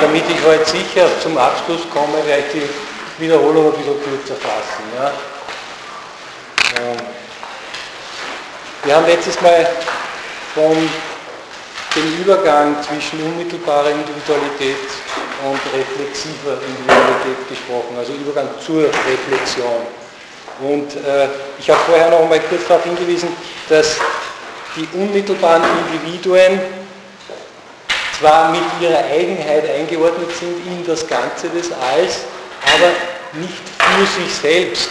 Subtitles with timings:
[0.00, 4.84] damit ich heute sicher zum Abschluss komme, werde ich die Wiederholung ein bisschen kürzer fassen.
[4.96, 5.12] Ja.
[6.80, 6.96] Ähm,
[8.84, 9.68] wir haben letztes Mal
[10.54, 10.76] von
[11.96, 14.76] dem Übergang zwischen unmittelbarer Individualität
[15.44, 19.82] und reflexiver Individualität gesprochen, also Übergang zur Reflexion.
[20.60, 21.28] Und äh,
[21.58, 23.28] ich habe vorher noch einmal kurz darauf hingewiesen,
[23.68, 23.96] dass
[24.76, 26.60] die unmittelbaren Individuen
[28.18, 32.20] zwar mit ihrer Eigenheit eingeordnet sind in das Ganze des Alls,
[32.74, 32.90] aber
[33.40, 34.90] nicht für sich selbst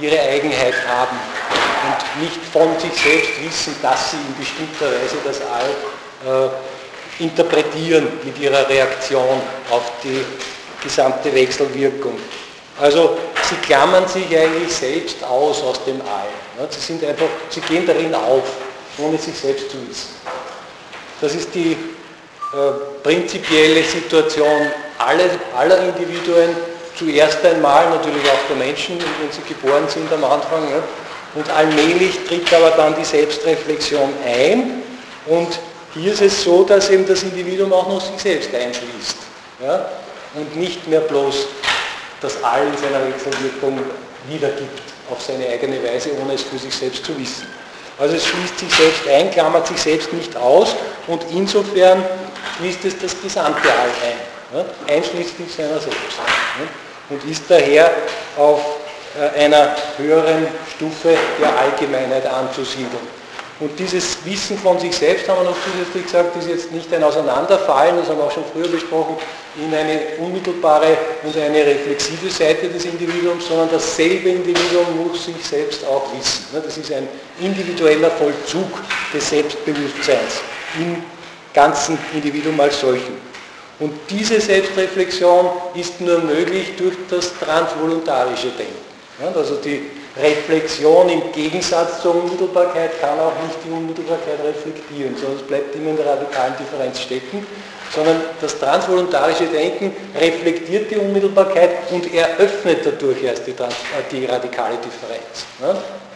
[0.00, 1.16] ihre Eigenheit haben
[1.86, 8.08] und nicht von sich selbst wissen, dass sie in bestimmter Weise das All äh, interpretieren
[8.24, 10.24] mit ihrer Reaktion auf die
[10.82, 12.18] gesamte Wechselwirkung.
[12.80, 13.16] Also
[13.48, 16.68] sie klammern sich eigentlich selbst aus aus dem All.
[16.70, 18.42] Sie, sind einfach, sie gehen darin auf,
[18.98, 20.08] ohne sich selbst zu wissen.
[21.20, 21.93] Das ist die
[23.02, 26.50] prinzipielle Situation aller, aller Individuen,
[26.96, 30.70] zuerst einmal natürlich auch der Menschen, wenn sie geboren sind am Anfang.
[30.70, 30.82] Ja.
[31.34, 34.82] Und allmählich tritt aber dann die Selbstreflexion ein
[35.26, 35.58] und
[35.94, 39.16] hier ist es so, dass eben das Individuum auch noch sich selbst einschließt
[39.64, 39.88] ja,
[40.34, 41.46] und nicht mehr bloß
[42.20, 43.80] das All in seiner Wechselwirkung
[44.28, 47.46] wiedergibt auf seine eigene Weise, ohne es für sich selbst zu wissen.
[47.98, 50.74] Also es schließt sich selbst ein, klammert sich selbst nicht aus
[51.06, 52.04] und insofern
[52.58, 54.18] schließt es das gesamte All ein,
[54.88, 56.18] ja, einschließlich seiner selbst.
[56.18, 56.66] Ja,
[57.10, 57.90] und ist daher
[58.36, 58.60] auf
[59.18, 63.24] äh, einer höheren Stufe der Allgemeinheit anzusiedeln.
[63.60, 67.04] Und dieses Wissen von sich selbst, haben wir noch zusätzlich gesagt, ist jetzt nicht ein
[67.04, 69.16] Auseinanderfallen, das haben wir auch schon früher besprochen,
[69.56, 75.86] in eine unmittelbare und eine reflexive Seite des Individuums, sondern dasselbe Individuum muss sich selbst
[75.86, 76.46] auch wissen.
[76.52, 77.06] Das ist ein
[77.40, 78.66] individueller Vollzug
[79.14, 80.40] des Selbstbewusstseins
[80.76, 80.96] im
[81.54, 83.16] ganzen Individuum als solchen.
[83.80, 89.36] Und diese Selbstreflexion ist nur möglich durch das transvoluntarische Denken.
[89.36, 95.46] Also die Reflexion im Gegensatz zur Unmittelbarkeit kann auch nicht die Unmittelbarkeit reflektieren, sondern es
[95.46, 97.44] bleibt immer in der radikalen Differenz stecken,
[97.94, 103.54] sondern das transvoluntarische Denken reflektiert die Unmittelbarkeit und eröffnet dadurch erst die, äh,
[104.10, 105.46] die radikale Differenz.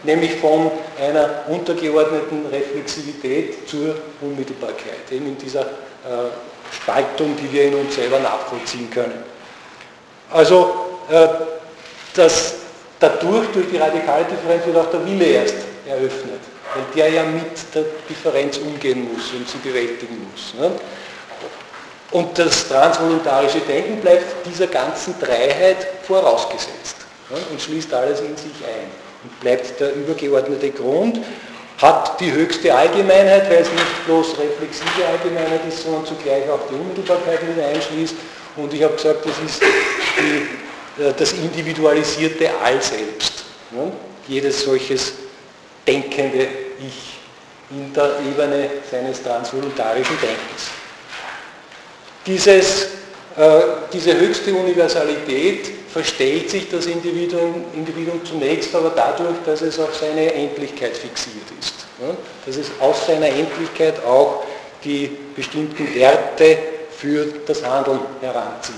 [0.03, 6.29] Nämlich von einer untergeordneten Reflexivität zur Unmittelbarkeit, eben in dieser äh,
[6.71, 9.23] Spaltung, die wir in uns selber nachvollziehen können.
[10.31, 11.27] Also äh,
[12.13, 12.55] das,
[12.99, 15.55] dadurch, durch die radikale Differenz, wird auch der Wille erst
[15.87, 16.39] eröffnet,
[16.73, 20.53] weil der ja mit der Differenz umgehen muss und sie bewältigen muss.
[20.53, 20.71] Ne?
[22.11, 26.95] Und das transvoluntarische Denken bleibt dieser ganzen Dreiheit vorausgesetzt
[27.29, 27.37] ne?
[27.51, 29.08] und schließt alles in sich ein
[29.41, 31.19] bleibt der übergeordnete Grund,
[31.77, 36.75] hat die höchste Allgemeinheit, weil es nicht bloß reflexive Allgemeinheit ist, sondern zugleich auch die
[36.75, 38.15] Unmittelbarkeit mit einschließt.
[38.57, 43.45] Und ich habe gesagt, das ist die, äh, das individualisierte All selbst.
[43.71, 43.91] Ne?
[44.27, 45.13] Jedes solches
[45.87, 46.47] denkende
[46.79, 47.19] Ich
[47.71, 50.69] in der Ebene seines transvoluntarischen Denkens.
[52.25, 52.87] Dieses,
[53.93, 60.33] diese höchste Universalität verstellt sich das Individuum, Individuum zunächst aber dadurch, dass es auf seine
[60.33, 61.73] Endlichkeit fixiert ist.
[62.45, 64.43] Dass es aus seiner Endlichkeit auch
[64.83, 66.57] die bestimmten Werte
[66.91, 68.75] für das Handeln heranzieht.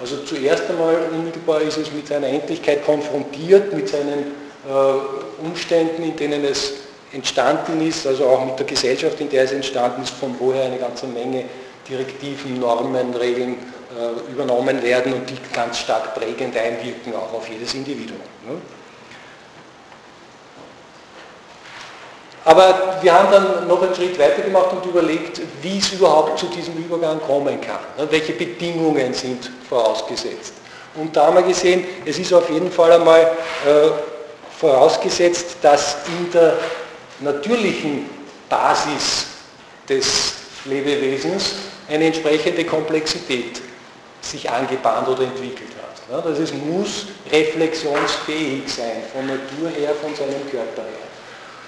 [0.00, 4.34] Also zuerst einmal unmittelbar ist es mit seiner Endlichkeit konfrontiert, mit seinen
[4.68, 6.74] äh, Umständen, in denen es
[7.12, 10.76] entstanden ist, also auch mit der Gesellschaft, in der es entstanden ist, von woher eine
[10.76, 11.44] ganze Menge
[11.88, 13.58] Direktiven, Normen, Regeln
[13.96, 18.20] äh, übernommen werden und die ganz stark prägend einwirken auch auf jedes Individuum.
[18.46, 18.56] Ne?
[22.44, 26.46] Aber wir haben dann noch einen Schritt weiter gemacht und überlegt, wie es überhaupt zu
[26.46, 27.80] diesem Übergang kommen kann.
[27.98, 28.06] Ne?
[28.08, 30.54] Welche Bedingungen sind vorausgesetzt.
[30.94, 33.90] Und da haben wir gesehen, es ist auf jeden Fall einmal äh,
[34.58, 36.54] vorausgesetzt, dass in der
[37.20, 38.08] natürlichen
[38.48, 39.26] Basis
[39.88, 41.54] des Lebewesens
[41.88, 43.60] eine entsprechende Komplexität
[44.20, 46.24] sich angebahnt oder entwickelt hat.
[46.24, 51.06] Das ist, muss reflexionsfähig sein, von Natur her, von seinem Körper her.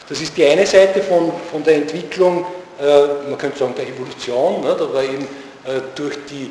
[0.09, 2.47] Das ist die eine Seite von, von der Entwicklung,
[2.81, 5.25] äh, man könnte sagen der Evolution, ne, da war eben
[5.65, 6.51] äh, durch die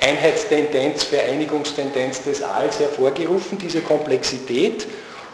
[0.00, 4.86] Einheitstendenz, Vereinigungstendenz des Alls hervorgerufen, diese Komplexität.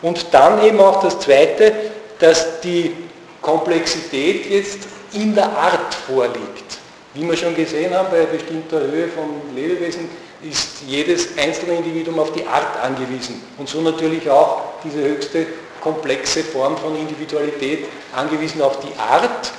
[0.02, 1.72] Und dann eben auch das Zweite,
[2.18, 2.94] dass die
[3.42, 4.80] Komplexität jetzt
[5.12, 6.78] in der Art vorliegt.
[7.14, 10.08] Wie wir schon gesehen haben, bei bestimmter Höhe von Lebewesen
[10.42, 15.46] ist jedes einzelne Individuum auf die Art angewiesen und so natürlich auch diese höchste
[15.80, 19.52] komplexe Form von Individualität angewiesen auf die Art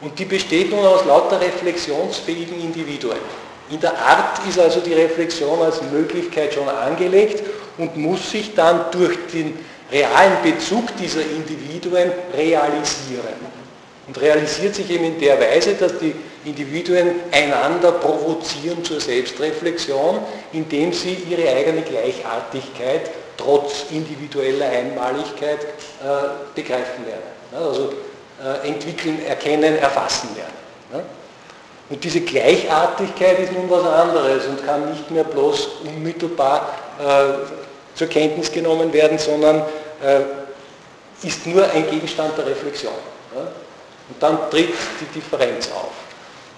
[0.00, 3.16] und die besteht nun aus lauter reflexionsfähigen Individuen.
[3.70, 7.42] In der Art ist also die Reflexion als Möglichkeit schon angelegt
[7.78, 9.58] und muss sich dann durch den
[9.90, 13.56] realen Bezug dieser Individuen realisieren.
[14.06, 16.14] Und realisiert sich eben in der Weise, dass die
[16.46, 20.20] Individuen einander provozieren zur Selbstreflexion,
[20.52, 25.66] indem sie ihre eigene Gleichartigkeit trotz individueller Einmaligkeit äh,
[26.54, 27.22] begreifen lernen.
[27.52, 27.92] Also
[28.42, 31.06] äh, entwickeln, erkennen, erfassen lernen.
[31.88, 38.08] Und diese Gleichartigkeit ist nun was anderes und kann nicht mehr bloß unmittelbar äh, zur
[38.08, 39.62] Kenntnis genommen werden, sondern
[40.02, 42.92] äh, ist nur ein Gegenstand der Reflexion.
[43.34, 43.42] Ja?
[43.42, 46.05] Und dann tritt die Differenz auf.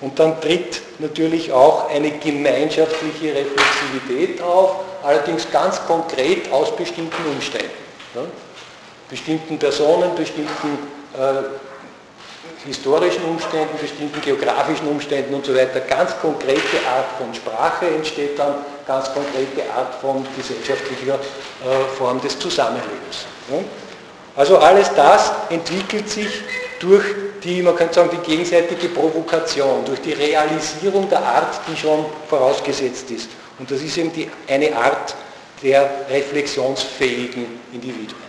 [0.00, 7.70] Und dann tritt natürlich auch eine gemeinschaftliche Reflexivität auf, allerdings ganz konkret aus bestimmten Umständen.
[8.14, 8.22] Ja?
[9.10, 10.78] Bestimmten Personen, bestimmten
[11.14, 15.80] äh, historischen Umständen, bestimmten geografischen Umständen und so weiter.
[15.80, 18.54] Ganz konkrete Art von Sprache entsteht dann,
[18.86, 23.26] ganz konkrete Art von gesellschaftlicher äh, Form des Zusammenlebens.
[23.50, 23.58] Ja?
[24.36, 26.42] Also alles das entwickelt sich
[26.78, 27.04] durch
[27.42, 33.10] die, man könnte sagen, die gegenseitige Provokation, durch die Realisierung der Art, die schon vorausgesetzt
[33.10, 33.30] ist.
[33.58, 35.14] Und das ist eben die, eine Art
[35.62, 38.28] der reflexionsfähigen Individuen.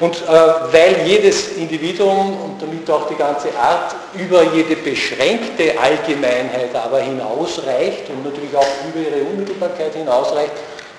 [0.00, 6.74] Und äh, weil jedes Individuum und damit auch die ganze Art über jede beschränkte Allgemeinheit
[6.74, 10.52] aber hinausreicht und natürlich auch über ihre Unmittelbarkeit hinausreicht,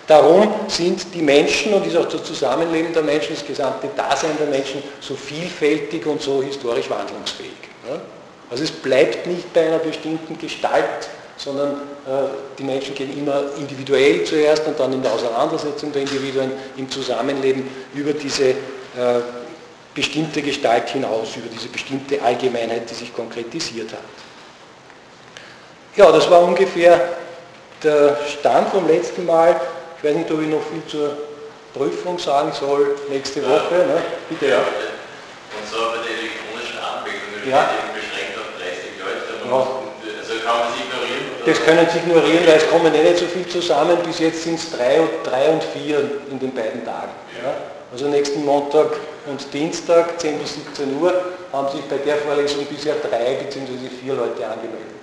[0.07, 4.48] Darum sind die Menschen und ist auch das Zusammenleben der Menschen, das gesamte Dasein der
[4.48, 7.52] Menschen so vielfältig und so historisch wandlungsfähig.
[8.50, 11.74] Also es bleibt nicht bei einer bestimmten Gestalt, sondern
[12.06, 16.90] äh, die Menschen gehen immer individuell zuerst und dann in der Auseinandersetzung der Individuen im
[16.90, 18.56] Zusammenleben über diese äh,
[19.94, 24.00] bestimmte Gestalt hinaus, über diese bestimmte Allgemeinheit, die sich konkretisiert hat.
[25.96, 27.18] Ja, das war ungefähr
[27.84, 29.60] der Stand vom letzten Mal.
[30.06, 31.18] Ich weiß nicht, ob ich noch viel zur
[31.74, 33.74] Prüfung sagen soll nächste Woche.
[33.74, 34.04] Ne?
[34.30, 34.60] Bitte, ja.
[34.60, 37.74] Und so bei der elektronischen Anmeldung, ja.
[37.90, 39.50] beschränkt auf 30 Leute.
[39.50, 39.66] Ja.
[40.22, 41.25] Also kann man es ignorieren?
[41.44, 43.98] Das können Sie ignorieren, weil es kommen eh nicht so viel zusammen.
[44.06, 45.98] Bis jetzt sind es drei und, drei und vier
[46.30, 47.10] in den beiden Tagen.
[47.42, 47.56] Ja.
[47.92, 48.92] Also nächsten Montag
[49.25, 53.90] und Dienstag, 10 bis 17 Uhr, haben sich bei der Vorlesung bisher drei bzw.
[54.04, 54.94] vier Leute angemeldet.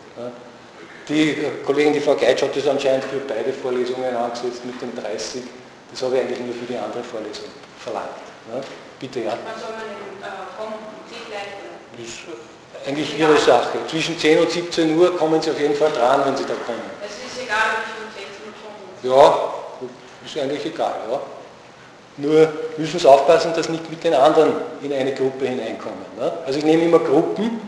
[1.08, 5.42] Die Kollegin, die Frau Geitsch, hat das anscheinend für beide Vorlesungen angesetzt mit den 30.
[5.90, 8.08] Das habe ich eigentlich nur für die andere Vorlesung verlangt.
[8.52, 8.60] Ja?
[9.00, 9.30] Bitte, ja.
[9.30, 10.92] Man soll man äh, kommen.
[11.96, 12.20] Das ist
[12.86, 13.78] eigentlich Ihre Sache.
[13.88, 16.80] Zwischen 10 und 17 Uhr kommen Sie auf jeden Fall dran, wenn Sie da kommen.
[17.04, 19.22] Es ist egal, ob ich um 16 Uhr komme.
[19.22, 19.88] Ja,
[20.24, 20.94] ist eigentlich egal.
[21.10, 21.20] Ja.
[22.16, 24.52] Nur müssen Sie aufpassen, dass nicht mit den anderen
[24.82, 26.04] in eine Gruppe hineinkommen.
[26.18, 26.32] Ne?
[26.46, 27.60] Also ich nehme immer Gruppen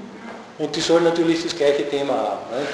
[0.58, 2.50] und die sollen natürlich das gleiche Thema haben.
[2.50, 2.66] Ne?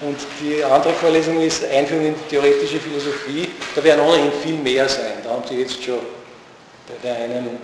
[0.00, 3.48] Und die andere Vorlesung ist Einführung in die theoretische Philosophie.
[3.74, 5.22] Da werden ohnehin viel mehr sein.
[5.24, 6.00] Da haben Sie jetzt schon
[6.86, 7.58] bei der einen,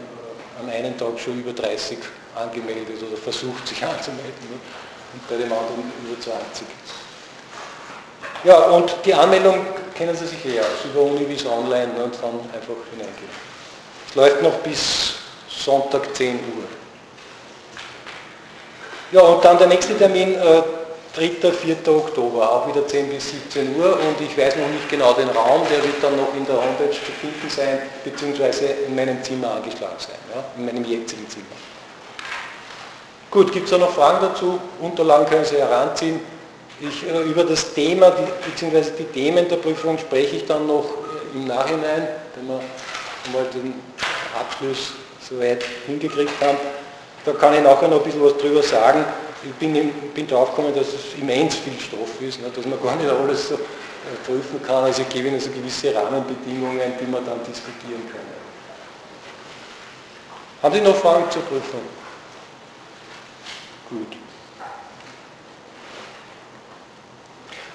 [0.59, 1.99] am einen Tag schon über 30
[2.35, 4.33] angemeldet oder versucht sich anzumelden.
[4.51, 4.59] Ne?
[5.13, 6.67] Und bei dem anderen über 20.
[8.45, 12.05] Ja, und die Anmeldung kennen Sie sich aus, über Univis Online ne?
[12.05, 13.31] und dann einfach hineingehen.
[14.09, 15.15] Es läuft noch bis
[15.49, 16.65] Sonntag 10 Uhr.
[19.13, 20.63] Ja, und dann der nächste Termin, äh,
[21.15, 21.53] 3.
[21.53, 21.77] 4.
[21.89, 25.61] Oktober, auch wieder 10 bis 17 Uhr und ich weiß noch nicht genau den Raum,
[25.71, 29.97] der wird dann noch in der Homepage zu finden sein, beziehungsweise in meinem Zimmer angeschlagen
[29.99, 31.45] sein, ja, in meinem jetzigen Zimmer.
[33.31, 34.59] Gut, gibt es da noch Fragen dazu?
[34.81, 36.21] Unterlagen können Sie heranziehen.
[36.81, 40.85] Ich, äh, über das Thema, die, beziehungsweise die Themen der Prüfung spreche ich dann noch
[40.85, 42.61] äh, im Nachhinein, wenn wir
[43.33, 43.75] mal den
[44.39, 44.93] Abschluss
[45.29, 46.57] soweit hingekriegt haben.
[47.25, 49.05] Da kann ich nachher noch ein bisschen was drüber sagen
[49.45, 52.97] ich bin, bin darauf gekommen, dass es immens viel Stoff ist, ne, dass man gar
[52.97, 53.59] nicht alles so äh,
[54.25, 54.85] prüfen kann.
[54.85, 58.33] Also ich gebe Ihnen so gewisse Rahmenbedingungen, die man dann diskutieren können.
[60.63, 61.81] Haben Sie noch Fragen zur Prüfung?
[63.91, 64.17] Gut.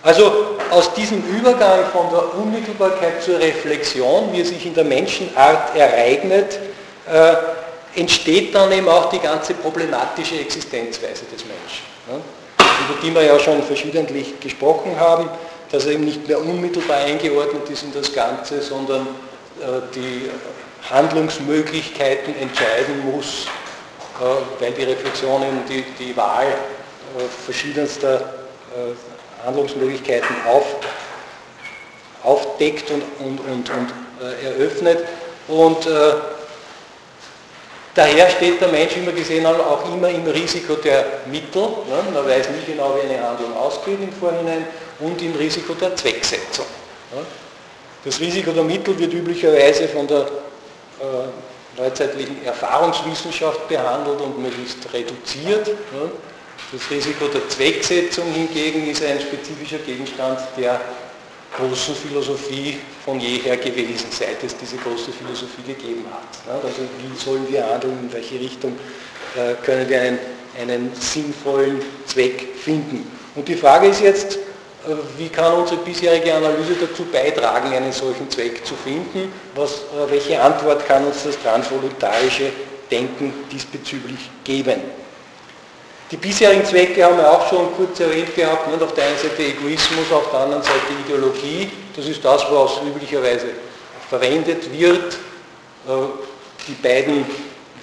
[0.04, 5.76] Also aus diesem Übergang von der Unmittelbarkeit zur Reflexion, wie er sich in der Menschenart
[5.76, 6.60] ereignet,
[7.12, 7.36] äh,
[8.00, 11.46] entsteht dann eben auch die ganze problematische Existenzweise des
[12.86, 15.30] über die wir ja schon verschiedentlich gesprochen haben,
[15.72, 19.02] dass er eben nicht mehr unmittelbar eingeordnet ist in das Ganze, sondern
[19.60, 20.30] äh, die
[20.90, 23.48] Handlungsmöglichkeiten entscheiden muss,
[24.22, 28.34] äh, weil die Reflexion eben die, die Wahl äh, verschiedenster
[29.44, 30.76] Handlungsmöglichkeiten auf,
[32.24, 33.94] aufdeckt und, und, und, und
[34.44, 35.00] eröffnet.
[35.48, 35.88] Und
[37.98, 42.04] daher steht der Mensch immer gesehen auch immer im Risiko der Mittel, ne?
[42.14, 44.68] man weiß nie genau, wie eine Handlung ausgeht im Vorhinein,
[45.00, 46.66] und im Risiko der Zwecksetzung.
[47.14, 47.26] Ne?
[48.06, 55.68] Das Risiko der Mittel wird üblicherweise von der äh, neuzeitlichen Erfahrungswissenschaft behandelt und möglichst reduziert.
[55.68, 56.12] Ne?
[56.72, 60.80] Das Risiko der Zwecksetzung hingegen ist ein spezifischer Gegenstand der
[61.58, 66.64] großen Philosophie von jeher gewesen, seit es diese große Philosophie gegeben hat.
[66.64, 68.78] Also wie sollen wir handeln, in welche Richtung
[69.36, 70.20] äh, können wir einen,
[70.60, 73.12] einen sinnvollen Zweck finden.
[73.36, 74.40] Und die Frage ist jetzt, äh,
[75.18, 79.32] wie kann unsere bisherige Analyse dazu beitragen, einen solchen Zweck zu finden?
[79.56, 82.52] Was, äh, welche Antwort kann uns das transvoluntarische
[82.90, 84.82] Denken diesbezüglich geben?
[86.10, 88.72] Die bisherigen Zwecke haben wir auch schon kurz erwähnt gehabt.
[88.72, 88.82] Nicht?
[88.82, 91.70] Auf der einen Seite Egoismus, auf der anderen Seite Ideologie.
[91.96, 93.48] Das ist das, was üblicherweise
[94.10, 95.16] verwendet wird.
[95.86, 95.92] Äh,
[96.66, 97.26] die beiden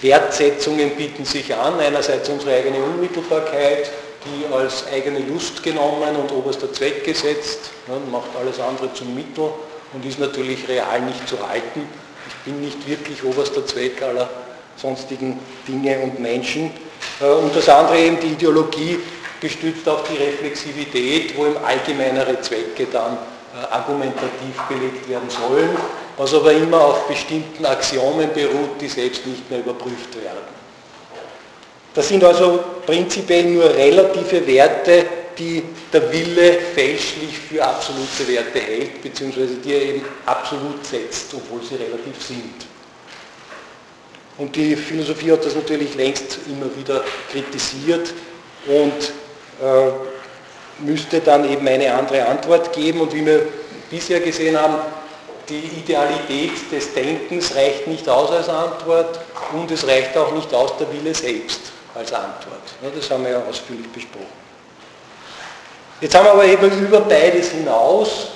[0.00, 1.78] Wertsetzungen bieten sich an.
[1.78, 3.90] Einerseits unsere eigene Unmittelbarkeit,
[4.24, 7.70] die als eigene Lust genommen und oberster Zweck gesetzt,
[8.10, 9.50] macht alles andere zum Mittel
[9.92, 11.86] und ist natürlich real nicht zu halten.
[12.26, 14.30] Ich bin nicht wirklich oberster Zweck aller
[14.76, 16.70] sonstigen Dinge und Menschen.
[17.20, 18.98] Äh, und das andere eben die Ideologie
[19.40, 23.18] gestützt auf die Reflexivität, wo eben allgemeinere Zwecke dann
[23.54, 25.70] äh, argumentativ belegt werden sollen,
[26.16, 30.54] was aber immer auf bestimmten Axiomen beruht, die selbst nicht mehr überprüft werden.
[31.94, 35.06] Das sind also prinzipiell nur relative Werte,
[35.38, 35.62] die
[35.92, 41.76] der Wille fälschlich für absolute Werte hält, beziehungsweise die er eben absolut setzt, obwohl sie
[41.76, 42.73] relativ sind.
[44.38, 48.12] Und die Philosophie hat das natürlich längst immer wieder kritisiert
[48.66, 49.12] und
[49.62, 53.00] äh, müsste dann eben eine andere Antwort geben.
[53.00, 53.46] Und wie wir
[53.90, 54.76] bisher gesehen haben,
[55.48, 59.20] die Idealität des Denkens reicht nicht aus als Antwort
[59.52, 61.60] und es reicht auch nicht aus der Wille selbst
[61.94, 62.62] als Antwort.
[62.94, 64.44] Das haben wir ja ausführlich besprochen.
[66.00, 68.28] Jetzt haben wir aber eben über beides hinaus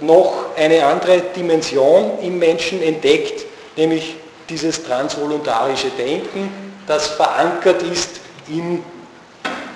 [0.00, 3.44] noch eine andere Dimension im Menschen entdeckt,
[3.76, 4.16] nämlich
[4.52, 6.52] dieses transvoluntarische Denken,
[6.86, 8.84] das verankert ist im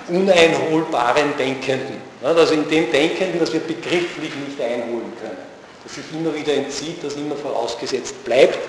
[0.07, 2.01] uneinholbaren Denkenden.
[2.23, 5.37] Also in dem Denkenden, das wir begrifflich nicht einholen können.
[5.83, 8.59] Das sich immer wieder entzieht, das immer vorausgesetzt bleibt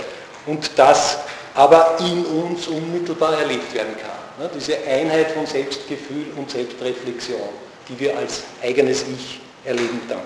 [0.47, 1.19] und das
[1.55, 4.49] aber in uns unmittelbar erlebt werden kann.
[4.55, 7.49] Diese Einheit von Selbstgefühl und Selbstreflexion,
[7.89, 10.21] die wir als eigenes Ich erleben dann.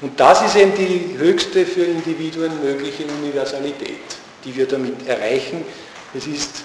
[0.00, 5.64] Und das ist eben die höchste für Individuen mögliche Universalität die wir damit erreichen.
[6.14, 6.62] Es ist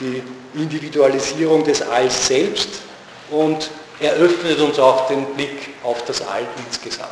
[0.00, 0.22] die
[0.54, 2.80] Individualisierung des Alls selbst
[3.30, 3.70] und
[4.00, 7.10] eröffnet uns auch den Blick auf das All insgesamt.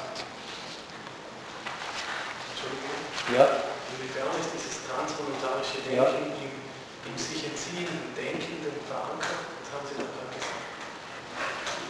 [3.34, 3.42] Ja?
[3.42, 6.06] Inwiefern ist dieses transvoluntarische Denken ja.
[6.14, 9.42] im, im sich entziehenden Denkenden verankert?
[9.58, 10.62] Das haben Sie da gesagt.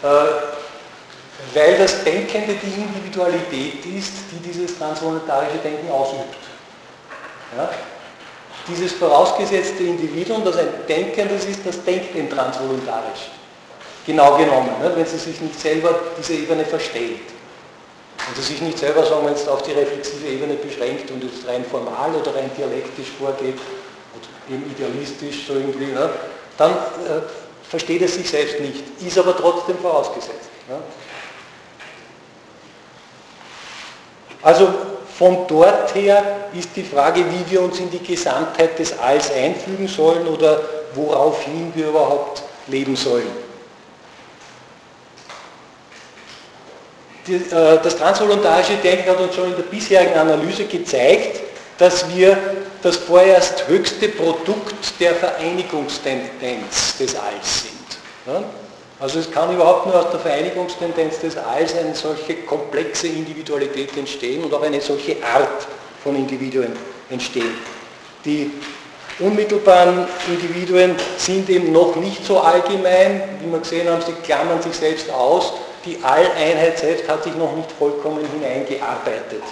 [0.03, 0.57] Äh,
[1.53, 6.37] weil das Denkende die Individualität ist, die dieses transvoluntarische Denken ausübt.
[7.57, 7.71] Ja?
[8.69, 13.31] Dieses vorausgesetzte Individuum, das ein Denkendes ist, das denkt eben transvoluntarisch.
[14.05, 14.93] Genau genommen, ne?
[14.95, 17.21] wenn sie sich nicht selber diese Ebene verstellt.
[18.29, 21.47] Und sie sich nicht selber, sagen wir jetzt, auf die reflexive Ebene beschränkt und jetzt
[21.47, 23.59] rein formal oder rein dialektisch vorgeht
[24.15, 26.11] oder eben idealistisch so irgendwie, ne?
[26.57, 27.23] dann äh,
[27.69, 30.51] versteht es sich selbst nicht, ist aber trotzdem vorausgesetzt.
[30.69, 30.79] Ne?
[34.43, 34.69] Also
[35.19, 36.23] von dort her
[36.59, 40.61] ist die Frage, wie wir uns in die Gesamtheit des Alls einfügen sollen oder
[40.95, 43.47] woraufhin wir überhaupt leben sollen.
[47.29, 51.41] Äh, das transvoluntarische Denken hat uns schon in der bisherigen Analyse gezeigt,
[51.79, 52.37] dass wir
[52.83, 58.57] das vorerst höchste Produkt der Vereinigungstendenz des Alls sind.
[58.99, 64.43] Also es kann überhaupt nur aus der Vereinigungstendenz des Alls eine solche komplexe Individualität entstehen
[64.43, 65.67] und auch eine solche Art
[66.03, 66.73] von Individuen
[67.11, 67.55] entstehen.
[68.25, 68.51] Die
[69.19, 74.75] unmittelbaren Individuen sind eben noch nicht so allgemein, wie wir gesehen haben, sie klammern sich
[74.75, 75.53] selbst aus.
[75.85, 79.43] Die Alleinheit selbst hat sich noch nicht vollkommen hineingearbeitet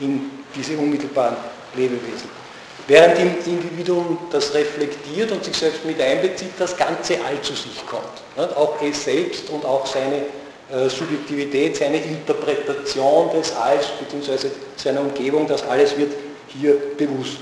[0.00, 1.36] in diese unmittelbaren
[1.76, 2.28] Lebewesen.
[2.86, 7.86] Während im Individuum das reflektiert und sich selbst mit einbezieht, das ganze All zu sich
[7.86, 8.23] kommt.
[8.36, 10.16] Auch es selbst und auch seine
[10.72, 14.48] äh, Subjektivität, seine Interpretation des Alls bzw.
[14.76, 16.12] seiner Umgebung, das alles wird
[16.48, 17.38] hier bewusst.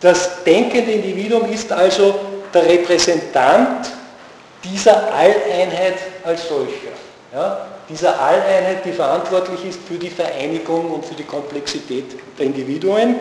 [0.00, 2.14] Das denkende Individuum ist also
[2.54, 3.90] der Repräsentant
[4.64, 6.94] dieser Alleinheit als solcher.
[7.32, 7.66] Ja?
[7.88, 13.16] Dieser Alleinheit, die verantwortlich ist für die Vereinigung und für die Komplexität der Individuen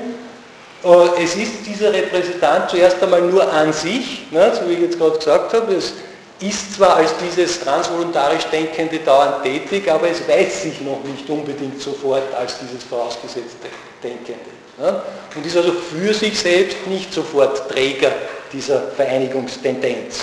[0.84, 5.00] Äh, es ist dieser Repräsentant zuerst einmal nur an sich, ne, so wie ich jetzt
[5.00, 5.94] gerade gesagt habe, es
[6.40, 11.82] ist zwar als dieses transvoluntarisch Denkende dauernd tätig, aber es weiß sich noch nicht unbedingt
[11.82, 13.68] sofort als dieses vorausgesetzte
[14.04, 14.58] Denkende.
[14.80, 15.02] Ne,
[15.36, 18.12] und ist also für sich selbst nicht sofort Träger
[18.54, 20.20] dieser Vereinigungstendenz.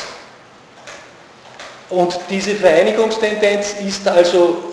[1.91, 4.73] Und diese Vereinigungstendenz ist also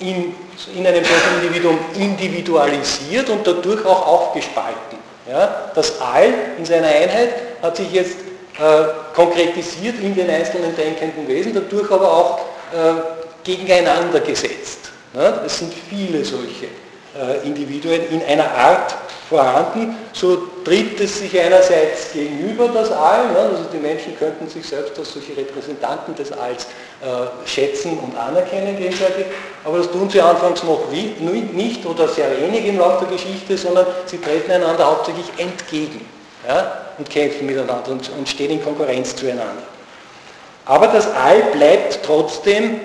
[0.00, 0.34] äh, in,
[0.76, 4.98] in, einem solchen Individuum individualisiert und dadurch auch aufgespalten.
[5.74, 7.32] Das All in seiner Einheit
[7.62, 8.16] hat sich jetzt
[9.14, 12.38] konkretisiert in den einzelnen denkenden Wesen, dadurch aber auch
[12.72, 12.94] äh,
[13.44, 14.90] gegeneinander gesetzt.
[15.14, 15.42] Ja?
[15.44, 18.94] Es sind viele solche äh, Individuen in einer Art
[19.28, 24.66] vorhanden, so tritt es sich einerseits gegenüber das All, ne, also die Menschen könnten sich
[24.66, 26.66] selbst als solche Repräsentanten des Alls
[27.00, 29.26] äh, schätzen und anerkennen gegenseitig,
[29.64, 33.86] aber das tun sie anfangs noch nicht oder sehr wenig im Laufe der Geschichte, sondern
[34.06, 36.06] sie treten einander hauptsächlich entgegen
[36.46, 39.62] ja, und kämpfen miteinander und, und stehen in Konkurrenz zueinander.
[40.64, 42.80] Aber das All bleibt trotzdem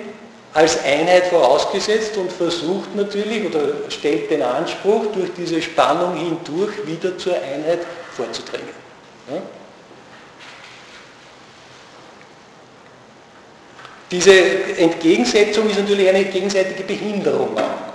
[0.54, 3.60] als Einheit vorausgesetzt und versucht natürlich oder
[3.90, 7.80] stellt den Anspruch, durch diese Spannung hindurch wieder zur Einheit
[8.16, 8.68] vorzudringen.
[9.30, 9.40] Ja?
[14.10, 14.32] Diese
[14.78, 17.50] Entgegensetzung ist natürlich eine gegenseitige Behinderung.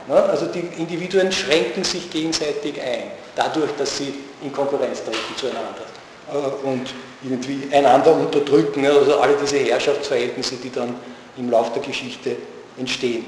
[0.08, 0.16] Ne?
[0.16, 5.86] Also die Individuen schränken sich gegenseitig ein, dadurch, dass sie in Konkurrenz treten zueinander
[6.32, 6.94] äh, und
[7.24, 8.86] irgendwie einander unterdrücken.
[8.86, 10.96] Also alle diese Herrschaftsverhältnisse, die dann
[11.38, 12.36] im Laufe der Geschichte
[12.78, 13.26] entstehen.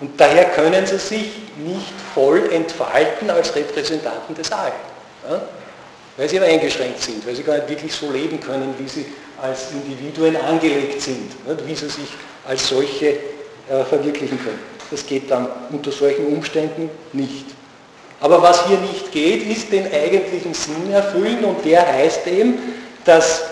[0.00, 4.72] Und daher können sie sich nicht voll entfalten als Repräsentanten des All.
[5.28, 5.40] Ja?
[6.18, 9.06] Weil sie aber eingeschränkt sind, weil sie gar nicht wirklich so leben können, wie sie
[9.40, 11.32] als Individuen angelegt sind,
[11.66, 12.08] wie sie sich
[12.46, 14.75] als solche äh, verwirklichen können.
[14.90, 17.46] Das geht dann unter solchen Umständen nicht.
[18.20, 22.58] Aber was hier nicht geht, ist den eigentlichen Sinn erfüllen und der heißt eben,
[23.04, 23.42] dass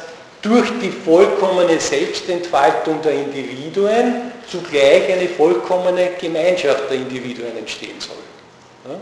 [0.40, 8.96] durch die vollkommene Selbstentfaltung der Individuen zugleich eine vollkommene Gemeinschaft der Individuen entstehen soll.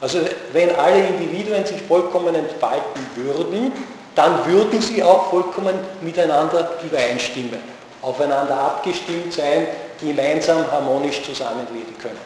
[0.00, 0.20] Also
[0.52, 3.72] wenn alle Individuen sich vollkommen entfalten würden,
[4.14, 7.58] dann würden sie auch vollkommen miteinander übereinstimmen,
[8.00, 9.66] aufeinander abgestimmt sein,
[10.00, 12.18] gemeinsam harmonisch zusammenleben können.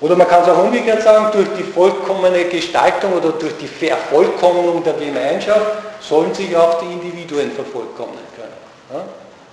[0.00, 4.82] Oder man kann es auch umgekehrt sagen, durch die vollkommene Gestaltung oder durch die Vervollkommnung
[4.82, 5.66] der Gemeinschaft
[6.00, 9.04] sollen sich auch die Individuen vervollkommnen können.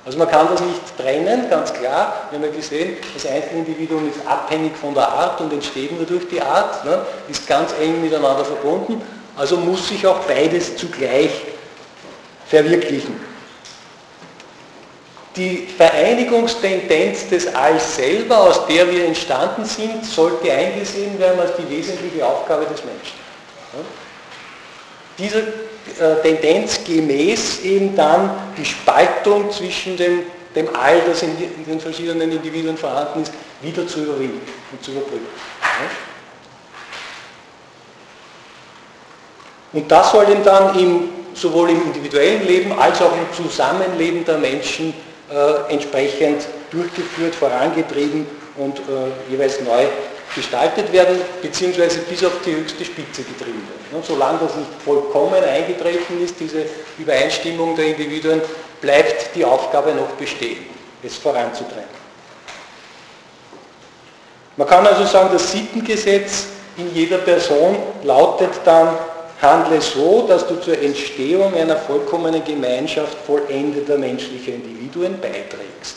[0.04, 2.28] Also man kann das nicht trennen, ganz klar.
[2.30, 6.28] Wir haben ja gesehen, das Einzelindividuum ist abhängig von der Art und entsteht nur durch
[6.28, 9.02] die Art, ne, ist ganz eng miteinander verbunden.
[9.38, 11.30] Also muss sich auch beides zugleich
[12.48, 13.31] verwirklichen
[15.36, 21.70] die Vereinigungstendenz des Alls selber, aus der wir entstanden sind, sollte eingesehen werden als die
[21.70, 23.16] wesentliche Aufgabe des Menschen.
[25.18, 31.80] Dieser äh, Tendenz gemäß eben dann die Spaltung zwischen dem, dem All, das in, den
[31.80, 34.42] verschiedenen Individuen vorhanden ist, wieder zu überwinden
[34.72, 35.28] und zu überbrücken.
[39.74, 44.38] Und das soll eben dann im, sowohl im individuellen Leben als auch im Zusammenleben der
[44.38, 44.94] Menschen
[45.32, 48.26] äh, entsprechend durchgeführt, vorangetrieben
[48.58, 49.86] und äh, jeweils neu
[50.36, 53.96] gestaltet werden, beziehungsweise bis auf die höchste Spitze getrieben werden.
[53.96, 56.66] Und solange das nicht vollkommen eingetreten ist, diese
[56.98, 58.42] Übereinstimmung der Individuen,
[58.80, 60.66] bleibt die Aufgabe noch bestehen,
[61.04, 62.02] es voranzutreiben.
[64.58, 68.98] Man kann also sagen, das Sittengesetz in jeder Person lautet dann,
[69.42, 75.96] Handle so, dass du zur Entstehung einer vollkommenen Gemeinschaft vollendeter menschlicher Individuen beiträgst.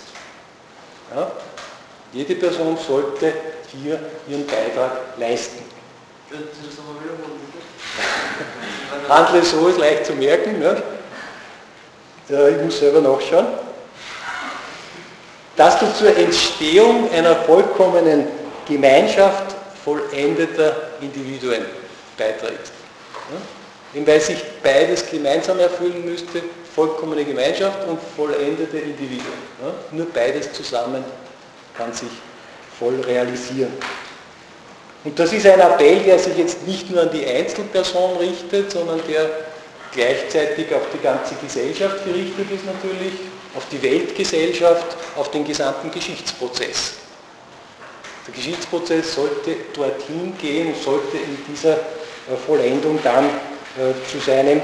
[1.14, 1.30] Ja?
[2.12, 3.34] Jede Person sollte
[3.70, 5.62] hier ihren Beitrag leisten.
[9.08, 10.58] Handle so ist leicht zu merken.
[10.58, 10.82] Ne?
[12.30, 13.46] Ja, ich muss selber nachschauen.
[15.56, 18.26] Dass du zur Entstehung einer vollkommenen
[18.66, 19.54] Gemeinschaft
[19.84, 21.66] vollendeter Individuen
[22.16, 22.83] beiträgst.
[23.94, 24.06] Ja?
[24.06, 26.42] Weil sich beides gemeinsam erfüllen müsste,
[26.74, 29.22] vollkommene Gemeinschaft und vollendete Individuen.
[29.92, 31.04] Nur beides zusammen
[31.76, 32.08] kann sich
[32.78, 33.72] voll realisieren.
[35.04, 39.00] Und das ist ein Appell, der sich jetzt nicht nur an die Einzelperson richtet, sondern
[39.08, 39.30] der
[39.92, 43.12] gleichzeitig auf die ganze Gesellschaft gerichtet ist natürlich,
[43.54, 46.94] auf die Weltgesellschaft, auf den gesamten Geschichtsprozess.
[48.26, 53.28] Der Geschichtsprozess sollte dorthin gehen, sollte in dieser äh, Vollendung dann
[54.08, 54.60] zu seinem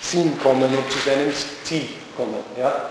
[0.00, 1.32] Sinn kommen und zu seinem
[1.64, 2.42] Ziel kommen.
[2.58, 2.90] Ja?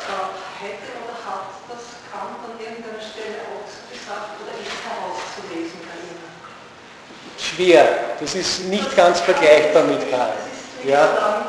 [0.59, 6.31] Hätte oder hat das Kant an irgendeiner Stelle auch gesagt oder ist herauszulesen bei Ihnen?
[7.55, 7.87] schwer.
[8.19, 10.33] Das ist nicht ganz vergleichbar mit Kant.
[10.85, 11.43] Ja.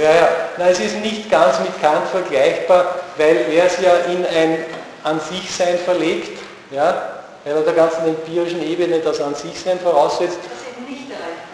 [0.00, 0.28] Ja, ja.
[0.56, 4.64] Nein, es ist nicht ganz mit Kant vergleichbar, weil er es ja in ein
[5.02, 6.38] An sich Sein verlegt,
[6.70, 10.38] ja, weil er der ganzen empirischen Ebene das An sich Sein voraussetzt.
[10.42, 11.49] Das eben nicht erreichbar ist.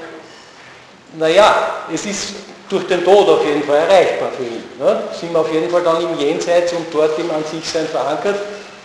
[1.18, 2.35] Naja, es ist
[2.68, 4.64] durch den Tod auf jeden Fall erreichbar für ihn.
[4.79, 5.02] Ne?
[5.18, 8.37] Sind wir auf jeden Fall dann im Jenseits und dort im An sich Sein verankert.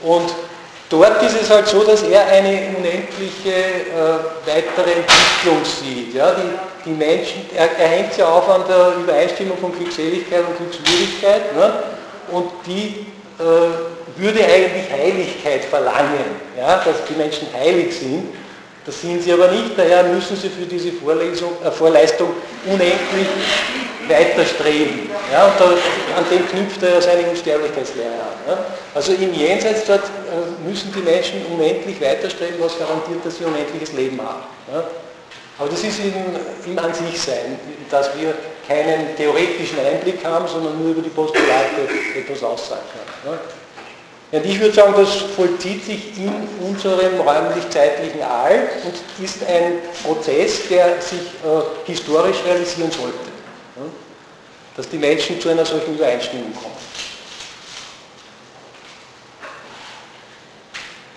[0.01, 0.29] Und
[0.89, 6.13] dort ist es halt so, dass er eine unendliche äh, weitere Entwicklung sieht.
[6.13, 6.31] Ja?
[6.31, 11.55] Die, die Menschen, er, er hängt ja auf an der Übereinstimmung von Glückseligkeit und Glückswürdigkeit
[11.55, 11.73] ne?
[12.31, 13.07] und die
[13.39, 16.77] äh, würde eigentlich Heiligkeit verlangen, ja?
[16.77, 18.40] dass die Menschen heilig sind.
[18.85, 22.29] Das sind sie aber nicht, daher müssen sie für diese Vorlesung, äh, Vorleistung
[22.65, 23.27] unendlich
[24.07, 25.09] weiter streben.
[25.31, 25.65] Ja, und da,
[26.17, 28.37] an dem knüpft er ja seine Unsterblichkeitslehre an.
[28.47, 28.65] Ja.
[28.95, 33.93] Also im Jenseits dort äh, müssen die Menschen unendlich weiterstreben, was garantiert, dass sie unendliches
[33.93, 34.43] Leben haben.
[34.73, 34.83] Ja.
[35.59, 36.13] Aber das ist im,
[36.65, 37.59] im An sich Sein,
[37.91, 38.33] dass wir
[38.67, 42.81] keinen theoretischen Einblick haben, sondern nur über die Postulate etwas aussagen
[43.23, 43.39] können.
[44.31, 46.31] Und ich würde sagen, das vollzieht sich in
[46.65, 53.17] unserem räumlich-zeitlichen All und ist ein Prozess, der sich äh, historisch realisieren sollte.
[53.75, 53.83] Ja?
[54.77, 56.75] Dass die Menschen zu einer solchen Übereinstimmung kommen.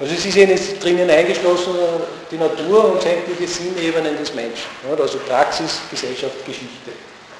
[0.00, 1.72] Also es ist ihnen drinnen eingeschlossen,
[2.32, 4.66] die Natur und sämtliche Sinnebenen des Menschen.
[4.90, 5.00] Ja?
[5.00, 6.90] Also Praxis, Gesellschaft, Geschichte.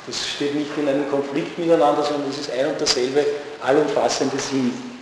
[0.06, 3.26] Das steht nicht in einem Konflikt miteinander, sondern es ist ein und dasselbe
[3.60, 4.93] allumfassende Sinn.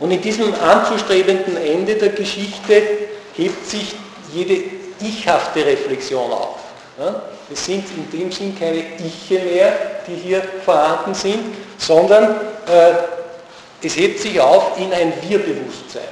[0.00, 2.82] Und in diesem anzustrebenden Ende der Geschichte
[3.34, 3.94] hebt sich
[4.32, 4.62] jede
[5.00, 6.56] ichhafte Reflexion auf.
[7.52, 9.72] Es sind in dem Sinn keine Iche mehr,
[10.06, 11.38] die hier vorhanden sind,
[11.78, 12.36] sondern
[12.66, 12.92] äh,
[13.82, 16.02] es hebt sich auf in ein Wir-Bewusstsein.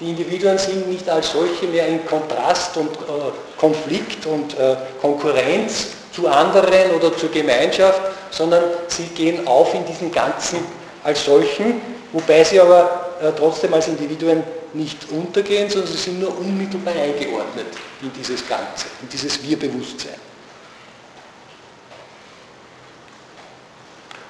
[0.00, 5.88] Die Individuen sind nicht als solche mehr in Kontrast und äh, Konflikt und äh, Konkurrenz
[6.12, 10.58] zu anderen oder zur Gemeinschaft, sondern sie gehen auf in diesen Ganzen
[11.04, 11.80] als solchen
[12.12, 14.42] wobei sie aber äh, trotzdem als Individuen
[14.74, 17.66] nicht untergehen, sondern sie sind nur unmittelbar eingeordnet
[18.00, 20.14] in dieses Ganze, in dieses Wir-Bewusstsein.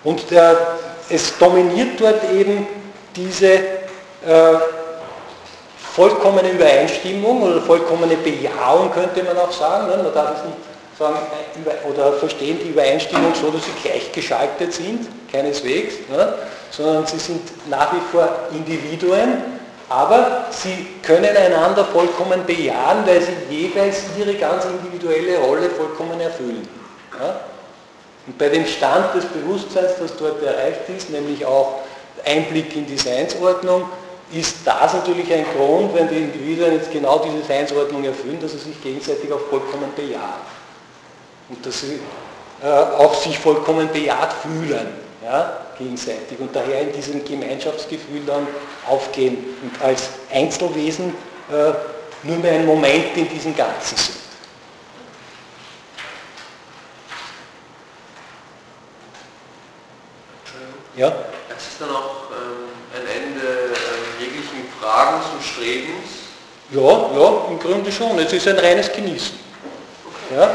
[0.04, 2.66] Und der, es dominiert dort eben
[3.14, 3.60] diese äh,
[5.76, 9.88] vollkommene Übereinstimmung oder vollkommene Bejahung, könnte man auch sagen.
[9.88, 10.02] Ne?
[10.02, 10.71] Man darf es nicht
[11.02, 11.18] sagen
[11.66, 15.94] äh, oder verstehen die Übereinstimmung so, dass sie gleichgeschaltet sind, keineswegs.
[16.10, 16.34] Ne?
[16.72, 19.42] sondern sie sind nach wie vor Individuen,
[19.88, 26.66] aber sie können einander vollkommen bejahen, weil sie jeweils ihre ganz individuelle Rolle vollkommen erfüllen.
[27.20, 27.40] Ja?
[28.26, 31.80] Und bei dem Stand des Bewusstseins, das dort erreicht ist, nämlich auch
[32.24, 33.88] Einblick in die Seinsordnung,
[34.32, 38.58] ist das natürlich ein Grund, wenn die Individuen jetzt genau diese Seinsordnung erfüllen, dass sie
[38.58, 40.40] sich gegenseitig auch vollkommen bejahen.
[41.52, 42.00] Und dass sie
[42.62, 44.88] äh, auch sich vollkommen bejaht fühlen.
[45.24, 45.62] Ja?
[45.78, 48.46] gegenseitig und daher in diesem Gemeinschaftsgefühl dann
[48.86, 51.14] aufgehen und als Einzelwesen
[51.50, 51.72] äh,
[52.22, 54.16] nur mehr ein Moment in diesem Ganzen sind.
[60.96, 61.12] Ja?
[61.56, 66.10] Es ist dann auch ähm, ein Ende ähm, jeglichen Fragens und Strebens?
[66.70, 68.18] Ja, ja, im Grunde schon.
[68.18, 69.38] Es ist ein reines Genießen.
[70.34, 70.54] Ja?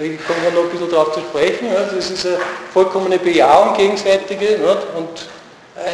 [0.00, 2.38] Ich komme noch ein bisschen darauf zu sprechen, das ist eine
[2.72, 4.58] vollkommene Bejahung gegenseitige
[4.96, 5.26] und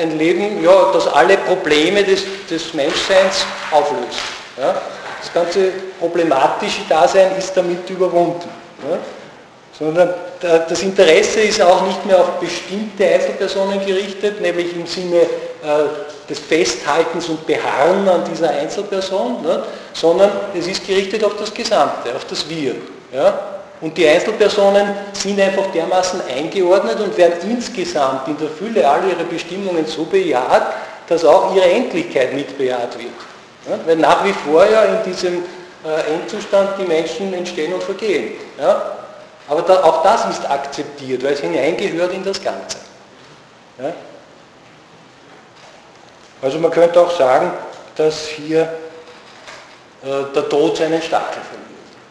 [0.00, 4.20] ein Leben, ja, das alle Probleme des, des Menschseins auflöst.
[4.56, 8.48] Das ganze problematische Dasein ist damit überwunden.
[9.78, 16.28] Sondern das Interesse ist auch nicht mehr auf bestimmte Einzelpersonen gerichtet, nämlich im Sinne äh,
[16.28, 19.44] des Festhaltens und Beharren an dieser Einzelperson,
[19.92, 22.74] sondern es ist gerichtet auf das Gesamte, auf das Wir.
[23.80, 29.24] Und die Einzelpersonen sind einfach dermaßen eingeordnet und werden insgesamt in der Fülle all ihrer
[29.24, 30.74] Bestimmungen so bejaht,
[31.08, 33.10] dass auch ihre Endlichkeit mit bejaht wird.
[33.68, 35.44] Ja, weil nach wie vor ja in diesem
[35.84, 38.32] äh, Endzustand die Menschen entstehen und vergehen.
[38.58, 38.96] Ja?
[39.46, 42.78] Aber da, auch das ist akzeptiert, weil es hineingehört in das Ganze.
[43.80, 43.92] Ja?
[46.42, 47.52] Also man könnte auch sagen,
[47.96, 48.62] dass hier
[50.02, 51.42] äh, der Tod seinen Stachel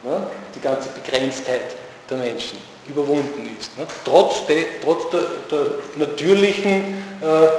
[0.03, 0.27] verliert
[0.57, 1.75] die ganze Begrenztheit
[2.09, 3.77] der Menschen überwunden ist.
[3.77, 3.85] Ne?
[4.03, 5.67] Trotz, de, trotz der, der,
[5.97, 7.49] natürlichen äh, äh,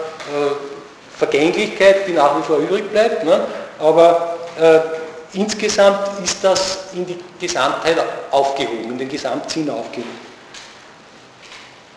[1.17, 3.47] Vergänglichkeit, die nach wie vor übrig bleibt, ne?
[3.79, 4.81] aber äh,
[5.35, 7.97] insgesamt ist das in die Gesamtheit
[8.31, 10.29] aufgehoben, in den Gesamtsinn aufgehoben.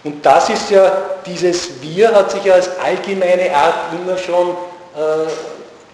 [0.03, 0.91] Und das ist ja,
[1.25, 5.29] dieses Wir hat sich ja als allgemeine Art immer schon äh,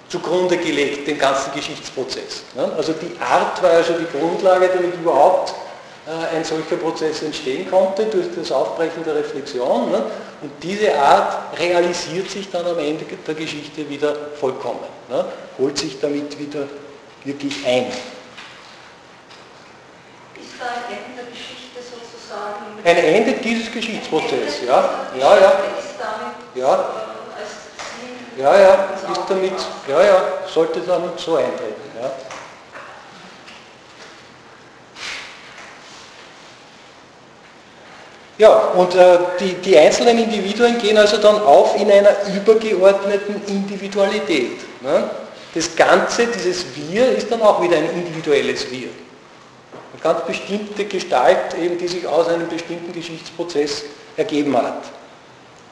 [0.10, 2.43] zugrunde gelegt, den ganzen Geschichtsprozess.
[2.76, 5.54] Also die Art war also die Grundlage, damit überhaupt
[6.08, 9.93] äh, ein solcher Prozess entstehen konnte durch das Aufbrechen der Reflexion.
[9.93, 14.80] Und diese Art realisiert sich dann am Ende der Geschichte wieder vollkommen,
[15.58, 16.67] holt sich damit wieder
[17.24, 17.88] wirklich ein.
[17.88, 17.98] Ist
[20.60, 22.78] da ein Ende der Geschichte sozusagen?
[22.84, 25.08] Ein Ende dieses Geschichtsprozesses, ja.
[25.20, 25.54] Ja, ja.
[26.56, 27.16] Ja.
[28.38, 28.73] Ja, ja,
[29.12, 29.54] ist damit,
[29.88, 30.23] ja, ja,
[30.54, 31.82] sollte dann so eintreten.
[32.00, 32.12] Ja.
[38.39, 44.60] Ja, und äh, die, die einzelnen Individuen gehen also dann auf in einer übergeordneten Individualität.
[44.82, 45.10] Ne?
[45.56, 48.89] Das Ganze, dieses Wir, ist dann auch wieder ein individuelles Wir.
[49.93, 54.84] Eine ganz bestimmte Gestalt, eben, die sich aus einem bestimmten Geschichtsprozess ergeben hat.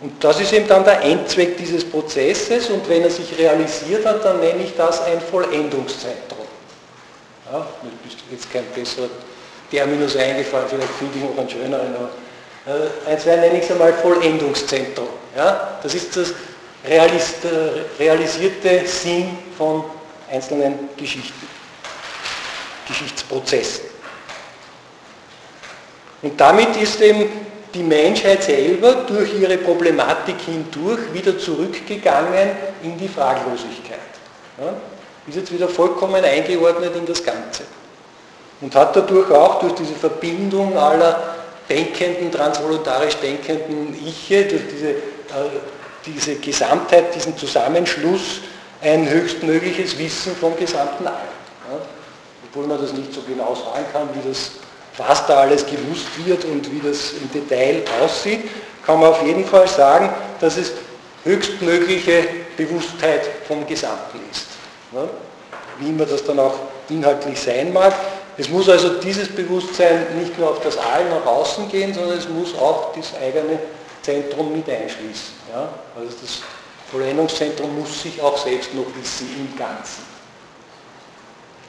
[0.01, 4.25] Und das ist eben dann der Endzweck dieses Prozesses und wenn er sich realisiert hat,
[4.25, 6.45] dann nenne ich das ein Vollendungszentrum.
[7.51, 9.07] Ja, mir ist jetzt kein besserer
[9.71, 12.09] Terminus eingefallen, vielleicht finde ich noch einen schöneren, aber
[12.67, 15.07] äh, ein, zwei nenne ich es einmal Vollendungszentrum.
[15.35, 16.33] Ja, das ist das
[16.85, 17.37] realist,
[17.97, 19.85] realisierte Sinn von
[20.29, 21.47] einzelnen Geschichten,
[22.87, 23.85] Geschichtsprozessen.
[26.21, 27.44] Und damit ist eben
[27.75, 32.49] die Menschheit selber durch ihre Problematik hindurch wieder zurückgegangen
[32.81, 33.99] in die Fraglosigkeit.
[34.57, 34.73] Ja,
[35.27, 37.63] ist jetzt wieder vollkommen eingeordnet in das Ganze.
[38.61, 41.35] Und hat dadurch auch durch diese Verbindung aller
[41.69, 44.95] denkenden, transvoluntarisch denkenden Iche, durch diese, äh,
[46.05, 48.41] diese Gesamtheit, diesen Zusammenschluss
[48.81, 51.13] ein höchstmögliches Wissen vom gesamten All.
[51.69, 51.79] Ja,
[52.47, 54.51] obwohl man das nicht so genau sagen kann, wie das
[54.97, 58.49] was da alles gewusst wird und wie das im Detail aussieht,
[58.85, 60.71] kann man auf jeden Fall sagen, dass es
[61.23, 64.47] höchstmögliche Bewusstheit vom Gesamten ist.
[65.79, 66.55] Wie immer das dann auch
[66.89, 67.93] inhaltlich sein mag.
[68.37, 72.29] Es muss also dieses Bewusstsein nicht nur auf das All nach außen gehen, sondern es
[72.29, 73.59] muss auch das eigene
[74.01, 75.33] Zentrum mit einschließen.
[75.51, 75.69] Ja?
[75.97, 76.41] Also das
[76.91, 80.03] Vollendungszentrum muss sich auch selbst noch wissen im Ganzen.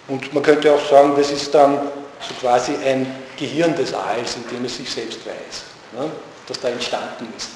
[0.09, 1.81] Und man könnte auch sagen, das ist dann
[2.21, 6.11] so quasi ein Gehirn des Alls, in dem es sich selbst weiß, ne,
[6.47, 7.51] das da entstanden ist.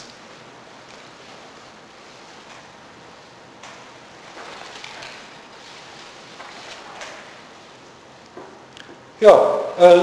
[9.21, 10.01] Ja, äh,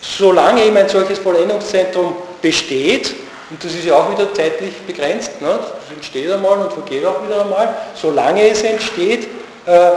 [0.00, 3.14] solange eben ein solches Vollendungszentrum besteht,
[3.50, 7.24] und das ist ja auch wieder zeitlich begrenzt, ne, das entsteht einmal und vergeht auch
[7.26, 9.28] wieder einmal, solange es entsteht,
[9.66, 9.92] äh,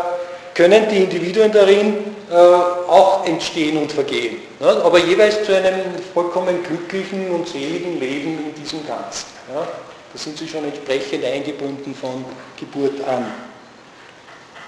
[0.53, 4.37] können die Individuen darin auch entstehen und vergehen.
[4.59, 4.67] Ne?
[4.67, 5.81] Aber jeweils zu einem
[6.13, 9.25] vollkommen glücklichen und seligen Leben in diesem Ganzen.
[9.53, 9.67] Da
[10.15, 12.23] sind sie schon entsprechend eingebunden von
[12.59, 13.25] Geburt an.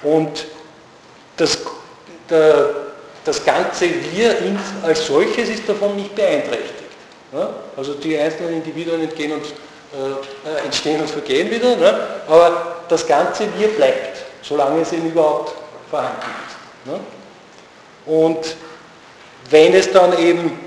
[0.03, 0.45] Und
[1.37, 1.59] das,
[2.29, 2.69] der,
[3.23, 4.35] das ganze Wir
[4.83, 6.85] als solches ist davon nicht beeinträchtigt.
[7.75, 12.07] Also die einzelnen Individuen entgehen und, äh, äh, entstehen und vergehen wieder, ne?
[12.27, 15.53] aber das ganze Wir bleibt, solange es eben überhaupt
[15.89, 16.87] vorhanden ist.
[16.87, 16.99] Ne?
[18.05, 18.55] Und
[19.49, 20.59] wenn es dann eben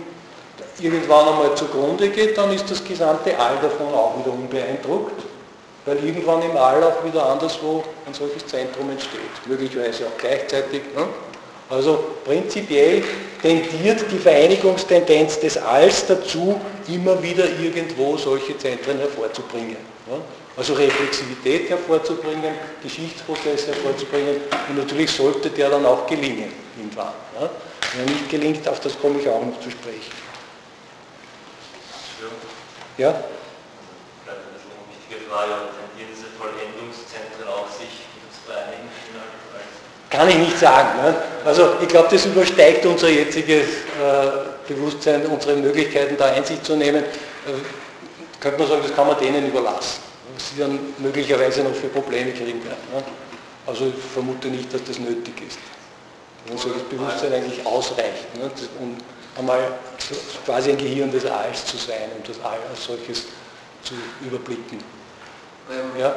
[0.80, 5.22] irgendwann einmal zugrunde geht, dann ist das gesamte All davon auch wieder unbeeindruckt,
[5.84, 10.82] weil irgendwann im All auch wieder anderswo ein solches Zentrum entsteht, möglicherweise auch gleichzeitig.
[10.94, 11.06] Ne?
[11.70, 13.02] Also prinzipiell
[13.42, 19.76] tendiert die Vereinigungstendenz des Alls dazu, immer wieder irgendwo solche Zentren hervorzubringen.
[20.06, 20.20] Ne?
[20.58, 27.12] Also Reflexivität hervorzubringen, Geschichtsprozesse hervorzubringen und natürlich sollte der dann auch gelingen irgendwann.
[27.40, 27.48] Ja?
[27.94, 30.10] Wenn er nicht gelingt, auf das komme ich auch noch zu sprechen.
[32.96, 33.10] Ja?
[33.10, 33.20] Eine
[34.90, 37.46] wichtige Frage, tendieren diese Vollendungszentren
[37.78, 37.88] sich
[40.10, 41.00] Kann ich nicht sagen.
[41.02, 41.14] Ne?
[41.44, 47.04] Also ich glaube, das übersteigt unser jetziges äh, Bewusstsein, unsere Möglichkeiten da Einsicht zu nehmen.
[47.04, 50.07] Äh, könnte man sagen, das kann man denen überlassen.
[50.38, 52.78] Was sie dann möglicherweise noch für Probleme kriegen werden.
[52.94, 53.02] Ne?
[53.66, 55.58] Also ich vermute nicht, dass das nötig ist
[56.48, 58.96] wo so das Bewusstsein eigentlich ausreicht, ne, um
[59.36, 59.72] einmal
[60.44, 63.26] quasi ein Gehirn des Alls zu sein und das All als solches
[63.82, 64.82] zu überblicken.
[65.70, 66.08] Ähm, ja?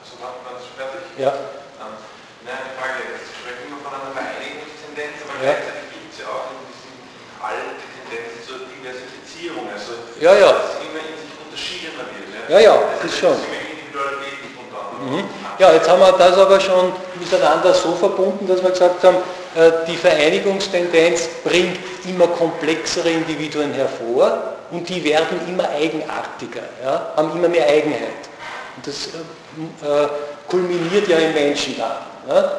[0.00, 1.02] Also war, das fertig?
[1.18, 1.34] Ja.
[1.82, 1.98] Ähm,
[2.46, 5.52] eine Frage, Sie sprechen immer von einer Vereinigungstendenz, aber ja.
[5.52, 6.94] gleichzeitig gibt es ja auch in diesem
[7.42, 10.50] All die Tendenz zur Diversifizierung, also ja, ja.
[10.54, 12.19] dass immer in sich unterschiedener wird.
[12.50, 13.30] Ja, ja, das, schon.
[13.30, 15.22] Mhm.
[15.56, 19.18] Ja, jetzt haben wir das aber schon miteinander so verbunden, dass wir gesagt haben,
[19.54, 27.30] äh, die Vereinigungstendenz bringt immer komplexere Individuen hervor und die werden immer eigenartiger, ja, haben
[27.38, 28.28] immer mehr Eigenheit.
[28.74, 30.08] Und das äh,
[30.48, 32.34] kulminiert ja im Menschen dann.
[32.34, 32.52] Ja?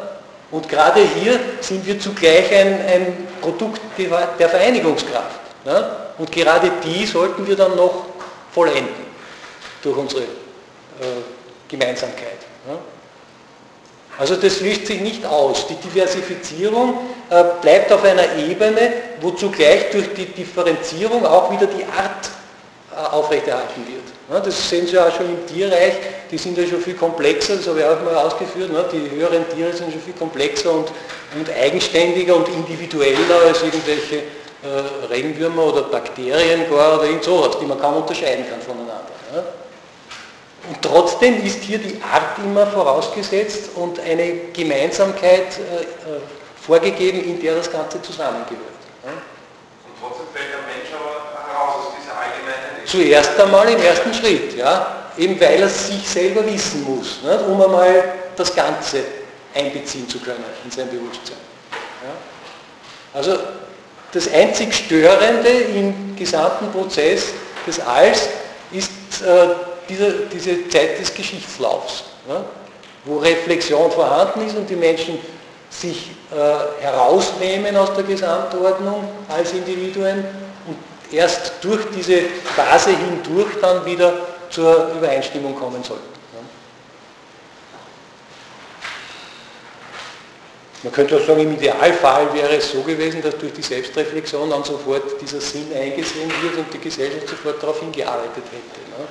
[0.51, 3.81] Und gerade hier sind wir zugleich ein, ein Produkt
[4.39, 5.41] der Vereinigungskraft.
[5.65, 5.97] Ja?
[6.17, 8.05] Und gerade die sollten wir dann noch
[8.53, 9.10] vollenden
[9.81, 10.25] durch unsere äh,
[11.67, 12.39] Gemeinsamkeit.
[12.67, 12.77] Ja?
[14.19, 15.67] Also das löst sich nicht aus.
[15.67, 16.95] Die Diversifizierung
[17.29, 22.29] äh, bleibt auf einer Ebene, wo zugleich durch die Differenzierung auch wieder die Art
[22.91, 24.03] äh, aufrechterhalten wird.
[24.29, 25.93] Ja, das sehen Sie auch schon im Tierreich,
[26.29, 28.85] die sind ja schon viel komplexer, das habe ich auch mal ausgeführt, ne?
[28.91, 30.87] die höheren Tiere sind schon viel komplexer und,
[31.35, 34.23] und eigenständiger und individueller als irgendwelche
[35.09, 39.10] Regenwürmer oder Bakterien oder irgend sowas, die man kaum unterscheiden kann voneinander.
[40.67, 46.19] Und trotzdem ist hier die Art immer vorausgesetzt und eine Gemeinsamkeit äh, äh
[46.61, 48.61] vorgegeben, in der das Ganze zusammengehört.
[49.03, 49.11] Ja?
[49.11, 52.87] Und trotzdem fällt der Mensch aber heraus aus dieser Allgemeinheit.
[52.87, 57.47] Zuerst einmal im ersten Schritt, ja, eben weil er sich selber wissen muss, nicht?
[57.47, 59.03] um einmal das Ganze
[59.55, 61.37] einbeziehen zu können in sein Bewusstsein.
[61.71, 62.13] Ja?
[63.13, 63.39] Also
[64.13, 67.27] das einzig Störende im gesamten Prozess
[67.65, 68.29] des Alls
[68.71, 68.91] ist
[69.25, 69.47] äh,
[69.91, 72.43] diese, diese Zeit des Geschichtslaufs, ja,
[73.05, 75.19] wo Reflexion vorhanden ist und die Menschen
[75.69, 80.23] sich äh, herausnehmen aus der Gesamtordnung als Individuen
[80.67, 80.77] und
[81.13, 82.21] erst durch diese
[82.55, 84.13] Phase hindurch dann wieder
[84.49, 86.11] zur Übereinstimmung kommen sollten.
[90.83, 94.63] Man könnte auch sagen, im Idealfall wäre es so gewesen, dass durch die Selbstreflexion dann
[94.63, 98.81] sofort dieser Sinn eingesehen wird und die Gesellschaft sofort darauf hingearbeitet hätte.
[98.89, 99.07] Ne?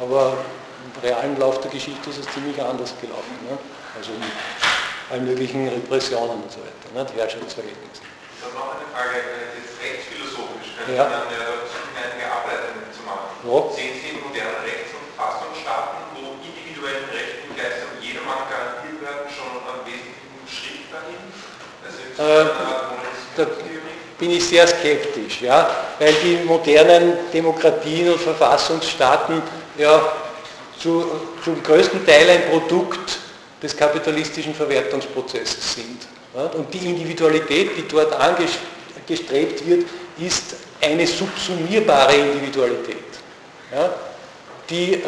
[0.00, 0.36] Aber
[0.84, 3.32] im realen Lauf der Geschichte ist es ziemlich anders gelaufen.
[3.48, 3.56] Ne?
[3.96, 4.28] Also mit
[5.10, 7.06] allen möglichen Repressionen und so weiter, ne?
[7.16, 8.04] Herrschaftsverhältnissen.
[8.04, 11.06] Ich habe noch eine Frage, äh, jetzt rechtsphilosophisch, können ja.
[11.06, 13.30] Sie dann versuchen, einige Ableitungen zu machen.
[13.46, 13.56] Ja.
[13.72, 19.82] Sehen Sie moderne Rechts- und Fassungsstaaten, wo individuellen Rechten gleichsam jedermann garantiert werden, schon einen
[19.86, 21.22] wesentlichen Schritt dahin?
[21.86, 22.50] Also äh,
[23.38, 23.44] da
[24.18, 29.42] bin ich sehr skeptisch, ja, weil die modernen Demokratien und Verfassungsstaaten
[29.78, 30.00] ja
[30.78, 31.04] zu,
[31.42, 33.18] zum größten Teil ein Produkt
[33.62, 36.06] des kapitalistischen Verwertungsprozesses sind.
[36.54, 39.86] Und die Individualität, die dort angestrebt wird,
[40.18, 42.96] ist eine subsumierbare Individualität,
[44.68, 44.98] die äh,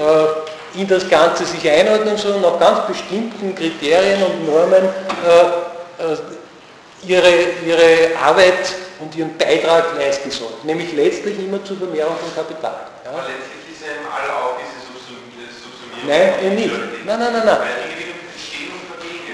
[0.74, 6.16] in das Ganze sich einordnen soll und nach ganz bestimmten Kriterien und Normen äh, äh,
[7.06, 7.32] ihre,
[7.66, 12.86] ihre Arbeit und ihren Beitrag leisten soll, nämlich letztlich immer zur Vermehrung von Kapital.
[13.04, 13.10] Ja?
[13.10, 16.06] Aber letztlich ist ja im All auch diese Subsumierung.
[16.06, 17.06] Nein, eben nicht.
[17.06, 17.58] Nein, nein, nein, nein.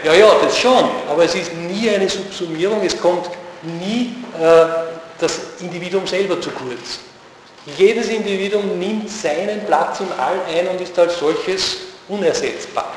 [0.05, 3.31] Ja, ja, das schon, aber es ist nie eine Subsumierung, es kommt
[3.63, 4.67] nie äh,
[5.19, 6.99] das Individuum selber zu kurz.
[7.79, 12.93] Jedes Individuum nimmt seinen Platz im All ein und ist als solches unersetzbar.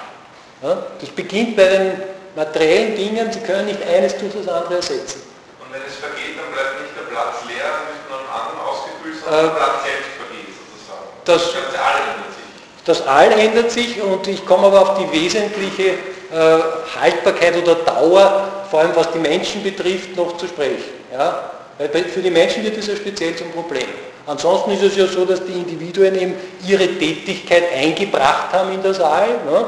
[0.61, 0.85] Ja?
[0.99, 1.91] Das beginnt bei den
[2.37, 5.21] materiellen Dingen, sie können nicht eines durch das andere ersetzen.
[5.59, 8.61] Und wenn es vergeht, dann bleibt nicht der Platz leer, dann wird man einem anderen
[8.61, 11.05] ausgefüllt, sondern äh, der Platz selbst vergeht sozusagen.
[11.25, 12.49] Das, das ganze All ändert sich.
[12.85, 15.97] Das All ändert sich und ich komme aber auf die wesentliche
[16.29, 16.61] äh,
[17.01, 20.93] Haltbarkeit oder Dauer, vor allem was die Menschen betrifft, noch zu sprechen.
[21.11, 21.49] Ja?
[21.79, 23.87] Weil für die Menschen wird das ja speziell zum Problem.
[24.27, 26.35] Ansonsten ist es ja so, dass die Individuen eben
[26.67, 29.65] ihre Tätigkeit eingebracht haben in das All ne?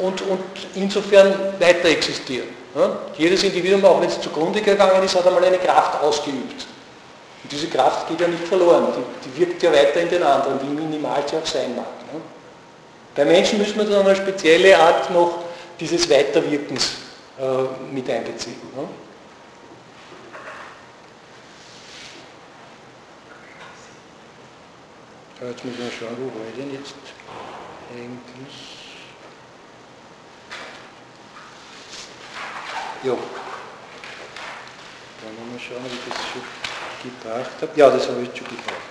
[0.00, 0.40] Und, und
[0.74, 2.48] insofern weiter existieren.
[2.74, 2.96] Ne?
[3.16, 6.66] Jedes Individuum, auch wenn es zugrunde gegangen ist, hat einmal eine Kraft ausgeübt.
[7.42, 10.60] Und diese Kraft geht ja nicht verloren, die, die wirkt ja weiter in den anderen,
[10.62, 11.86] wie minimal sie auch sein mag.
[12.12, 12.20] Ne?
[13.14, 15.38] Bei Menschen müssen wir dann eine spezielle Art noch
[15.78, 16.92] dieses Weiterwirkens
[17.38, 18.56] äh, mit einbeziehen.
[18.76, 18.86] Ne?
[25.48, 26.94] Jetzt müssen wir schauen, wo war ich denn jetzt
[27.90, 28.69] eigentlich?
[33.02, 33.12] Ja.
[35.22, 36.42] Dann mal schauen, ob ich das schon
[37.02, 37.72] gebracht habe.
[37.74, 38.90] Ja, das habe ich schon gebracht.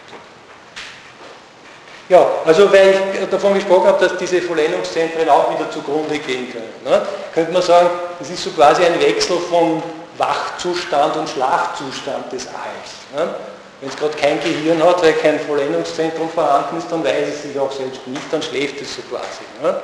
[2.09, 6.73] Ja, also weil ich davon gesprochen habe, dass diese Vollendungszentren auch wieder zugrunde gehen können.
[6.83, 7.05] Ne?
[7.35, 9.83] Könnte man sagen, das ist so quasi ein Wechsel von
[10.17, 13.05] Wachzustand und Schlafzustand des Alls.
[13.15, 13.35] Ne?
[13.79, 17.59] Wenn es gerade kein Gehirn hat, weil kein Vollendungszentrum vorhanden ist, dann weiß es sich
[17.59, 19.43] auch selbst nicht, dann schläft es so quasi.
[19.61, 19.79] Ne?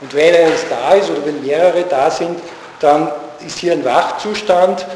[0.00, 2.40] Und wenn eines da ist oder wenn mehrere da sind,
[2.80, 3.12] dann
[3.44, 4.86] ist hier ein Wachzustand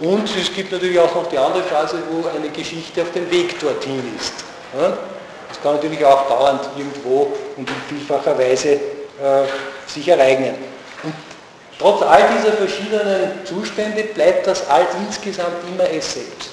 [0.00, 3.58] und es gibt natürlich auch noch die andere Phase, wo eine Geschichte auf dem Weg
[3.60, 4.32] dorthin ist.
[4.72, 8.78] Das kann natürlich auch dauernd irgendwo und in vielfacher Weise äh,
[9.86, 10.54] sich ereignen.
[11.02, 11.14] Und
[11.78, 16.50] trotz all dieser verschiedenen Zustände bleibt das All insgesamt immer es selbst.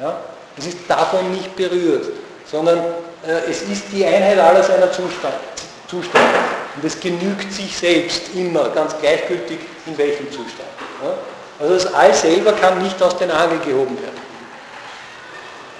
[0.00, 0.20] Ja?
[0.56, 2.06] Es ist davon nicht berührt,
[2.50, 5.34] sondern äh, es ist die Einheit aller seiner Zustand,
[5.88, 6.24] Zustand.
[6.76, 10.68] Und es genügt sich selbst immer, ganz gleichgültig in welchem Zustand.
[11.58, 14.20] Also das All selber kann nicht aus den Angeln gehoben werden.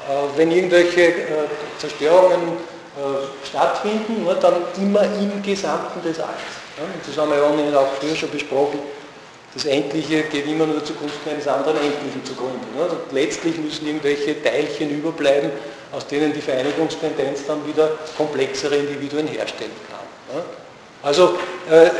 [0.09, 1.25] Äh, wenn irgendwelche äh,
[1.79, 2.57] Zerstörungen
[2.97, 6.37] äh, stattfinden, dann immer im Gesamten des Alls.
[7.07, 8.79] Das haben wir ja auch früher schon besprochen.
[9.53, 12.61] Das Endliche geht immer nur zugunsten eines anderen Endlichen zugrunde.
[12.79, 15.51] Und letztlich müssen irgendwelche Teilchen überbleiben,
[15.93, 20.43] aus denen die Vereinigungstendenz dann wieder komplexere Individuen herstellen kann.
[21.03, 21.39] Also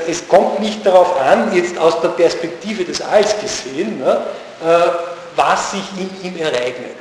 [0.07, 4.03] es kommt nicht darauf an, jetzt aus der Perspektive des Alls gesehen,
[5.37, 6.97] was sich in ihm ereignet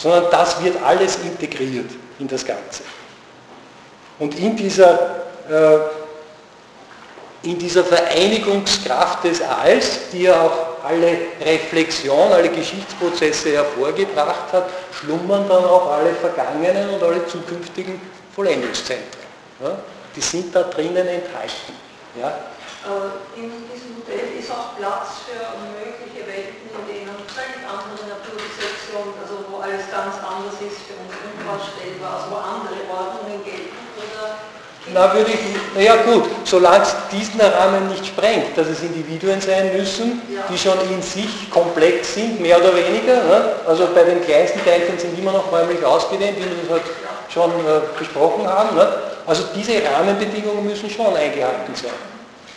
[0.00, 2.82] sondern das wird alles integriert in das Ganze.
[4.18, 4.94] Und in dieser,
[5.48, 5.78] äh,
[7.42, 15.46] in dieser Vereinigungskraft des Alls, die ja auch alle Reflexion, alle Geschichtsprozesse hervorgebracht hat, schlummern
[15.48, 18.00] dann auch alle vergangenen und alle zukünftigen
[18.34, 19.24] Vollendungszentren.
[19.62, 19.78] Ja?
[20.16, 21.72] Die sind da drinnen enthalten.
[22.18, 22.50] Ja?
[23.36, 25.36] In diesem Modell ist auch Platz für
[25.76, 32.24] mögliche Welten, in denen völlig andere Naturgesetze also alles ganz anders ist für uns unvorstellbar,
[32.24, 34.34] also wo andere Ordnungen gelten oder
[34.92, 35.40] na, würde ich,
[35.74, 40.40] naja gut, solange es diesen Rahmen nicht sprengt, dass es Individuen sein müssen, ja.
[40.50, 43.22] die schon in sich komplex sind, mehr oder weniger.
[43.22, 43.52] Ne?
[43.66, 46.82] Also bei den kleinsten Teilchen sind immer noch räumlich ausgedehnt, wie wir das halt
[47.32, 48.76] schon äh, besprochen haben.
[48.76, 48.92] Ne?
[49.26, 51.92] Also diese Rahmenbedingungen müssen schon eingehalten sein.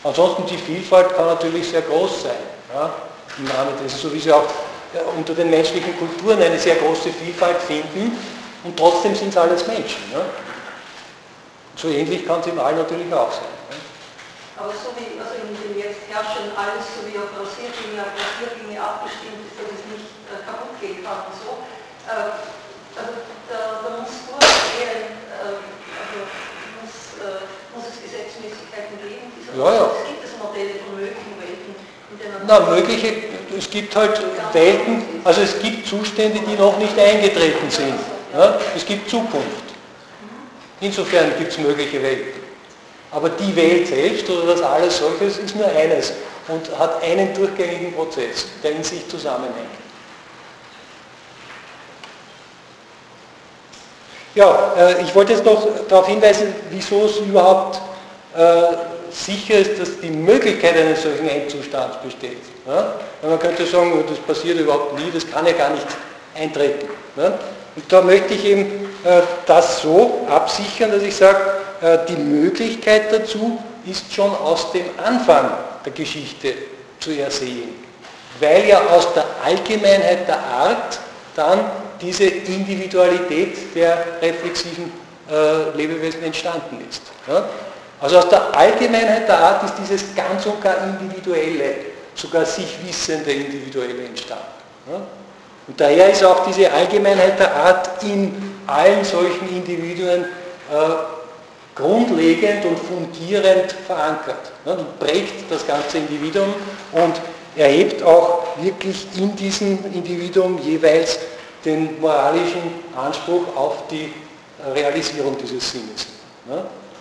[0.04, 2.36] Ansonsten die Vielfalt kann natürlich sehr groß sein.
[3.38, 4.46] Im Rahmen dessen, so wie sie auch
[5.16, 8.18] unter den menschlichen Kulturen eine sehr große Vielfalt finden
[8.64, 10.02] und trotzdem sind es alles Menschen.
[10.12, 10.22] Ne?
[11.76, 13.54] So ähnlich kann es im All natürlich auch sein.
[13.70, 13.78] Ne?
[14.58, 18.78] Aber so wie also in dem jetzt herrschen alles so wie auf Rasierklinge, auf Rasierklinge
[18.78, 21.58] abgestimmt ist, dass es nicht äh, kaputt gehen kann und so.
[22.06, 22.38] Äh,
[22.94, 23.14] also
[23.50, 24.33] da, da muss durchgehend, äh,
[25.44, 25.60] also
[26.80, 27.44] muss, äh,
[27.76, 29.28] muss es Gesetzmäßigkeiten geben.
[29.60, 29.92] Ja, ja.
[29.92, 31.76] Es gibt es Modelle von möglichen Welten.
[32.48, 34.20] Na, mögliche es gibt halt
[34.54, 37.94] Welten, also es gibt Zustände, die noch nicht eingetreten sind.
[38.34, 38.60] Ja?
[38.76, 39.64] Es gibt Zukunft.
[40.82, 42.42] Insofern gibt es mögliche Welten.
[43.12, 46.14] Aber die Welt selbst oder das alles solches ist nur eines
[46.48, 49.83] und hat einen durchgängigen Prozess, der in sich zusammenhängt.
[54.36, 57.80] Ja, äh, ich wollte jetzt noch darauf hinweisen, wieso es überhaupt
[58.36, 58.64] äh,
[59.12, 62.40] sicher ist, dass die Möglichkeit eines solchen Endzustands besteht.
[62.66, 62.96] Ja?
[63.22, 65.86] man könnte sagen, das passiert überhaupt nie, das kann ja gar nicht
[66.36, 66.88] eintreten.
[67.16, 67.38] Ja?
[67.76, 71.40] Und da möchte ich eben äh, das so absichern, dass ich sage,
[72.08, 75.52] die Möglichkeit dazu ist schon aus dem Anfang
[75.84, 76.54] der Geschichte
[76.98, 77.76] zu ersehen,
[78.40, 81.00] weil ja aus der Allgemeinheit der Art
[81.36, 81.60] dann
[82.04, 84.92] diese Individualität der reflexiven
[85.32, 87.02] äh, Lebewesen entstanden ist.
[87.28, 87.46] Ja?
[88.02, 91.76] Also aus der Allgemeinheit der Art ist dieses ganz und gar individuelle,
[92.14, 94.44] sogar sich wissende individuelle entstanden.
[95.66, 98.34] Und daher ist auch diese Allgemeinheit der Art in
[98.68, 100.26] allen solchen Individuen äh,
[101.76, 106.54] grundlegend und fundierend verankert und prägt das ganze Individuum
[106.92, 107.14] und
[107.56, 111.20] erhebt auch wirklich in diesem Individuum jeweils
[111.66, 112.62] den moralischen
[112.96, 114.12] Anspruch auf die
[114.74, 116.08] Realisierung dieses Sinnes.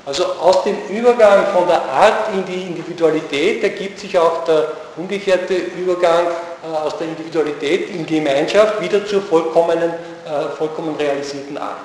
[0.05, 5.55] Also aus dem Übergang von der Art in die Individualität ergibt sich auch der umgekehrte
[5.55, 11.79] Übergang äh, aus der Individualität in Gemeinschaft wieder zur vollkommenen, äh, vollkommen realisierten Art.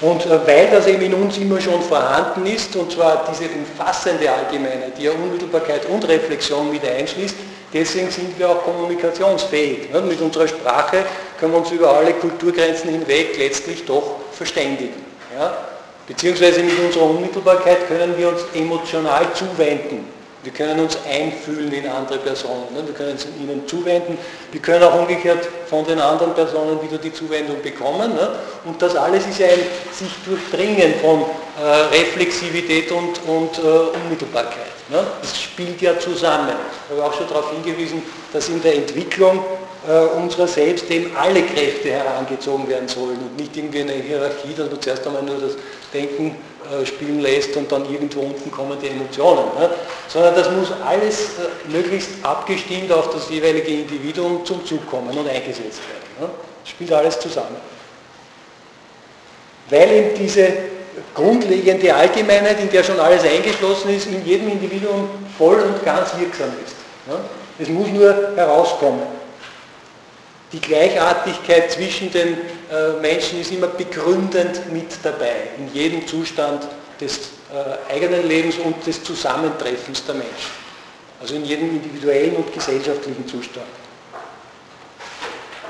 [0.00, 4.30] Und äh, weil das eben in uns immer schon vorhanden ist, und zwar diese umfassende
[4.30, 7.34] Allgemeinheit, die ja Unmittelbarkeit und Reflexion mit einschließt,
[7.72, 9.88] deswegen sind wir auch kommunikationsfähig.
[9.92, 11.04] Mit unserer Sprache
[11.38, 15.04] können wir uns über alle Kulturgrenzen hinweg letztlich doch verständigen.
[16.06, 20.17] Beziehungsweise mit unserer Unmittelbarkeit können wir uns emotional zuwenden
[20.48, 22.82] wir können uns einfühlen in andere Personen, ne?
[22.86, 24.16] wir können uns ihnen zuwenden,
[24.50, 28.14] wir können auch umgekehrt von den anderen Personen wieder die Zuwendung bekommen.
[28.14, 28.30] Ne?
[28.64, 29.58] Und das alles ist ein
[29.92, 31.20] sich durchdringen von
[31.62, 34.72] äh, Reflexivität und, und äh, Unmittelbarkeit.
[34.88, 35.06] Ne?
[35.20, 36.54] Das spielt ja zusammen.
[36.88, 39.44] Ich habe auch schon darauf hingewiesen, dass in der Entwicklung
[39.86, 44.70] äh, unserer selbst eben alle Kräfte herangezogen werden sollen und nicht irgendwie eine Hierarchie, dass
[44.70, 45.56] man zuerst einmal nur das
[45.92, 46.36] Denken
[46.84, 49.44] spielen lässt und dann irgendwo unten kommen die Emotionen.
[49.58, 49.70] Ne?
[50.08, 55.28] Sondern das muss alles äh, möglichst abgestimmt auf das jeweilige Individuum zum Zug kommen und
[55.28, 56.20] eingesetzt werden.
[56.20, 56.28] Ne?
[56.62, 57.56] Das spielt alles zusammen.
[59.70, 60.52] Weil eben diese
[61.14, 66.50] grundlegende Allgemeinheit, in der schon alles eingeschlossen ist, in jedem Individuum voll und ganz wirksam
[66.64, 66.74] ist.
[67.58, 69.02] Es muss nur herauskommen.
[70.52, 72.36] Die Gleichartigkeit zwischen den äh,
[73.00, 76.66] Menschen ist immer begründend mit dabei, in jedem Zustand
[77.00, 77.18] des
[77.52, 80.50] äh, eigenen Lebens und des Zusammentreffens der Menschen.
[81.20, 83.66] Also in jedem individuellen und gesellschaftlichen Zustand.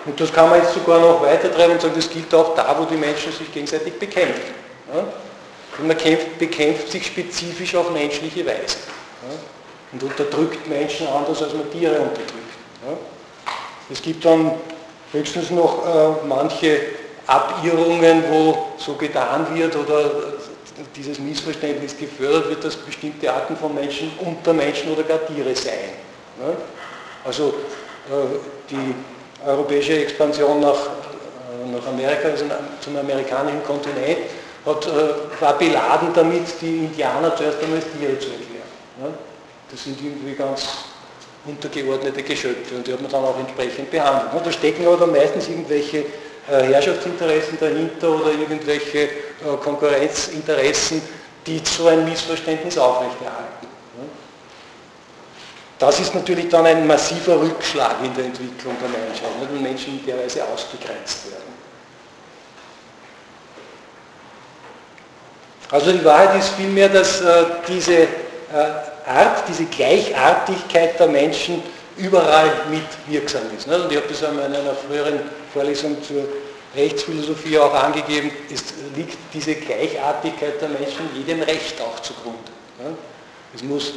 [0.04, 2.84] Und das kann man jetzt sogar noch weitertreiben und sagen, das gilt auch da, wo
[2.84, 4.54] die Menschen sich gegenseitig bekämpfen.
[4.92, 5.04] Ja?
[5.78, 8.78] Und man kämpft, bekämpft sich spezifisch auf menschliche Weise.
[9.22, 9.36] Ja?
[9.92, 12.32] Und unterdrückt Menschen anders, als man Tiere unterdrückt.
[12.86, 12.96] Ja?
[13.90, 14.52] Es gibt dann
[15.12, 16.80] höchstens noch äh, manche
[17.26, 20.10] Abirrungen, wo so getan wird oder
[20.96, 25.92] dieses Missverständnis gefördert wird, dass bestimmte Arten von Menschen unter Menschen oder gar Tiere seien.
[26.40, 26.54] Ja?
[27.24, 28.38] Also äh,
[28.70, 28.94] die
[29.46, 32.44] europäische Expansion nach, äh, nach Amerika, also
[32.80, 34.18] zum amerikanischen Kontinent,
[34.64, 38.68] hat, äh, war beladen damit, die Indianer zuerst einmal als Tiere zu erklären.
[39.02, 39.08] Ja?
[39.70, 40.66] Das sind irgendwie ganz
[41.46, 44.44] untergeordnete Geschöpfe und die hat man dann auch entsprechend behandelt.
[44.44, 49.08] Da stecken aber dann meistens irgendwelche äh, Herrschaftsinteressen dahinter oder irgendwelche
[49.62, 51.00] Konkurrenzinteressen,
[51.46, 53.68] die so ein Missverständnis aufrechterhalten.
[55.78, 60.06] Das ist natürlich dann ein massiver Rückschlag in der Entwicklung der Menschheit, wenn Menschen in
[60.06, 61.58] der Weise ausgegrenzt werden.
[65.70, 68.06] Also die Wahrheit ist vielmehr, dass äh, diese äh,
[69.08, 71.62] Art, diese Gleichartigkeit der Menschen
[71.96, 73.66] überall mitwirksam ist.
[73.66, 75.20] Und ich habe das in einer früheren
[75.52, 76.28] Vorlesung zur
[76.76, 78.62] Rechtsphilosophie auch angegeben, es
[78.94, 82.38] liegt diese Gleichartigkeit der Menschen jedem Recht auch zugrunde.
[83.54, 83.94] Es muss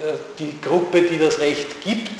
[0.00, 2.10] äh, die Gruppe, die das Recht gibt,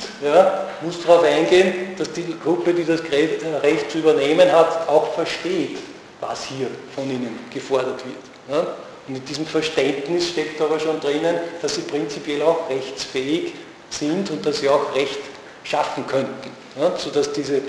[0.81, 5.77] muss darauf eingehen, dass die Gruppe, die das äh, Recht zu übernehmen hat, auch versteht,
[6.19, 8.67] was hier von ihnen gefordert wird.
[9.07, 13.53] Und in diesem Verständnis steckt aber schon drinnen, dass sie prinzipiell auch rechtsfähig
[13.89, 15.19] sind und dass sie auch Recht
[15.63, 16.51] schaffen könnten.
[16.79, 17.61] Ja, sodass diese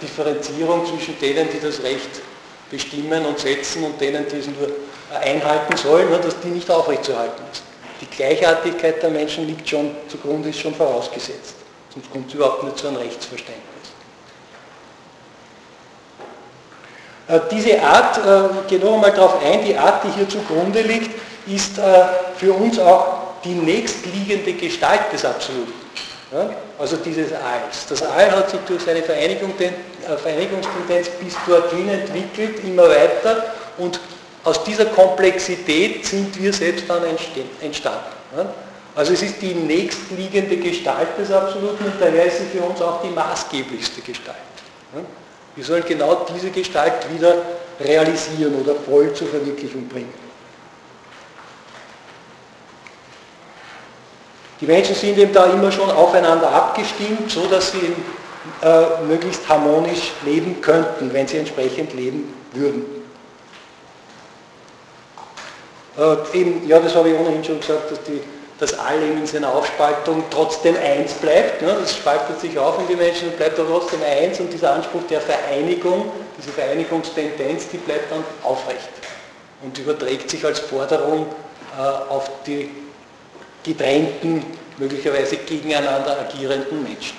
[0.00, 2.22] Differenzierung zwischen denen, die das Recht
[2.70, 4.70] bestimmen und setzen und denen, die es nur
[5.20, 7.62] einhalten sollen, dass die nicht aufrechtzuerhalten ist.
[8.00, 11.56] Die Gleichartigkeit der Menschen liegt schon zugrunde, ist schon vorausgesetzt.
[11.92, 13.64] Sonst kommt es überhaupt nicht zu einem Rechtsverständnis.
[16.20, 16.48] Äh,
[17.50, 21.10] diese Art, äh, gehen noch einmal darauf ein, die Art, die hier zugrunde liegt,
[21.46, 21.82] ist äh,
[22.36, 25.72] für uns auch die nächstliegende Gestalt des Absoluten.
[26.78, 27.86] Also dieses Alls.
[27.88, 29.52] Das All hat sich durch seine Vereinigung,
[30.22, 33.46] Vereinigungstendenz bis dorthin entwickelt, immer weiter
[33.78, 33.98] und
[34.44, 37.02] aus dieser Komplexität sind wir selbst dann
[37.60, 38.48] entstanden.
[38.94, 43.02] Also es ist die nächstliegende Gestalt des Absoluten und daher ist sie für uns auch
[43.02, 44.36] die maßgeblichste Gestalt.
[45.56, 47.34] Wir sollen genau diese Gestalt wieder
[47.80, 50.12] realisieren oder voll zur Verwirklichung bringen.
[54.60, 57.94] Die Menschen sind eben da immer schon aufeinander abgestimmt, so dass sie
[58.62, 62.84] äh, möglichst harmonisch leben könnten, wenn sie entsprechend leben würden.
[65.98, 68.20] Äh, eben, ja, das habe ich ohnehin schon gesagt, dass die,
[68.60, 71.62] das All in seiner Aufspaltung trotzdem eins bleibt.
[71.62, 71.76] Ne?
[71.80, 75.22] Das spaltet sich auf in die Menschen und bleibt trotzdem eins und dieser Anspruch der
[75.22, 78.90] Vereinigung, diese Vereinigungstendenz, die bleibt dann aufrecht
[79.62, 81.26] und überträgt sich als Forderung
[81.76, 82.70] äh, auf die
[83.62, 84.44] getrennten,
[84.76, 87.16] möglicherweise gegeneinander agierenden Menschen.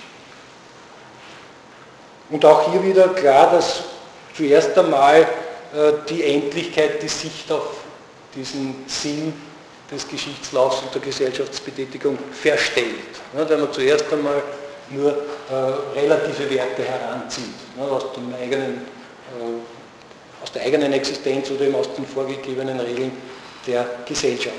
[2.29, 3.83] Und auch hier wieder klar, dass
[4.35, 5.25] zuerst einmal äh,
[6.07, 7.77] die Endlichkeit die Sicht auf
[8.35, 9.33] diesen Sinn
[9.91, 12.85] des Geschichtslaufs und der Gesellschaftsbetätigung verstellt.
[13.35, 14.41] Ja, wenn man zuerst einmal
[14.89, 17.45] nur äh, relative Werte heranzieht,
[17.77, 23.11] ja, aus, dem eigenen, äh, aus der eigenen Existenz oder eben aus den vorgegebenen Regeln
[23.67, 24.55] der Gesellschaft.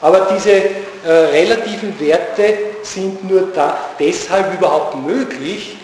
[0.00, 5.76] Aber diese äh, relativen Werte sind nur da, deshalb überhaupt möglich,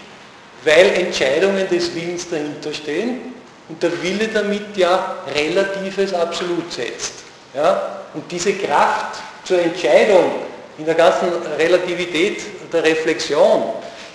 [0.64, 3.39] weil Entscheidungen des Willens dahinter stehen
[3.70, 7.12] und der Wille damit ja relatives Absolut setzt.
[7.54, 8.00] Ja?
[8.12, 10.32] Und diese Kraft zur Entscheidung
[10.76, 12.42] in der ganzen Relativität
[12.72, 13.62] der Reflexion,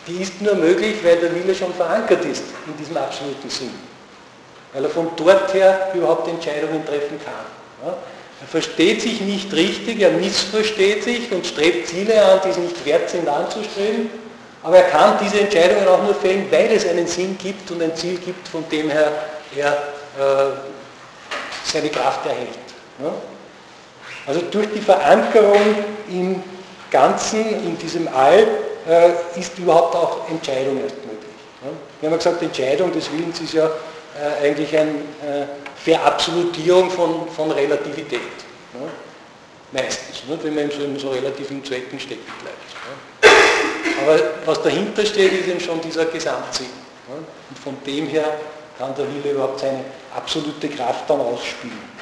[0.07, 3.71] die ist nur möglich, weil der Wille schon verankert ist in diesem absoluten Sinn.
[4.73, 7.45] Weil er von dort her überhaupt Entscheidungen treffen kann.
[7.85, 7.95] Ja?
[8.41, 12.85] Er versteht sich nicht richtig, er missversteht sich und strebt Ziele an, die es nicht
[12.85, 14.09] wert sind anzustreben.
[14.63, 17.95] Aber er kann diese Entscheidungen auch nur fällen, weil es einen Sinn gibt und ein
[17.95, 19.11] Ziel gibt, von dem her
[19.55, 20.51] er äh,
[21.63, 22.49] seine Kraft erhält.
[23.01, 23.13] Ja?
[24.27, 25.75] Also durch die Verankerung
[26.09, 26.43] im
[26.91, 28.47] Ganzen, in diesem All,
[28.87, 31.35] äh, ist überhaupt auch Entscheidung erst möglich.
[31.63, 31.69] Ja?
[31.99, 35.47] Wir haben ja gesagt, Entscheidung des Willens ist ja äh, eigentlich eine
[35.83, 38.19] Verabsolutierung von, von Relativität.
[38.73, 38.89] Ne?
[39.71, 40.37] Meistens, ne?
[40.41, 42.57] wenn man in so, relativen Zwecken stecken bleibt.
[42.85, 43.31] Ne?
[44.03, 46.69] Aber was dahinter steht, ist eben schon dieser Gesamtsinn.
[47.07, 47.17] Ne?
[47.49, 48.25] Und von dem her
[48.77, 51.95] kann der Wille überhaupt seine absolute Kraft dann ausspielen.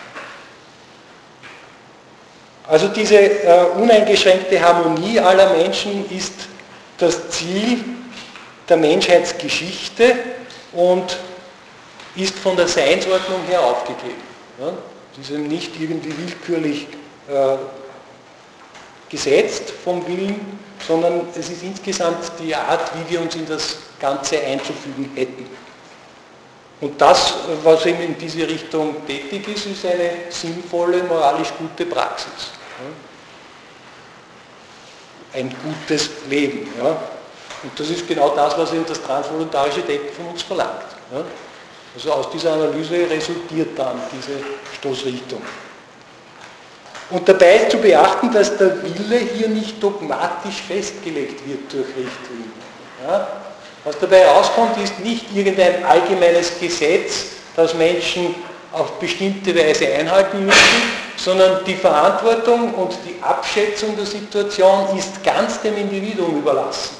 [2.68, 6.34] Also diese äh, uneingeschränkte Harmonie aller Menschen ist
[6.98, 7.84] das Ziel
[8.70, 10.16] der Menschheitsgeschichte
[10.72, 11.18] und
[12.16, 14.22] ist von der Seinsordnung her aufgegeben.
[14.60, 14.74] Ja?
[15.22, 16.88] Es ist nicht irgendwie willkürlich
[17.28, 17.58] äh,
[19.10, 24.40] gesetzt vom Willen, sondern es ist insgesamt die Art, wie wir uns in das Ganze
[24.40, 25.46] einzufügen hätten.
[26.84, 32.52] Und das, was eben in diese Richtung tätig ist, ist eine sinnvolle, moralisch gute Praxis.
[35.32, 36.68] Ein gutes Leben.
[36.78, 36.90] Ja.
[37.64, 40.84] Und das ist genau das, was eben das transvoluntarische Denken von uns verlangt.
[41.14, 41.24] Ja.
[41.96, 44.44] Also aus dieser Analyse resultiert dann diese
[44.76, 45.42] Stoßrichtung.
[47.12, 52.52] Und dabei ist zu beachten, dass der Wille hier nicht dogmatisch festgelegt wird durch Richtlinien.
[53.08, 53.43] Ja?
[53.86, 57.26] Was dabei rauskommt, ist nicht irgendein allgemeines Gesetz,
[57.56, 58.34] das Menschen
[58.72, 60.82] auf bestimmte Weise einhalten müssen,
[61.18, 66.96] sondern die Verantwortung und die Abschätzung der Situation ist ganz dem Individuum überlassen.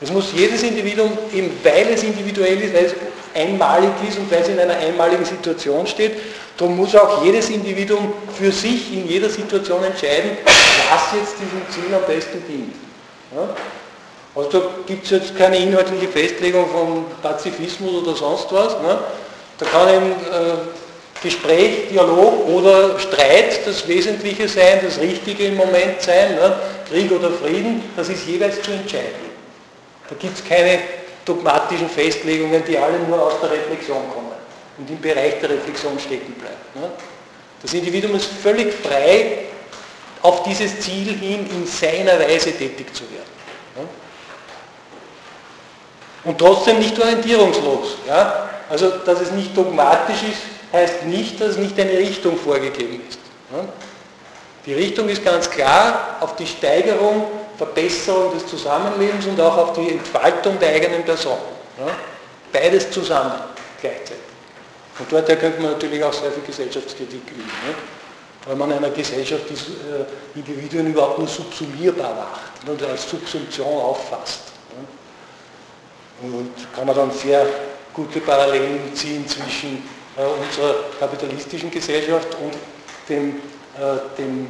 [0.00, 2.94] Es muss jedes Individuum, eben weil es individuell ist, weil es
[3.34, 6.16] einmalig ist und weil es in einer einmaligen Situation steht,
[6.56, 11.94] darum muss auch jedes Individuum für sich in jeder Situation entscheiden, was jetzt diesem Ziel
[11.94, 12.74] am besten dient.
[13.34, 13.54] Ja?
[14.34, 18.80] Also da gibt es jetzt keine inhaltliche Festlegung von Pazifismus oder sonst was.
[18.80, 18.98] Ne?
[19.58, 26.00] Da kann eben äh, Gespräch, Dialog oder Streit das Wesentliche sein, das Richtige im Moment
[26.00, 26.56] sein, ne?
[26.88, 29.30] Krieg oder Frieden, das ist jeweils zu entscheiden.
[30.08, 30.80] Da gibt es keine
[31.24, 34.32] dogmatischen Festlegungen, die alle nur aus der Reflexion kommen
[34.78, 36.56] und im Bereich der Reflexion stecken bleiben.
[36.74, 36.90] Ne?
[37.62, 39.44] Das Individuum ist völlig frei,
[40.22, 43.31] auf dieses Ziel hin in seiner Weise tätig zu werden.
[46.24, 47.96] Und trotzdem nicht orientierungslos.
[48.06, 48.48] Ja?
[48.70, 50.42] Also, dass es nicht dogmatisch ist,
[50.72, 53.18] heißt nicht, dass nicht eine Richtung vorgegeben ist.
[54.64, 57.26] Die Richtung ist ganz klar auf die Steigerung,
[57.58, 61.38] Verbesserung des Zusammenlebens und auch auf die Entfaltung der eigenen Person.
[62.52, 63.34] Beides zusammen
[63.80, 64.16] gleichzeitig.
[64.98, 67.44] Und dort könnte man natürlich auch sehr viel Gesellschaftskritik üben.
[67.44, 67.74] Ne?
[68.46, 70.04] Weil man einer Gesellschaft die äh,
[70.34, 74.51] Individuen überhaupt nur subsumierbar macht und als Subsumption auffasst.
[76.22, 77.46] Und kann man dann sehr
[77.92, 79.82] gute Parallelen ziehen zwischen
[80.16, 82.54] äh, unserer kapitalistischen Gesellschaft und
[83.08, 83.36] dem,
[83.76, 84.48] äh, dem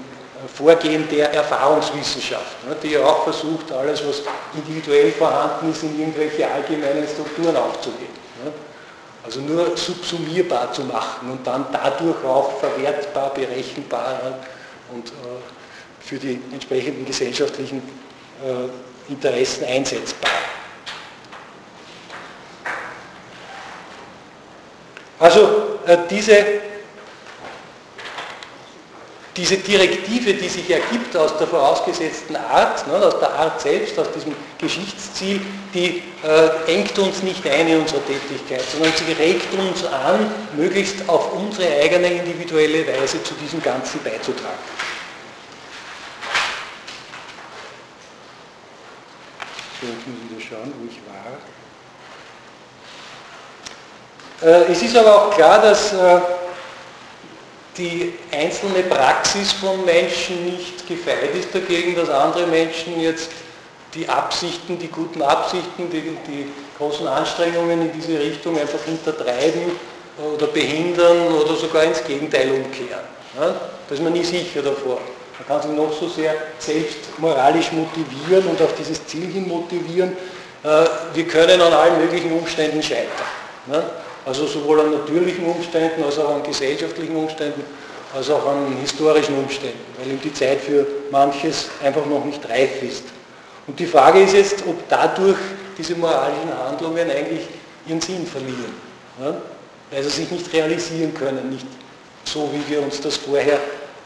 [0.53, 4.23] Vorgehen der Erfahrungswissenschaft, ne, die ja auch versucht, alles, was
[4.55, 8.13] individuell vorhanden ist, in irgendwelche allgemeinen Strukturen aufzugeben.
[8.45, 8.53] Ne.
[9.25, 14.41] Also nur subsumierbar zu machen und dann dadurch auch verwertbar, berechenbar
[14.93, 15.11] und äh,
[16.01, 17.81] für die entsprechenden gesellschaftlichen
[19.09, 20.33] Interessen einsetzbar.
[25.23, 26.37] Also äh, diese,
[29.37, 34.11] diese Direktive, die sich ergibt aus der vorausgesetzten Art, ne, aus der Art selbst, aus
[34.11, 35.41] diesem Geschichtsziel,
[35.73, 41.09] die äh, engt uns nicht ein in unserer Tätigkeit, sondern sie regt uns an, möglichst
[41.09, 44.59] auf unsere eigene individuelle Weise zu diesem Ganzen beizutragen.
[49.81, 51.62] So, jetzt muss ich wieder schauen, wo ich war.
[54.45, 56.21] Äh, es ist aber auch klar, dass äh,
[57.77, 63.31] die einzelne Praxis von Menschen nicht gefeit ist dagegen, dass andere Menschen jetzt
[63.95, 66.47] die Absichten, die guten Absichten, die, die
[66.79, 69.73] großen Anstrengungen in diese Richtung einfach hintertreiben
[70.35, 73.05] oder behindern oder sogar ins Gegenteil umkehren.
[73.39, 73.55] Ja,
[73.89, 74.99] da ist man nie sicher davor.
[75.39, 80.17] Man kann sich noch so sehr selbst moralisch motivieren und auf dieses Ziel hin motivieren.
[80.63, 80.85] Äh,
[81.15, 83.27] wir können an allen möglichen Umständen scheitern.
[84.25, 87.63] Also sowohl an natürlichen Umständen als auch an gesellschaftlichen Umständen,
[88.15, 92.83] als auch an historischen Umständen, weil eben die Zeit für manches einfach noch nicht reif
[92.83, 93.05] ist.
[93.67, 95.39] Und die Frage ist jetzt, ob dadurch
[95.79, 97.47] diese moralischen Handlungen eigentlich
[97.87, 98.75] ihren Sinn verlieren,
[99.21, 99.35] ja?
[99.91, 101.67] weil sie sich nicht realisieren können, nicht
[102.25, 103.59] so, wie wir uns das vorher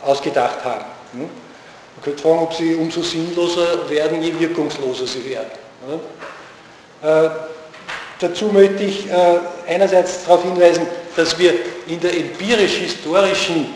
[0.03, 0.85] ausgedacht haben.
[1.14, 1.21] Ja?
[1.21, 5.51] Man könnte fragen, ob sie umso sinnloser werden, je wirkungsloser sie werden.
[7.03, 7.27] Ja?
[7.27, 7.31] Äh,
[8.19, 9.39] Dazu möchte ich äh,
[9.69, 10.87] einerseits darauf hinweisen,
[11.17, 11.53] dass wir
[11.87, 13.67] in der empirisch-historischen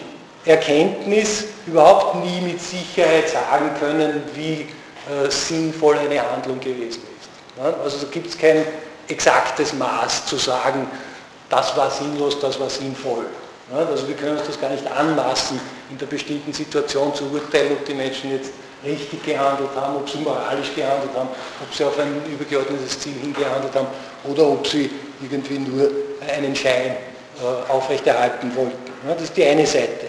[0.46, 4.66] Erkenntnis überhaupt nie mit Sicherheit sagen können, wie
[5.10, 7.28] äh, sinnvoll eine Handlung gewesen ist.
[7.84, 8.64] Also da gibt es kein
[9.08, 10.86] exaktes Maß zu sagen,
[11.50, 13.26] das war sinnlos, das war sinnvoll.
[13.72, 15.60] Also wir können uns das gar nicht anmaßen,
[15.90, 18.52] in der bestimmten Situation zu urteilen, ob die Menschen jetzt
[18.84, 21.28] richtig gehandelt haben, ob sie moralisch gehandelt haben,
[21.62, 23.88] ob sie auf ein übergeordnetes Ziel hingehandelt haben
[24.24, 24.90] oder ob sie
[25.22, 25.90] irgendwie nur
[26.34, 26.96] einen Schein
[27.40, 28.76] äh, aufrechterhalten wollten.
[29.06, 30.08] Das ist die eine Seite.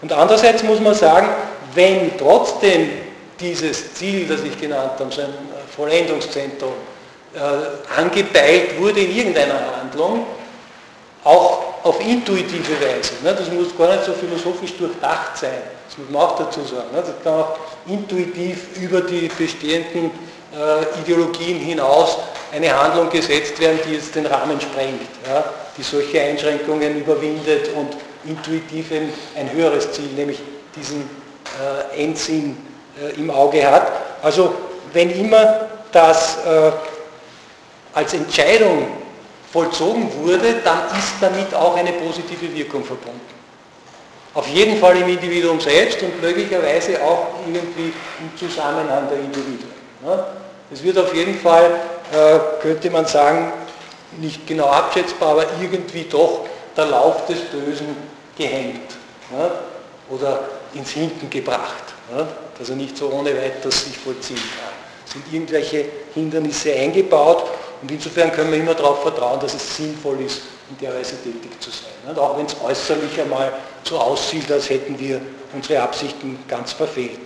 [0.00, 1.28] Und andererseits muss man sagen,
[1.74, 2.90] wenn trotzdem
[3.40, 5.32] dieses Ziel, das ich genannt habe, so ein
[5.74, 6.72] Vollendungszentrum,
[7.34, 10.26] äh, angepeilt wurde in irgendeiner Handlung,
[11.24, 13.14] auch auf intuitive Weise.
[13.22, 13.34] Ne?
[13.34, 16.88] Das muss gar nicht so philosophisch durchdacht sein, das muss man auch dazu sagen.
[16.92, 17.02] Ne?
[17.02, 17.56] Das kann auch
[17.86, 20.10] intuitiv über die bestehenden
[20.54, 22.18] äh, Ideologien hinaus
[22.52, 25.44] eine Handlung gesetzt werden, die jetzt den Rahmen sprengt, ja?
[25.76, 28.90] die solche Einschränkungen überwindet und intuitiv
[29.36, 30.40] ein, höheres Ziel, nämlich
[30.74, 31.08] diesen
[31.94, 32.56] äh, Endsinn
[33.00, 33.92] äh, im Auge hat.
[34.22, 34.54] Also
[34.92, 36.72] wenn immer das äh,
[37.94, 38.88] als Entscheidung
[39.52, 43.20] vollzogen wurde, dann ist damit auch eine positive Wirkung verbunden.
[44.34, 49.72] Auf jeden Fall im Individuum selbst und möglicherweise auch irgendwie im Zusammenhang der Individuen.
[50.70, 51.70] Es wird auf jeden Fall,
[52.60, 53.52] könnte man sagen,
[54.18, 56.46] nicht genau abschätzbar, aber irgendwie doch
[56.76, 57.96] der Lauf des Bösen
[58.36, 58.96] gehemmt
[60.08, 60.40] oder
[60.74, 61.84] ins Hinten gebracht,
[62.58, 64.72] dass er nicht so ohne weiteres sich vollziehen kann.
[65.06, 65.84] Es sind irgendwelche
[66.14, 67.44] Hindernisse eingebaut
[67.82, 71.60] und insofern können wir immer darauf vertrauen, dass es sinnvoll ist, in der Weise tätig
[71.60, 71.90] zu sein.
[72.08, 73.52] Und auch wenn es äußerlich einmal
[73.84, 75.20] so aussieht, als hätten wir
[75.54, 77.20] unsere Absichten ganz verfehlt.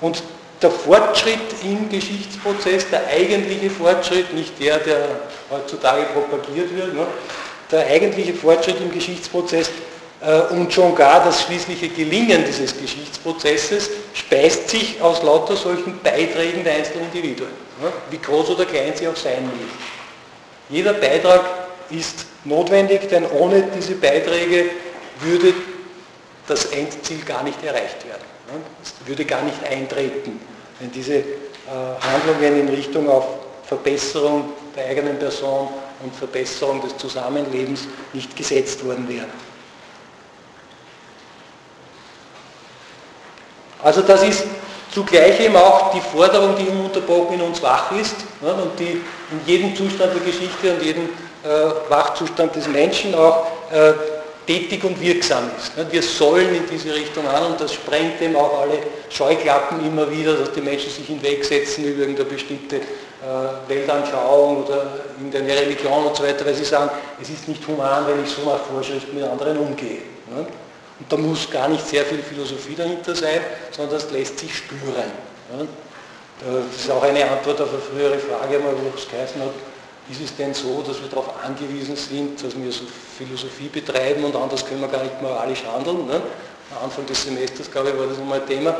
[0.00, 0.22] Und
[0.62, 5.08] der Fortschritt im Geschichtsprozess, der eigentliche Fortschritt, nicht der, der
[5.50, 7.06] heutzutage propagiert wird, ne?
[7.70, 9.70] der eigentliche Fortschritt im Geschichtsprozess
[10.20, 16.64] äh, und schon gar das schließliche Gelingen dieses Geschichtsprozesses speist sich aus lauter solchen Beiträgen
[16.64, 17.50] der einzelnen Individuen,
[18.10, 19.70] wie groß oder klein sie auch sein mögen.
[20.70, 21.44] Jeder Beitrag
[21.90, 24.70] ist notwendig, denn ohne diese Beiträge
[25.20, 25.54] würde
[26.48, 28.15] das Endziel gar nicht erreicht werden.
[28.82, 30.40] Es würde gar nicht eintreten,
[30.78, 31.24] wenn diese äh,
[32.00, 33.26] Handlungen in Richtung auf
[33.64, 35.68] Verbesserung der eigenen Person
[36.02, 39.30] und Verbesserung des Zusammenlebens nicht gesetzt worden wären.
[43.82, 44.44] Also das ist
[44.92, 49.40] zugleich eben auch die Forderung, die ununterbrochen in uns wach ist ne, und die in
[49.46, 51.08] jedem Zustand der Geschichte und jedem
[51.44, 53.92] äh, Wachzustand des Menschen auch äh,
[54.46, 55.72] tätig und wirksam ist.
[55.90, 58.78] Wir sollen in diese Richtung an und das sprengt eben auch alle
[59.10, 62.80] Scheuklappen immer wieder, dass die Menschen sich hinwegsetzen über irgendeine bestimmte äh,
[63.68, 66.90] Weltanschauung oder irgendeine Religion und so weiter, weil sie sagen,
[67.20, 70.02] es ist nicht human, wenn ich so nach Vorschriften mit anderen umgehe.
[70.34, 73.40] Und da muss gar nicht sehr viel Philosophie dahinter sein,
[73.70, 75.10] sondern das lässt sich spüren.
[76.40, 79.50] Das ist auch eine Antwort auf eine frühere Frage, wo es geheißen hat,
[80.10, 82.84] ist es denn so, dass wir darauf angewiesen sind, dass wir so
[83.18, 86.06] Philosophie betreiben und anders können wir gar nicht moralisch handeln?
[86.06, 86.22] Ne?
[86.76, 88.76] Am Anfang des Semesters, glaube ich, war das nochmal Thema.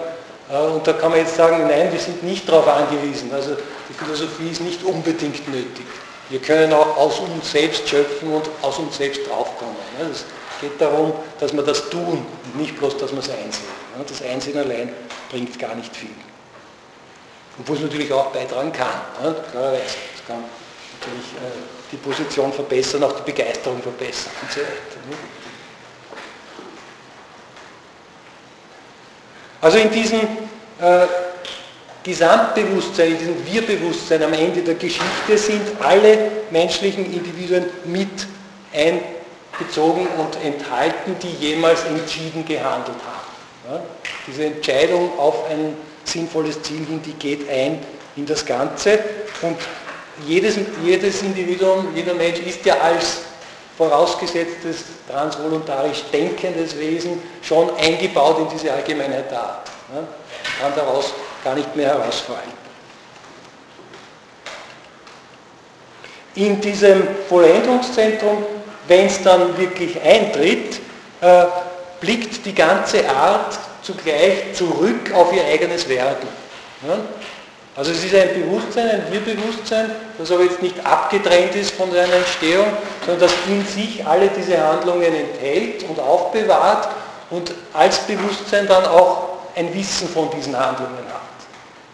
[0.51, 3.33] Äh, und da kann man jetzt sagen, nein, wir sind nicht darauf angewiesen.
[3.33, 3.57] Also
[3.89, 5.87] die Philosophie ist nicht unbedingt nötig.
[6.29, 9.77] Wir können auch aus uns selbst schöpfen und aus uns selbst draufkommen.
[9.99, 10.09] Ne?
[10.09, 10.25] Das
[10.61, 13.67] geht darum, dass wir das tun und nicht bloß, dass wir es einsehen.
[14.07, 14.93] Das Einsehen allein
[15.31, 16.11] bringt gar nicht viel.
[17.59, 19.83] Obwohl es natürlich auch beitragen kann, klarerweise.
[20.15, 20.45] Es kann
[21.07, 25.17] natürlich äh, die Position verbessern, auch die Begeisterung verbessern und so weiter.
[29.61, 30.21] Also in diesem
[30.81, 31.07] äh,
[32.03, 38.27] Gesamtbewusstsein, in diesem Wir-Bewusstsein am Ende der Geschichte sind alle menschlichen Individuen mit
[38.73, 39.01] ein
[39.59, 43.83] bezogen und enthalten, die jemals entschieden gehandelt haben.
[44.27, 47.79] Diese Entscheidung auf ein sinnvolles Ziel hin, die geht ein
[48.17, 48.99] in das Ganze
[49.43, 49.57] und
[50.25, 53.23] jedes, jedes Individuum, jeder Mensch ist ja als
[53.77, 59.63] vorausgesetztes transvoluntarisch denkendes Wesen schon eingebaut in diese Allgemeinheit da.
[59.95, 60.03] Ja?
[60.61, 61.13] Kann daraus
[61.45, 62.67] gar nicht mehr herausfallen.
[66.35, 68.45] In diesem Vollendungszentrum
[68.89, 70.81] wenn es dann wirklich eintritt,
[71.21, 71.45] äh,
[72.01, 76.29] blickt die ganze Art zugleich zurück auf ihr eigenes Werden.
[76.87, 76.99] Ja?
[77.77, 82.15] Also es ist ein Bewusstsein, ein Wir-Bewusstsein, das aber jetzt nicht abgetrennt ist von seiner
[82.15, 82.65] Entstehung,
[83.05, 86.89] sondern das in sich alle diese Handlungen enthält und aufbewahrt
[87.29, 91.21] und als Bewusstsein dann auch ein Wissen von diesen Handlungen hat.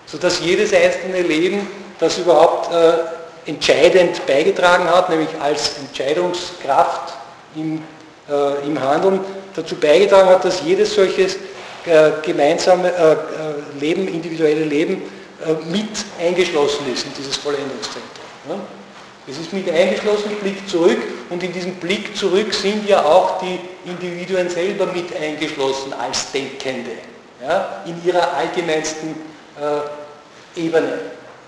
[0.07, 1.69] Sodass jedes einzelne Leben,
[1.99, 7.15] das überhaupt äh, entscheidend beigetragen hat, nämlich als Entscheidungskraft
[7.57, 7.83] im,
[8.31, 9.19] äh, im Handeln
[9.57, 11.37] dazu beigetragen hat, dass jedes solches
[11.87, 13.17] äh, gemeinsame äh, äh
[13.81, 15.03] Leben, individuelle Leben
[15.71, 15.89] mit
[16.21, 18.25] eingeschlossen ist in dieses Vollendungszentrum.
[18.49, 18.57] Ja?
[19.27, 20.99] Es ist mit eingeschlossenem Blick zurück
[21.31, 26.91] und in diesem Blick zurück sind ja auch die Individuen selber mit eingeschlossen als Denkende,
[27.41, 29.15] ja, in ihrer allgemeinsten
[30.57, 30.99] äh, Ebene.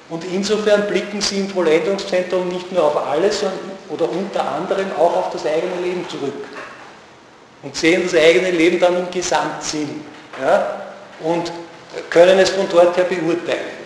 [0.08, 5.16] Und insofern blicken sie im Vollendungszentrum nicht nur auf alles, sondern oder unter anderem auch
[5.16, 6.44] auf das eigene Leben zurück.
[7.62, 10.04] Und sehen das eigene Leben dann im Gesamtsinn.
[10.40, 10.82] Ja,
[11.20, 11.50] und
[12.10, 13.83] können es von dort her beurteilen.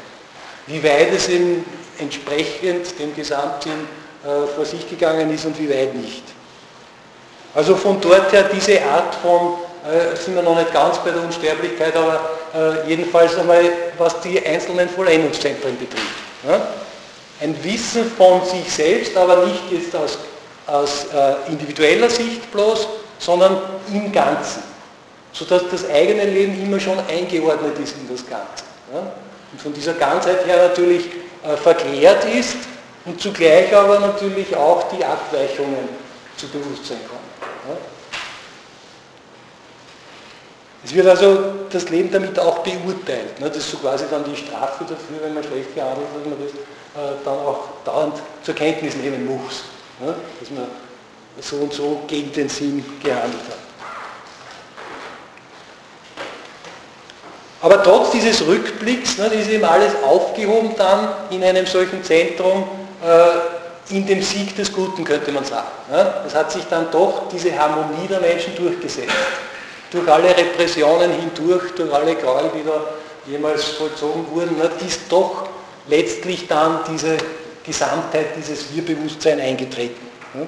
[0.69, 1.64] Wie weit es eben
[1.99, 3.89] entsprechend dem Gesamtsinn
[4.25, 6.23] äh, vor sich gegangen ist und wie weit nicht.
[7.55, 9.55] Also von dort her diese Art von,
[9.91, 13.62] äh, sind wir noch nicht ganz bei der Unsterblichkeit, aber äh, jedenfalls einmal,
[13.97, 16.07] was die einzelnen Vollendungszentren betrifft.
[16.47, 16.69] Ja?
[17.41, 20.19] Ein Wissen von sich selbst, aber nicht jetzt aus,
[20.66, 22.89] aus äh, individueller Sicht bloß,
[23.19, 23.59] sondern
[23.93, 24.62] im Ganzen.
[25.33, 28.64] Sodass das eigene Leben immer schon eingeordnet ist in das Ganze.
[28.93, 29.12] Ja?
[29.53, 31.07] Und von dieser Ganzheit her natürlich
[31.45, 32.57] äh, verklärt ist
[33.05, 35.89] und zugleich aber natürlich auch die Abweichungen
[36.37, 37.51] zu Bewusstsein kommen.
[37.69, 37.77] Ja?
[40.85, 41.39] Es wird also
[41.71, 43.41] das Leben damit auch beurteilt.
[43.41, 43.49] Ne?
[43.49, 46.39] Das ist so quasi dann die Strafe dafür, wenn man schlecht gehandelt hat, dass man
[46.43, 49.65] das äh, dann auch dauernd zur Kenntnis nehmen muss.
[50.01, 50.15] Ne?
[50.41, 50.67] Dass man
[51.41, 53.68] so und so gegen den Sinn gehandelt hat.
[57.61, 62.65] Aber trotz dieses Rückblicks ne, ist eben alles aufgehoben dann in einem solchen Zentrum,
[63.05, 65.67] äh, in dem Sieg des Guten, könnte man sagen.
[65.91, 66.15] Ne?
[66.27, 69.15] Es hat sich dann doch diese Harmonie der Menschen durchgesetzt.
[69.91, 72.81] Durch alle Repressionen hindurch, durch alle Gräuel, die da
[73.27, 75.49] jemals vollzogen wurden, ne, ist doch
[75.89, 77.17] letztlich dann diese
[77.65, 80.07] Gesamtheit, dieses Wir-Bewusstsein eingetreten.
[80.35, 80.47] Ne?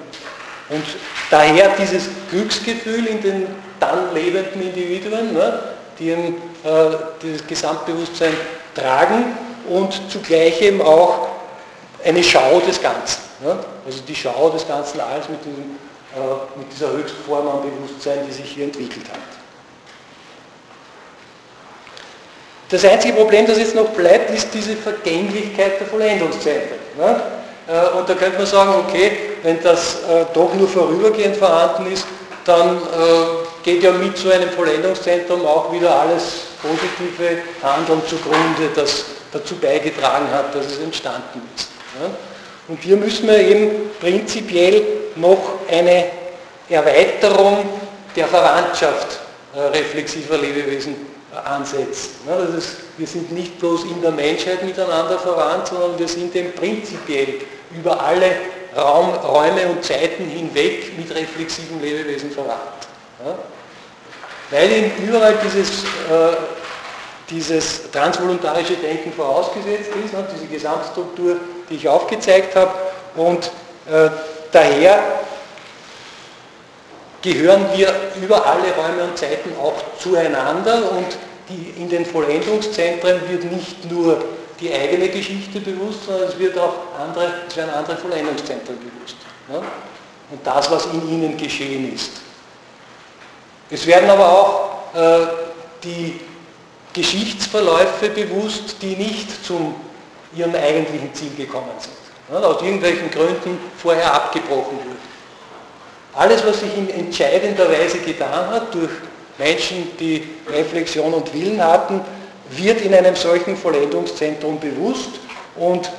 [0.69, 0.83] Und
[1.29, 3.47] daher dieses Glücksgefühl in den
[3.79, 5.59] dann lebenden Individuen, ne,
[5.99, 6.91] die eben, äh,
[7.21, 8.33] das Gesamtbewusstsein
[8.75, 9.35] tragen
[9.67, 11.27] und zugleich eben auch
[12.05, 13.19] eine Schau des Ganzen.
[13.43, 13.57] Ne?
[13.83, 15.77] Also die Schau des ganzen Alls mit, diesem,
[16.15, 19.19] äh, mit dieser Höchstform an Bewusstsein, die sich hier entwickelt hat.
[22.69, 26.79] Das einzige Problem, das jetzt noch bleibt, ist diese Vergänglichkeit der Vollendungszentren.
[26.95, 27.23] Ne?
[27.67, 29.97] Äh, und da könnte man sagen, okay, wenn das
[30.35, 32.05] doch nur vorübergehend vorhanden ist,
[32.45, 32.79] dann
[33.63, 40.29] geht ja mit so einem Vollendungszentrum auch wieder alles positive Handeln zugrunde, das dazu beigetragen
[40.31, 41.69] hat, dass es entstanden ist.
[42.67, 44.83] Und hier müssen wir eben prinzipiell
[45.15, 46.05] noch eine
[46.69, 47.65] Erweiterung
[48.15, 49.19] der Verwandtschaft
[49.55, 50.95] reflexiver Lebewesen
[51.45, 52.11] ansetzen.
[52.57, 57.35] Ist, wir sind nicht bloß in der Menschheit miteinander verwandt, sondern wir sind eben prinzipiell
[57.71, 58.31] über alle
[58.75, 62.59] Raum, Räume und Zeiten hinweg mit reflexiven Lebewesen verwandt.
[64.51, 66.35] Weil eben überall dieses, äh,
[67.29, 70.27] dieses transvoluntarische Denken vorausgesetzt ist, ne?
[70.33, 71.37] diese Gesamtstruktur,
[71.69, 72.71] die ich aufgezeigt habe,
[73.15, 73.51] und
[73.89, 74.09] äh,
[74.51, 75.01] daher
[77.21, 81.17] gehören wir über alle Räume und Zeiten auch zueinander und
[81.49, 84.23] die, in den Vollendungszentren wird nicht nur
[84.59, 89.17] die eigene Geschichte bewusst, sondern es wird auch andere, es werden andere Vollendungszentren bewusst.
[89.51, 89.57] Ja?
[89.57, 92.11] Und das, was in ihnen geschehen ist.
[93.71, 95.27] Es werden aber auch äh,
[95.83, 96.19] die
[96.93, 99.73] Geschichtsverläufe bewusst, die nicht zu
[100.35, 101.93] ihrem eigentlichen Ziel gekommen sind.
[102.31, 105.11] Ja, aus irgendwelchen Gründen vorher abgebrochen wurden.
[106.13, 108.91] Alles, was sich in entscheidender Weise getan hat durch
[109.37, 112.01] Menschen, die Reflexion und Willen hatten,
[112.49, 115.11] wird in einem solchen Vollendungszentrum bewusst
[115.55, 115.89] und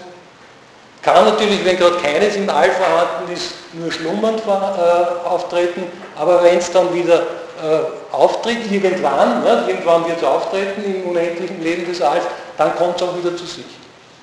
[1.01, 5.85] kann natürlich, wenn gerade keines im All vorhanden ist, nur schlummernd äh, auftreten,
[6.17, 7.27] aber wenn es dann wieder
[7.63, 12.25] äh, auftritt, irgendwann, ne, irgendwann wird es auftreten im unendlichen Leben des Alls,
[12.59, 13.65] dann kommt es auch wieder zu sich.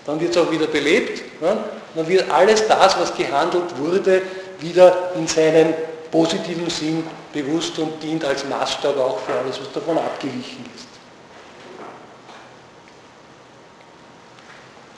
[0.06, 1.58] Dann wird es auch wieder belebt, ne,
[1.96, 4.22] dann wird alles das, was gehandelt wurde,
[4.60, 5.74] wieder in seinem
[6.12, 10.88] positiven Sinn bewusst und dient als Maßstab auch für alles, was davon abgewichen ist.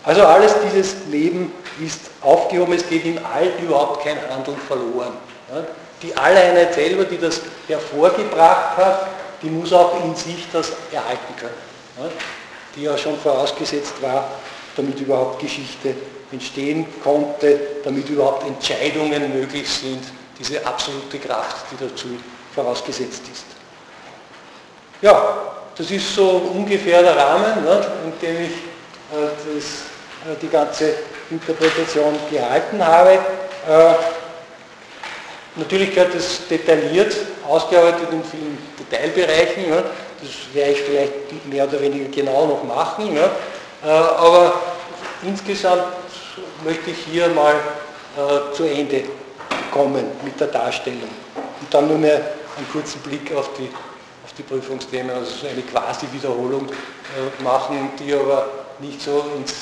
[0.03, 5.13] Also alles dieses Leben ist aufgehoben, es geht im All überhaupt kein Handeln verloren.
[6.01, 9.07] Die Alleinheit selber, die das hervorgebracht hat,
[9.41, 12.11] die muss auch in sich das erhalten können.
[12.75, 14.29] Die ja schon vorausgesetzt war,
[14.75, 15.93] damit überhaupt Geschichte
[16.31, 20.03] entstehen konnte, damit überhaupt Entscheidungen möglich sind,
[20.39, 22.07] diese absolute Kraft, die dazu
[22.55, 23.45] vorausgesetzt ist.
[25.01, 29.65] Ja, das ist so ungefähr der Rahmen, ne, in dem ich äh, das,
[30.31, 30.93] äh, die ganze
[31.29, 33.13] Interpretation gehalten habe.
[33.67, 33.93] Äh,
[35.55, 37.15] natürlich gehört das detailliert
[37.47, 39.69] ausgearbeitet in vielen Detailbereichen.
[39.69, 39.83] Ne,
[40.21, 43.13] das werde ich vielleicht mehr oder weniger genau noch machen.
[43.13, 43.29] Ne,
[43.83, 44.53] aber
[45.23, 45.83] insgesamt
[46.63, 49.03] möchte ich hier mal äh, zu Ende
[49.71, 51.09] kommen mit der Darstellung.
[51.35, 52.15] Und dann nur mehr
[52.57, 53.69] einen kurzen Blick auf die,
[54.25, 58.49] auf die Prüfungsthemen, also so eine quasi Wiederholung äh, machen, die aber
[58.79, 59.53] nicht so ins,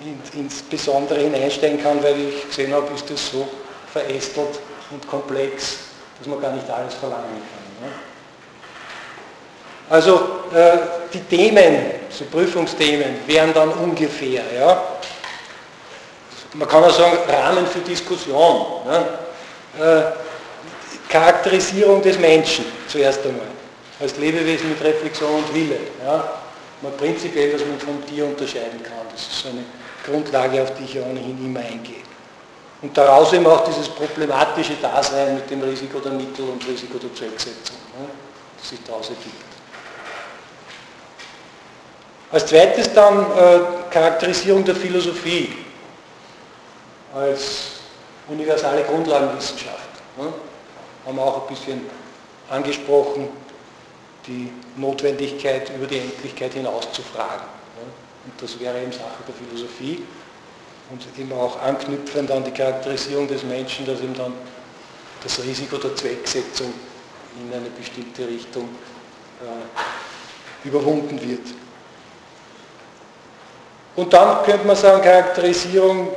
[0.00, 3.46] ins, ins Besondere hineinsteigen kann, weil ich gesehen habe, ist das so
[3.92, 4.60] verästelt
[4.90, 5.78] und komplex,
[6.18, 7.88] dass man gar nicht alles verlangen kann.
[7.88, 7.92] Ne?
[9.88, 10.14] Also
[10.54, 10.78] äh,
[11.12, 14.82] die Themen, die Prüfungsthemen wären dann ungefähr, ja,
[16.54, 18.66] man kann auch sagen, Rahmen für Diskussion.
[18.86, 20.12] Ja, äh,
[21.08, 23.46] Charakterisierung des Menschen zuerst einmal,
[24.00, 25.78] als Lebewesen mit Reflexion und Wille.
[26.04, 26.38] Ja,
[26.82, 29.06] man prinzipiell, dass man vom Tier unterscheiden kann.
[29.10, 29.64] Das ist so eine
[30.06, 32.02] Grundlage, auf die ich ohnehin immer eingehe.
[32.82, 37.14] Und daraus eben auch dieses problematische Dasein mit dem Risiko der Mittel und Risiko der
[37.14, 38.06] Zwecksetzung, ja,
[38.58, 39.50] das sich daraus ergibt.
[42.32, 43.60] Als zweites dann äh,
[43.90, 45.52] Charakterisierung der Philosophie
[47.12, 47.72] als
[48.28, 49.88] universale Grundlagenwissenschaft.
[50.16, 50.24] Ja,
[51.06, 51.86] haben wir auch ein bisschen
[52.48, 53.28] angesprochen,
[54.26, 57.44] die Notwendigkeit über die Endlichkeit hinaus zu fragen.
[57.76, 57.82] Ja,
[58.24, 60.02] und das wäre eben Sache der Philosophie
[60.90, 64.32] und immer auch anknüpfend an die Charakterisierung des Menschen, dass ihm dann
[65.22, 66.72] das Risiko der Zwecksetzung
[67.40, 68.68] in eine bestimmte Richtung
[69.40, 71.46] äh, überwunden wird.
[73.96, 76.08] Und dann könnte man sagen, Charakterisierung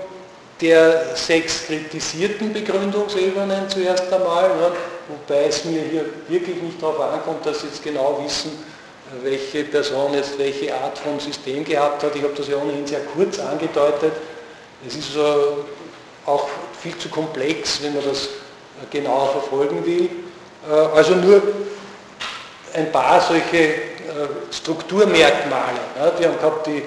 [0.61, 4.71] der sechs kritisierten Begründungsebenen zuerst einmal, ne,
[5.07, 8.51] wobei es mir hier wirklich nicht darauf ankommt, dass Sie jetzt genau wissen,
[9.21, 12.15] welche Person jetzt welche Art von System gehabt hat.
[12.15, 14.13] Ich habe das ja ohnehin sehr kurz angedeutet.
[14.87, 15.65] Es ist so
[16.25, 16.47] auch
[16.81, 18.29] viel zu komplex, wenn man das
[18.89, 20.09] genauer verfolgen will.
[20.69, 21.41] Äh, also nur
[22.73, 23.73] ein paar solche äh,
[24.51, 25.79] Strukturmerkmale.
[26.17, 26.83] Wir haben gehabt die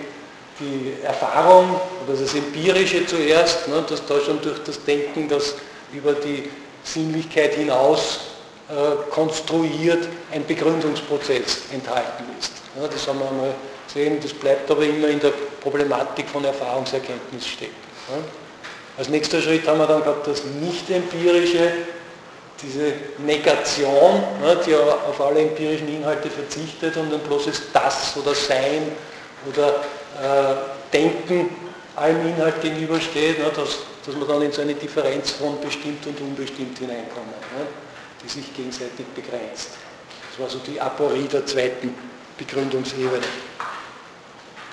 [0.59, 5.55] die Erfahrung oder das Empirische zuerst, ne, dass da schon durch das Denken, das
[5.92, 6.49] über die
[6.82, 8.20] Sinnlichkeit hinaus
[8.68, 12.53] äh, konstruiert, ein Begründungsprozess enthalten ist.
[12.80, 13.55] Ja, das haben wir mal
[13.86, 17.86] gesehen, das bleibt aber immer in der Problematik von Erfahrungserkenntnis stecken.
[18.96, 21.72] Als nächster Schritt haben wir dann gehabt das Nicht-Empirische,
[22.62, 28.92] diese Negation, ne, die auf alle empirischen Inhalte verzichtet und ein bloßes Das oder Sein
[29.46, 30.57] oder äh,
[30.92, 31.50] Denken
[31.96, 37.28] allem Inhalt gegenübersteht, dass, man dann in so eine Differenz von bestimmt und unbestimmt hineinkommen,
[37.59, 37.66] ne,
[38.22, 39.70] die sich gegenseitig begrenzt.
[40.30, 41.94] Das war so die Aporie der zweiten
[42.38, 43.26] Begründungsebene.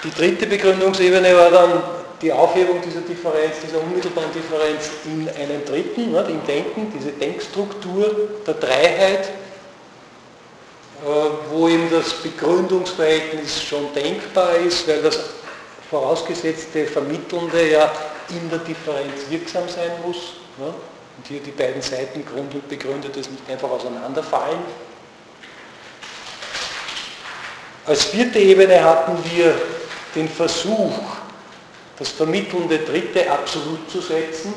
[0.04, 1.84] Die dritte Begründungsebene war dann
[2.24, 8.30] die Aufhebung dieser Differenz, dieser unmittelbaren Differenz in einen dritten, ne, im Denken, diese Denkstruktur
[8.48, 11.08] der Dreiheit, äh,
[11.52, 15.20] wo eben das Begründungsverhältnis schon denkbar ist, weil das
[15.90, 17.92] vorausgesetzte Vermittelnde ja
[18.30, 20.36] in der Differenz wirksam sein muss.
[20.58, 24.60] Und hier die beiden Seiten Grund und Begründetes nicht einfach auseinanderfallen.
[27.86, 29.54] Als vierte Ebene hatten wir
[30.16, 30.94] den Versuch,
[32.00, 34.54] das vermittelnde Dritte absolut zu setzen,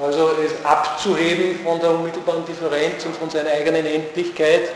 [0.00, 4.70] also es abzuheben von der unmittelbaren Differenz und von seiner eigenen Endlichkeit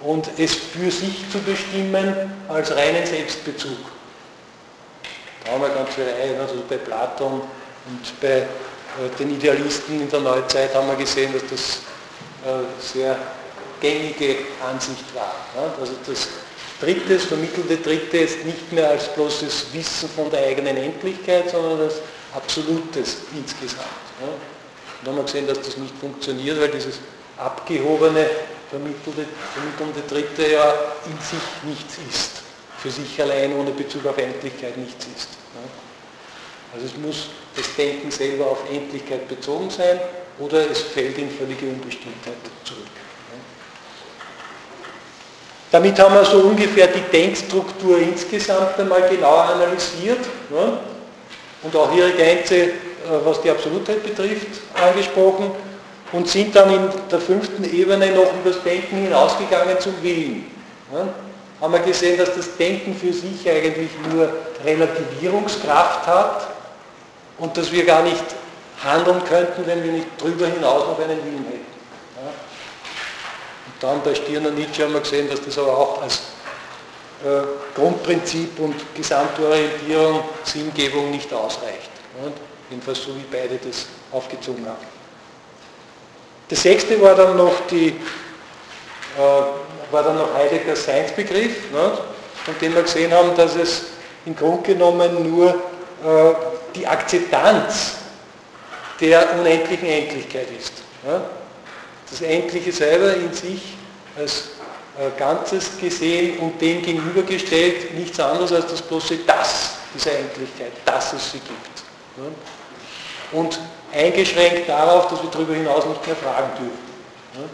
[0.00, 3.78] und es für sich zu bestimmen als reinen Selbstbezug.
[5.44, 7.42] Da haben wir ganz viele Reihen, also bei Platon
[7.86, 8.46] und bei äh,
[9.18, 11.80] den Idealisten in der Neuzeit haben wir gesehen, dass das
[12.46, 13.16] äh, sehr
[13.80, 14.36] gängige
[14.66, 15.34] Ansicht war.
[15.80, 16.28] Also das
[16.84, 21.78] Dritte, das vermittelte Dritte ist nicht mehr als bloßes Wissen von der eigenen Endlichkeit, sondern
[21.78, 21.94] das
[22.34, 23.86] Absolutes insgesamt.
[24.20, 24.28] Und
[25.02, 26.96] dann haben wir gesehen, dass das nicht funktioniert, weil dieses
[27.38, 28.28] abgehobene
[28.68, 29.24] vermittelte,
[29.54, 30.74] vermittelnde Dritte ja
[31.06, 32.42] in sich nichts ist,
[32.78, 35.28] für sich allein ohne Bezug auf Endlichkeit nichts ist.
[36.74, 40.00] Also es muss das Denken selber auf Endlichkeit bezogen sein
[40.38, 43.03] oder es fällt in völlige Unbestimmtheit zurück.
[45.70, 50.20] Damit haben wir so ungefähr die Denkstruktur insgesamt einmal genauer analysiert
[51.62, 52.70] und auch ihre Grenze, äh,
[53.24, 55.50] was die Absolutheit betrifft, angesprochen
[56.12, 60.46] und sind dann in der fünften Ebene noch über das Denken hinausgegangen zum Willen.
[60.92, 61.08] Ja,
[61.60, 64.28] haben wir gesehen, dass das Denken für sich eigentlich nur
[64.64, 66.48] Relativierungskraft hat
[67.38, 68.24] und dass wir gar nicht
[68.84, 71.73] handeln könnten, wenn wir nicht darüber hinaus noch einen Willen hätten.
[73.80, 73.88] Ja.
[73.88, 76.20] Dann bei Stirner Nietzsche haben wir gesehen, dass das aber auch als
[77.24, 77.42] äh,
[77.74, 81.90] Grundprinzip und Gesamtorientierung, Sinngebung nicht ausreicht.
[82.22, 82.30] Ja.
[82.70, 84.94] Jedenfalls so wie beide das aufgezogen haben.
[86.48, 87.92] Das sechste war dann noch, die, äh,
[89.90, 91.98] war dann noch Heideggers Seinsbegriff, ne,
[92.44, 93.84] von dem wir gesehen haben, dass es
[94.26, 96.34] im Grunde genommen nur äh,
[96.74, 97.94] die Akzeptanz
[99.00, 100.72] der unendlichen Endlichkeit ist.
[102.14, 103.74] Das Endliche selber in sich
[104.16, 104.50] als
[104.96, 111.12] äh, Ganzes gesehen und dem gegenübergestellt nichts anderes als das bloße Das dieser Endlichkeit, dass
[111.12, 111.82] es sie gibt.
[113.32, 113.58] Und
[113.92, 117.50] eingeschränkt darauf, dass wir darüber hinaus nicht mehr fragen dürfen.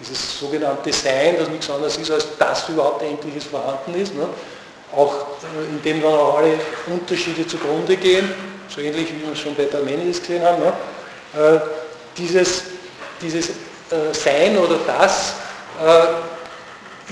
[0.00, 4.12] Dieses sogenannte Sein, das nichts anderes ist, als dass überhaupt Endliches vorhanden ist.
[4.92, 6.58] Auch äh, indem dann auch alle
[6.88, 8.28] Unterschiede zugrunde gehen,
[8.68, 10.64] so ähnlich wie wir es schon bei Parmenides gesehen haben.
[10.64, 11.60] Äh,
[12.16, 12.64] dieses,
[13.90, 15.34] dieses Sein oder das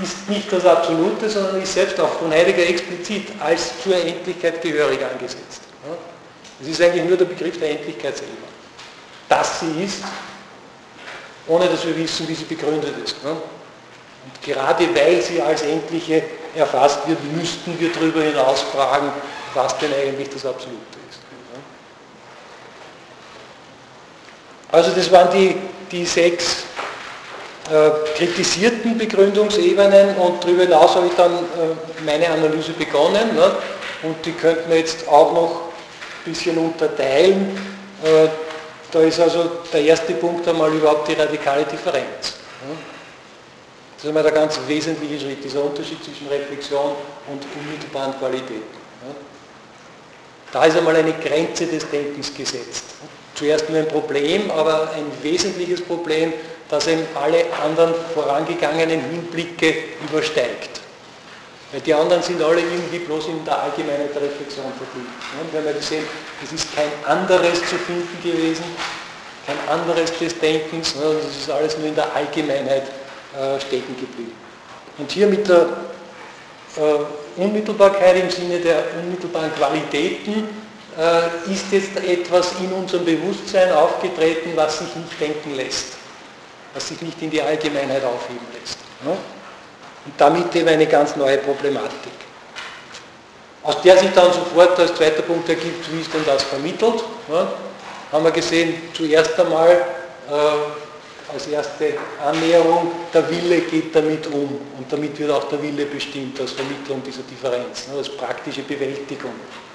[0.03, 5.01] ist nicht das Absolute, sondern ist selbst auch von Heidegger explizit als zur Endlichkeit gehörig
[5.05, 5.63] angesetzt.
[6.61, 8.33] Es ist eigentlich nur der Begriff der Endlichkeit selber.
[9.29, 10.03] Dass sie ist,
[11.47, 13.17] ohne dass wir wissen, wie sie begründet ist.
[13.25, 13.43] Und
[14.43, 16.23] gerade weil sie als Endliche
[16.55, 19.13] erfasst wird, müssten wir darüber hinaus fragen,
[19.55, 21.21] was denn eigentlich das Absolute ist.
[24.73, 25.57] Also das waren die,
[25.91, 26.65] die sechs
[27.71, 33.57] äh, kritisierten Begründungsebenen und darüber hinaus habe ich dann äh, meine Analyse begonnen ne?
[34.03, 37.57] und die könnten wir jetzt auch noch ein bisschen unterteilen.
[38.05, 38.29] Äh,
[38.93, 42.37] da ist also der erste Punkt einmal überhaupt die radikale Differenz.
[42.67, 42.77] Ne?
[43.97, 46.93] Das ist einmal der ganz wesentliche Schritt, dieser Unterschied zwischen Reflexion
[47.29, 48.77] und unmittelbaren Qualitäten.
[49.03, 49.15] Ne?
[50.53, 52.85] Da ist einmal eine Grenze des Denkens gesetzt.
[53.37, 56.33] Zuerst nur ein Problem, aber ein wesentliches Problem,
[56.69, 59.75] dass eben alle anderen vorangegangenen Hinblicke
[60.09, 60.81] übersteigt.
[61.71, 65.13] Weil die anderen sind alle irgendwie bloß in der Allgemeinheit der Reflexion verblieben.
[65.41, 66.05] Und wir haben ja gesehen,
[66.43, 68.65] es ist kein anderes zu finden gewesen,
[69.47, 74.33] kein anderes des Denkens, sondern es ist alles nur in der Allgemeinheit äh, stecken geblieben.
[74.99, 75.69] Und hier mit der
[76.77, 80.49] äh, Unmittelbarkeit im Sinne der unmittelbaren Qualitäten
[81.51, 85.97] ist jetzt etwas in unserem Bewusstsein aufgetreten, was sich nicht denken lässt
[86.77, 88.79] was sich nicht in die Allgemeinheit aufheben lässt.
[89.03, 92.13] Und damit eben eine ganz neue Problematik.
[93.63, 97.03] Aus der sich dann sofort als zweiter Punkt ergibt, wie ist denn das vermittelt?
[98.13, 101.95] Haben wir gesehen, zuerst einmal äh, als erste
[102.25, 107.03] Annäherung, der Wille geht damit um und damit wird auch der Wille bestimmt als Vermittlung
[107.03, 109.33] dieser Differenz, als praktische Bewältigung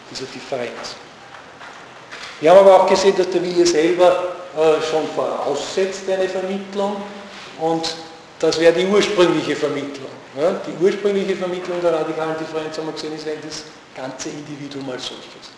[0.09, 0.95] dieser Differenz.
[2.41, 6.97] Wir haben aber auch gesehen, dass der Wille selber äh, schon voraussetzt eine Vermittlung
[7.59, 7.95] und
[8.39, 10.09] das wäre die ursprüngliche Vermittlung.
[10.35, 13.63] Die ursprüngliche Vermittlung der radikalen Differenz, haben wir gesehen, ist eigentlich das
[13.95, 15.51] ganze Individuum als solches.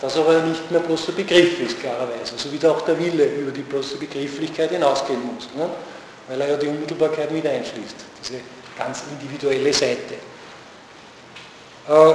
[0.00, 3.24] Das aber nicht mehr bloß der Begriff ist, klarerweise, so wie da auch der Wille
[3.24, 5.68] über die bloße Begrifflichkeit hinausgehen muss, ne?
[6.28, 8.40] weil er ja die Unmittelbarkeit mit einschließt, diese
[8.76, 10.14] ganz individuelle Seite.
[11.88, 12.14] Äh,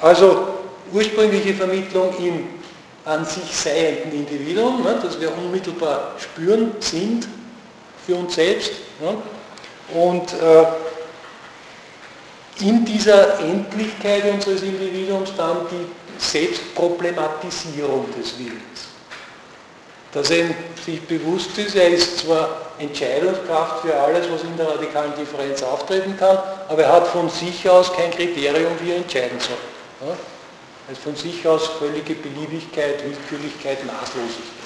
[0.00, 0.48] also
[0.92, 2.63] ursprüngliche Vermittlung im
[3.04, 7.28] an sich seienden Individuum, ne, das wir unmittelbar spüren, sind
[8.06, 8.72] für uns selbst.
[9.00, 9.16] Ne,
[9.92, 10.64] und äh,
[12.60, 15.86] in dieser Endlichkeit unseres Individuums dann die
[16.18, 18.88] Selbstproblematisierung des Willens.
[20.12, 20.46] Dass er
[20.84, 26.16] sich bewusst ist, er ist zwar Entscheidungskraft für alles, was in der radikalen Differenz auftreten
[26.16, 26.38] kann,
[26.68, 30.08] aber er hat von sich aus kein Kriterium, wie er entscheiden soll.
[30.08, 30.16] Ja?
[30.88, 34.64] Als von sich aus völlige Beliebigkeit, Willkürlichkeit, Maßlosigkeit.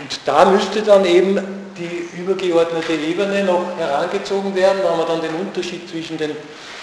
[0.00, 4.80] Und da müsste dann eben die übergeordnete Ebene noch herangezogen werden.
[4.82, 6.36] Da haben wir dann den Unterschied zwischen den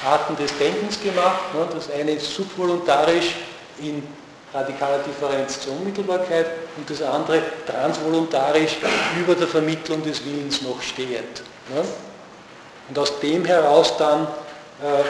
[0.05, 1.53] Arten des Denkens gemacht.
[1.53, 1.67] Ne?
[1.73, 3.35] Das eine ist subvoluntarisch
[3.79, 4.03] in
[4.53, 6.45] radikaler Differenz zur Unmittelbarkeit
[6.77, 8.77] und das andere transvoluntarisch
[9.19, 11.43] über der Vermittlung des Willens noch stehend.
[11.73, 11.83] Ne?
[12.89, 15.03] Und aus dem heraus dann äh,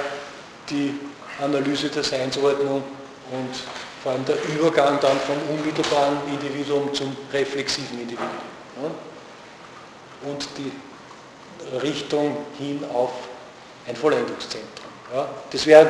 [0.70, 0.98] die
[1.42, 2.84] Analyse der Seinsordnung
[3.32, 3.50] und
[4.02, 8.30] vor allem der Übergang dann vom unmittelbaren Individuum zum reflexiven Individuum.
[10.26, 10.72] Und die
[11.82, 13.12] Richtung hin auf
[13.88, 14.92] ein Vollendungszentrum.
[15.52, 15.88] Das wären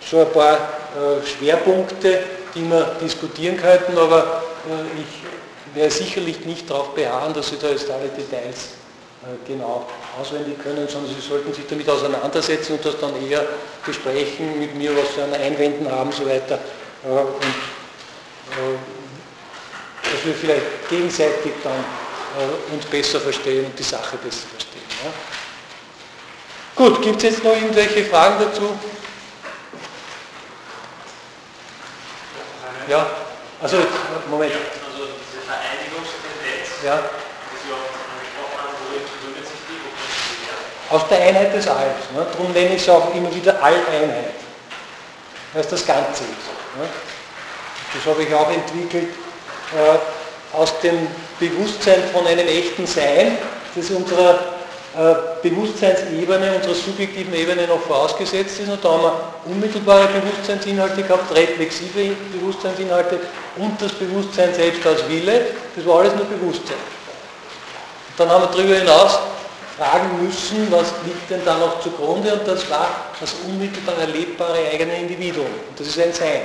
[0.00, 2.20] so ein paar äh, Schwerpunkte,
[2.54, 7.68] die wir diskutieren könnten, aber äh, ich werde sicherlich nicht darauf beharren, dass Sie da
[7.68, 8.70] jetzt alle Details
[9.46, 9.86] genau
[10.18, 13.44] auswendig können, sondern Sie sollten sich damit auseinandersetzen und das dann eher
[13.84, 16.58] besprechen mit mir, was Sie an Einwänden haben und so weiter.
[17.04, 17.42] Äh, und
[18.52, 18.78] äh,
[20.02, 21.84] dass wir vielleicht gegenseitig dann
[22.72, 24.82] uns besser verstehen und die Sache besser verstehen.
[26.76, 28.70] Gut, gibt es jetzt noch irgendwelche Fragen dazu?
[32.88, 33.10] Ja,
[33.60, 33.78] also
[34.30, 34.52] Moment.
[34.52, 36.84] Also diese Vereinigungstendenz.
[36.84, 37.19] Ja.
[40.90, 42.10] Aus der Einheit des Alls.
[42.14, 42.26] Ne?
[42.32, 44.34] Darum nenne ich es auch immer wieder Alleinheit,
[45.52, 46.78] weil es das Ganze ist.
[46.78, 46.86] Ne?
[47.94, 49.08] das habe ich auch entwickelt,
[49.74, 51.06] äh, aus dem
[51.38, 53.38] Bewusstsein von einem echten Sein,
[53.74, 54.38] das unserer
[54.96, 55.14] äh,
[55.48, 58.68] Bewusstseinsebene, unserer subjektiven Ebene noch vorausgesetzt ist.
[58.68, 63.20] Und da haben wir unmittelbare Bewusstseinsinhalte gehabt, reflexive Bewusstseinsinhalte
[63.56, 65.46] und das Bewusstsein selbst als Wille.
[65.76, 66.76] Das war alles nur Bewusstsein.
[68.16, 69.18] Dann haben wir darüber hinaus
[69.80, 72.86] fragen müssen, was liegt denn da noch zugrunde und das war
[73.18, 75.46] das unmittelbar erlebbare eigene Individuum.
[75.46, 76.42] Und das ist ein Sein,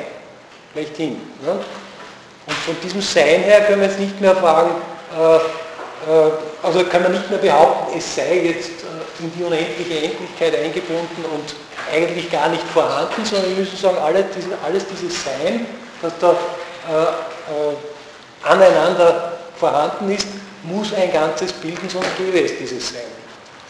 [0.72, 1.20] schlechthin.
[1.44, 1.52] Ne?
[1.52, 4.72] Und von diesem Sein her können wir jetzt nicht mehr fragen,
[5.20, 6.32] äh, äh,
[6.64, 11.26] also kann man nicht mehr behaupten, es sei jetzt äh, in die unendliche Endlichkeit eingebunden
[11.34, 11.56] und
[11.94, 14.28] eigentlich gar nicht vorhanden, sondern wir müssen sagen, alles,
[14.66, 15.66] alles dieses Sein,
[16.02, 20.28] das da äh, äh, aneinander vorhanden ist,
[20.64, 23.25] muss ein ganzes bilden, sonst gäbe es dieses Sein.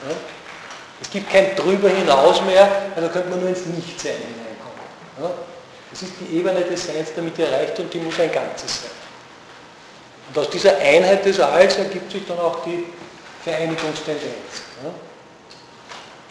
[0.10, 0.15] Ja?
[1.02, 4.80] Es gibt kein drüber hinaus mehr, also könnte man nur ins Nichtsein hineinkommen.
[5.22, 5.32] Ja?
[5.91, 8.91] Das ist die Ebene des Seins damit erreicht und die muss ein Ganzes sein.
[10.30, 12.86] Und aus dieser Einheit des Alls ergibt sich dann auch die
[13.44, 14.64] Vereinigungstendenz.
[14.84, 14.91] Ja?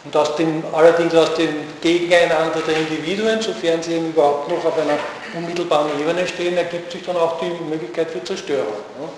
[0.05, 4.79] Und aus dem, allerdings aus dem Gegeneinander der Individuen, sofern sie eben überhaupt noch auf
[4.79, 4.99] einer
[5.35, 8.75] unmittelbaren Ebene stehen, ergibt sich dann auch die Möglichkeit für Zerstörung.
[9.01, 9.09] Ja?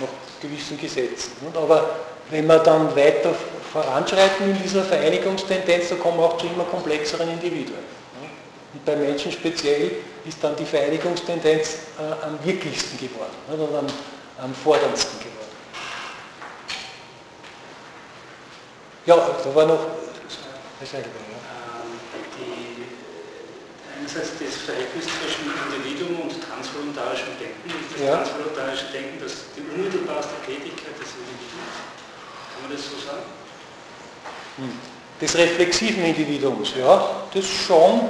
[0.00, 0.08] Nach
[0.42, 1.32] gewissen Gesetzen.
[1.54, 1.88] Aber
[2.30, 3.34] wenn wir dann weiter
[3.72, 7.96] voranschreiten in dieser Vereinigungstendenz, da kommen wir auch zu immer komplexeren Individuen.
[8.72, 9.92] Und bei Menschen speziell
[10.24, 13.86] ist dann die Vereinigungstendenz äh, am wirklichsten geworden und am,
[14.44, 15.36] am forderndsten geworden.
[19.06, 19.86] Ja, da war noch.
[20.80, 20.98] Das ja.
[20.98, 21.04] Ähm,
[23.96, 27.70] einerseits das Verhältnis zwischen Individuum und transvoluntarischem Denken.
[27.92, 28.16] Das ja.
[28.16, 31.76] transvoluntarische Denken, das die unmittelbarste Tätigkeit des Individuums.
[32.60, 33.22] Kann man das so sagen?
[34.56, 34.72] Hm.
[35.20, 38.08] Des reflexiven Individuums, ja, das schon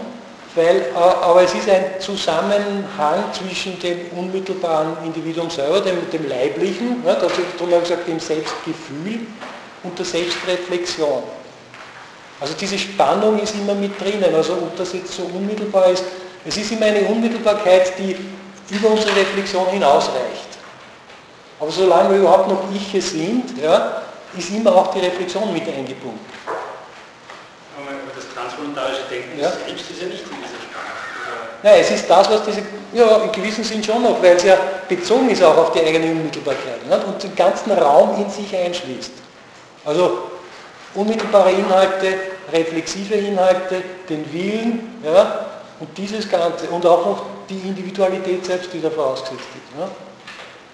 [0.56, 7.02] weil, äh, aber es ist ein Zusammenhang zwischen dem unmittelbaren Individuum selber, dem, dem Leiblichen,
[7.04, 9.20] ne, dazu haben wir gesagt, dem Selbstgefühl
[9.82, 11.22] und der Selbstreflexion.
[12.40, 16.04] Also diese Spannung ist immer mit drinnen, also ob das jetzt so unmittelbar ist,
[16.46, 18.16] es ist immer eine Unmittelbarkeit, die
[18.74, 20.56] über unsere Reflexion hinausreicht.
[21.60, 24.02] Aber solange wir überhaupt noch Iche sind, ja,
[24.36, 26.20] ist immer auch die Reflexion mit eingebunden.
[26.46, 29.50] Aber das transvoluntarische Denken ja?
[29.50, 30.24] selbst ist ja nicht
[31.62, 32.62] Nein, es ist das, was diese,
[32.92, 34.56] ja, in gewissem Sinn schon noch, weil es ja
[34.88, 37.04] bezogen ist auch auf die eigene Unmittelbarkeit nicht?
[37.04, 39.12] und den ganzen Raum in sich einschließt.
[39.84, 40.18] Also
[40.94, 42.14] unmittelbare Inhalte,
[42.52, 45.46] reflexive Inhalte, den Willen, ja,
[45.80, 49.78] und dieses Ganze, und auch noch die Individualität selbst, die da vorausgesetzt ist.
[49.78, 49.88] Ja.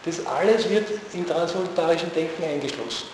[0.04, 3.06] Das alles wird im transvoluntarischen Denken eingeschlossen.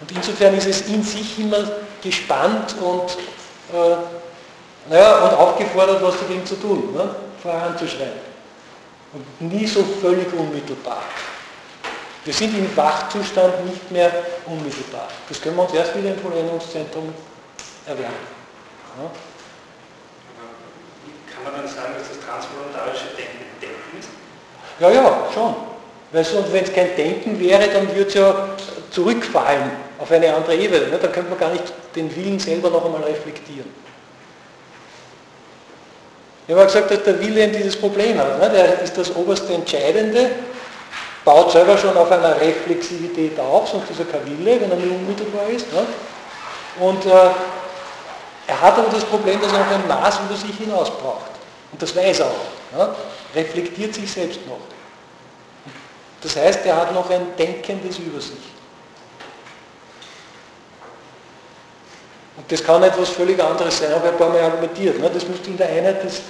[0.00, 1.64] Und insofern ist es in sich immer
[2.02, 3.16] gespannt und
[3.72, 3.96] äh,
[4.88, 7.14] naja, und aufgefordert, was dagegen zu tun, ne?
[7.42, 8.28] voranzuschreiten.
[9.12, 11.02] Und nie so völlig unmittelbar.
[12.24, 14.12] Wir sind im Wachzustand nicht mehr
[14.46, 15.08] unmittelbar.
[15.28, 17.12] Das können wir uns erst wieder im Vollendungszentrum
[17.86, 18.14] erwerben.
[18.98, 19.10] Ja?
[21.34, 24.08] Kann man dann sagen, dass das transvoluntarische Denken Denken ist?
[24.78, 25.56] Ja, ja, schon.
[26.12, 28.48] Weil sonst, wenn es kein Denken wäre, dann würde es ja
[28.90, 30.86] zurückfallen auf eine andere Ebene.
[30.88, 30.98] Ne?
[31.00, 31.64] Dann könnte man gar nicht
[31.94, 33.70] den Willen selber noch einmal reflektieren.
[36.46, 38.40] Ich habe gesagt, dass der Wille dieses Problem hat.
[38.40, 38.48] Ne?
[38.50, 40.30] Der ist das oberste Entscheidende,
[41.24, 44.90] baut selber schon auf einer Reflexivität auf, sonst ist er kein Wille, wenn er nicht
[44.90, 45.70] unmittelbar ist.
[45.72, 45.86] Ne?
[46.80, 47.10] Und äh,
[48.46, 51.32] er hat aber das Problem, dass er noch ein Maß über sich hinaus braucht.
[51.70, 52.78] Und das weiß er auch.
[52.78, 52.88] Ne?
[53.34, 54.60] Reflektiert sich selbst noch.
[56.22, 58.57] Das heißt, er hat noch ein Denkendes über sich.
[62.38, 64.98] Und das kann etwas völlig anderes sein, habe ich ein paar Mal argumentiert.
[64.98, 65.10] Ne?
[65.12, 66.22] Das müsste in der Einheit des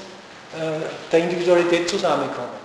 [0.56, 0.80] äh,
[1.12, 2.56] der Individualität zusammenkommen.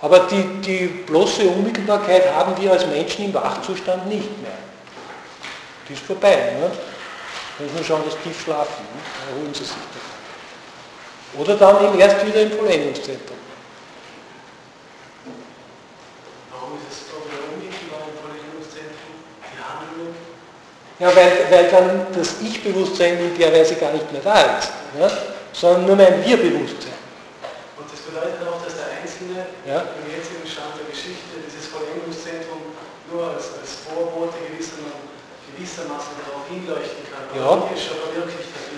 [0.00, 4.52] Aber die, die bloße Unmittelbarkeit haben wir als Menschen im Wachzustand nicht mehr.
[5.88, 6.52] Die ist vorbei.
[6.60, 6.70] Ne?
[7.58, 8.84] Da muss man schauen, dass tief schlafen.
[8.94, 9.34] Ne?
[9.34, 11.42] Erholen sie sich davon.
[11.42, 13.36] Oder dann eben erst wieder im Vollendungszentrum.
[16.52, 20.14] Warum ist es aber unmittelbar im Vollendungszentrum die Handlung?
[21.00, 24.70] Ja, weil, weil dann das Ich-Bewusstsein in der Weise gar nicht mehr da ist.
[24.98, 25.10] Ne?
[25.52, 26.96] sondern nur mein Wir-Bewusstsein.
[27.78, 29.84] Und das bedeutet auch, dass der Einzelne ja?
[29.98, 32.76] im jetzigen Stand der Geschichte dieses Vollendungszentrum
[33.10, 34.38] nur als, als Vorbote
[35.56, 37.26] gewissermaßen darauf hinleuchten kann.
[37.34, 37.68] Ja.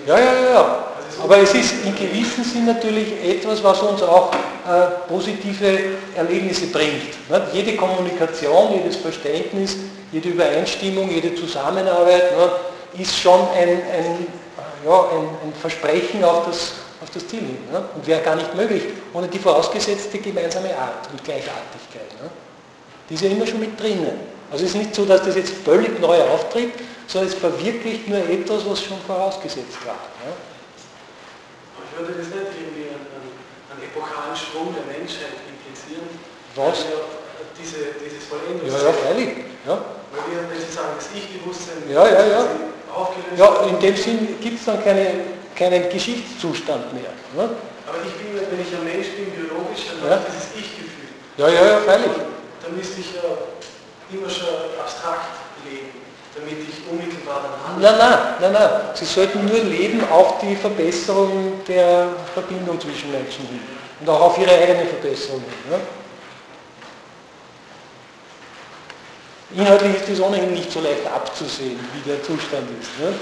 [0.05, 0.87] Ja, ja, ja, ja.
[0.97, 5.79] Also Aber es ist in gewissem Sinn natürlich etwas, was uns auch äh, positive
[6.15, 7.13] Erlebnisse bringt.
[7.29, 7.53] Nicht?
[7.53, 9.77] Jede Kommunikation, jedes Verständnis,
[10.13, 13.07] jede Übereinstimmung, jede Zusammenarbeit nicht?
[13.07, 14.27] ist schon ein, ein
[14.85, 17.57] ja, ein, ein, Versprechen auf das, auf das Ziel hin.
[17.71, 17.83] Ne?
[17.95, 18.83] Und wäre gar nicht möglich
[19.13, 22.21] ohne die vorausgesetzte gemeinsame Art und Gleichartigkeit.
[22.21, 22.29] Ne?
[23.09, 24.19] Die ist ja immer schon mit drinnen.
[24.51, 26.73] Also es ist nicht so, dass das jetzt völlig neu auftritt,
[27.07, 29.97] sondern es verwirklicht nur etwas, was schon vorausgesetzt war.
[30.23, 30.33] Ne?
[31.91, 33.07] Ich würde das nicht irgendwie einen,
[33.71, 36.07] einen epochalen Sprung der Menschheit implizieren.
[36.55, 36.85] Was?
[37.59, 38.73] Diese, dieses Vollendes.
[38.73, 39.29] Ja, ja, freilich.
[39.65, 40.02] Ja.
[40.13, 42.41] Weil wir, wenn Sie sagen, das Ich-Bewusstsein Ja, ja, ja.
[42.93, 45.25] aufgelöst Ja, in dem Sinn gibt es dann keine,
[45.55, 47.09] keinen Geschichtszustand mehr.
[47.35, 47.49] Ne?
[47.89, 50.15] Aber ich bin, wenn ich ein Mensch bin, biologisch, dann Ja.
[50.17, 51.09] habe ich dieses Ich-Gefühl.
[51.37, 52.13] Ja, ja, ja, freilich.
[52.61, 53.25] Dann müsste ich ja
[54.13, 54.47] immer schon
[54.79, 55.33] abstrakt
[55.65, 55.89] leben,
[56.37, 57.81] damit ich unmittelbar dann handle.
[57.81, 58.93] Nein, nein, nein, nein.
[58.93, 63.61] Sie sollten nur leben auf die Verbesserung der Verbindung zwischen Menschen hin.
[63.99, 65.71] Und auch auf ihre eigene Verbesserung hin.
[65.73, 65.79] Ne?
[69.55, 72.89] Inhaltlich ist das ohnehin nicht so leicht abzusehen, wie der Zustand ist.
[72.99, 73.13] Ne?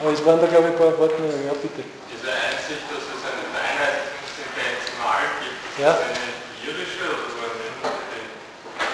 [0.00, 1.46] Aber es waren da, glaube ich, ein paar Wortmeldungen.
[1.46, 1.82] Ja, bitte.
[2.10, 5.92] Diese Einsicht, dass es eine Vereinheitungsdimensional gibt, ist Ja.
[5.94, 6.34] das eine
[6.66, 7.54] irische oder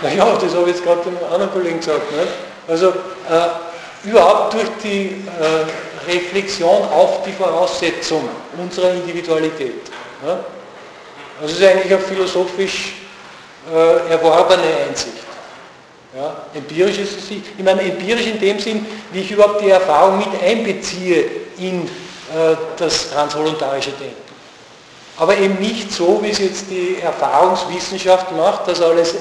[0.05, 0.17] eine?
[0.17, 2.13] Naja, das habe ich jetzt gerade dem anderen Kollegen gesagt.
[2.13, 2.27] Ne?
[2.69, 8.29] Also äh, überhaupt durch die äh, Reflexion auf die Voraussetzung
[8.59, 9.83] unserer Individualität.
[10.23, 10.39] Ne?
[11.41, 12.95] Also es ist eigentlich eine philosophisch
[13.73, 15.25] äh, erworbene Einsicht.
[16.15, 17.31] Ja, empirisch ist es.
[17.31, 21.25] Ich meine, empirisch in dem Sinn, wie ich überhaupt die Erfahrung mit einbeziehe
[21.59, 24.17] in äh, das transvoluntarische Denken.
[25.17, 29.15] Aber eben nicht so, wie es jetzt die Erfahrungswissenschaft macht, dass alles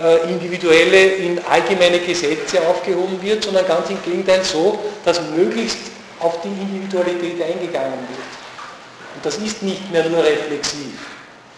[0.00, 5.78] äh, Individuelle in allgemeine Gesetze aufgehoben wird, sondern ganz im Gegenteil so, dass möglichst
[6.20, 9.14] auf die Individualität eingegangen wird.
[9.14, 10.92] Und das ist nicht mehr nur reflexiv,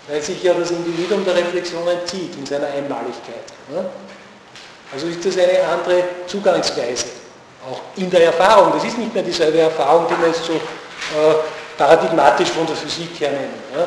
[0.09, 3.47] weil sich ja das Individuum der Reflexion entzieht in seiner Einmaligkeit.
[3.71, 3.85] Ne?
[4.93, 7.07] Also ist das eine andere Zugangsweise,
[7.69, 8.73] auch in der Erfahrung.
[8.73, 10.59] Das ist nicht mehr dieselbe Erfahrung, die man jetzt so äh,
[11.77, 13.55] paradigmatisch von der Physik her nennen.
[13.75, 13.85] Ja?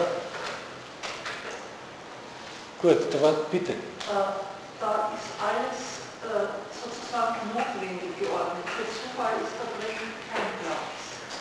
[2.82, 3.72] Gut, da war, bitte.
[3.72, 3.76] Äh,
[4.80, 5.80] da ist alles
[6.24, 8.64] äh, sozusagen notwendig geordnet.
[8.66, 10.00] Für Zufall ist da drin
[10.32, 11.00] kein Platz.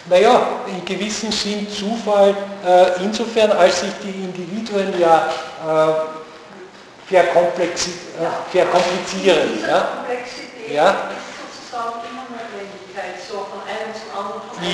[0.09, 2.35] Naja, in gewissem Sinn Zufall
[2.67, 5.29] äh, insofern, als sich die Individuen ja
[5.65, 6.18] äh,
[7.09, 9.61] verkomplexi äh, verkomplizieren.
[9.67, 9.89] Ja?
[9.97, 10.97] Komplexität Ja.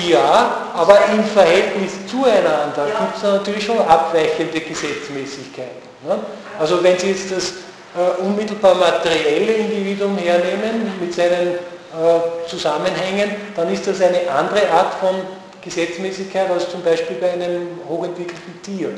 [0.07, 2.99] Ja, zum aber im Verhältnis zueinander Ja.
[2.99, 5.83] gibt es natürlich schon abweichende Gesetzmäßigkeiten.
[6.07, 6.19] Ne?
[6.59, 7.53] Also wenn Sie jetzt das
[7.95, 14.95] äh, unmittelbar materielle Individuum hernehmen mit seinen äh, Zusammenhängen, dann ist das eine andere Art
[14.95, 15.21] von
[15.61, 18.89] Gesetzmäßigkeit als zum Beispiel bei einem hochentwickelten Tier.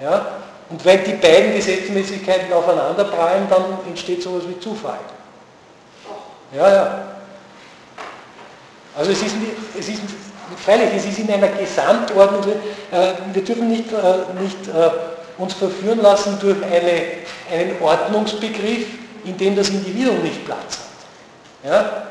[0.00, 0.26] Ja?
[0.70, 5.00] Und wenn die beiden Gesetzmäßigkeiten aufeinander prallen, dann entsteht sowas wie Zufall.
[6.54, 7.04] Ja, ja.
[8.96, 9.34] Also es ist,
[9.78, 10.02] es ist
[10.64, 12.52] freilich, es ist in einer Gesamtordnung,
[12.92, 14.90] äh, wir dürfen nicht, äh, nicht äh,
[15.40, 17.02] uns verführen lassen durch eine,
[17.52, 18.86] einen Ordnungsbegriff,
[19.24, 21.70] in dem das Individuum nicht Platz hat.
[21.70, 22.02] Ja?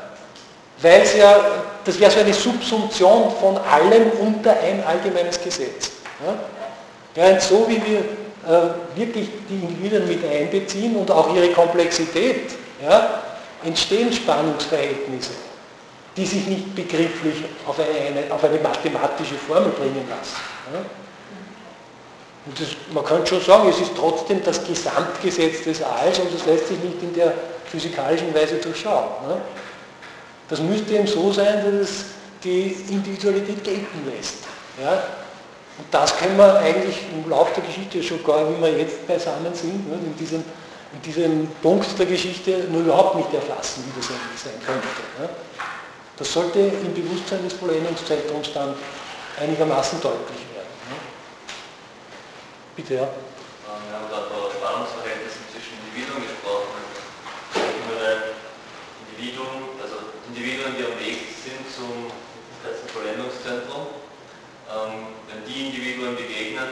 [0.82, 1.36] Weil es ja,
[1.84, 5.92] das wäre so eine Subsumption von allem unter ein allgemeines Gesetz.
[6.24, 6.34] Ja?
[7.14, 8.04] Während so wie wir
[8.46, 12.52] äh, wirklich die Individuen mit einbeziehen und auch ihre Komplexität,
[12.82, 13.22] ja,
[13.62, 15.32] entstehen Spannungsverhältnisse,
[16.16, 20.36] die sich nicht begrifflich auf eine, auf eine mathematische Formel bringen lassen.
[20.72, 20.80] Ja.
[22.58, 26.68] Das, man könnte schon sagen, es ist trotzdem das Gesamtgesetz des Alls und das lässt
[26.68, 27.34] sich nicht in der
[27.66, 29.28] physikalischen Weise durchschauen.
[29.28, 29.36] Ne?
[30.48, 32.04] Das müsste eben so sein, dass es
[32.42, 34.38] die Individualität gelten lässt.
[34.82, 35.02] Ja?
[35.80, 39.48] Und das können wir eigentlich im Laufe der Geschichte schon gar, wie wir jetzt beisammen
[39.54, 40.44] sind, ne, in, diesem,
[40.92, 44.86] in diesem Punkt der Geschichte nur überhaupt nicht erfassen, wie das eigentlich sein könnte.
[45.18, 45.30] Ne.
[46.18, 48.74] Das sollte im Bewusstsein des Vollendungszentrums dann
[49.40, 50.68] einigermaßen deutlich werden.
[50.92, 50.96] Ne.
[52.76, 53.08] Bitte, ja.
[53.08, 56.76] Ähm, Wir haben gerade von Spannungsverhältnissen zwischen Individuen gesprochen.
[59.80, 59.96] Also
[60.28, 62.12] Individuen, die am Weg sind zum
[62.92, 63.96] Vollendungszentrum,
[64.68, 65.09] ähm,
[65.66, 66.68] Individuen begegnen,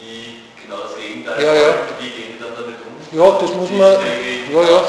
[0.00, 1.74] die genau das Gegenteil Ja, ja.
[1.98, 2.94] wie gehen die dann damit um?
[3.18, 4.82] Ja, das muss Die man- ja, ja.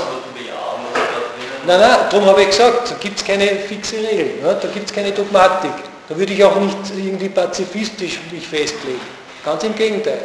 [1.66, 4.58] Nein, nein, darum habe ich gesagt, da gibt es keine fixe Regel, ne?
[4.62, 5.72] da gibt es keine Dogmatik.
[6.10, 9.00] Da würde ich auch nicht irgendwie pazifistisch mich festlegen.
[9.46, 10.22] Ganz im Gegenteil.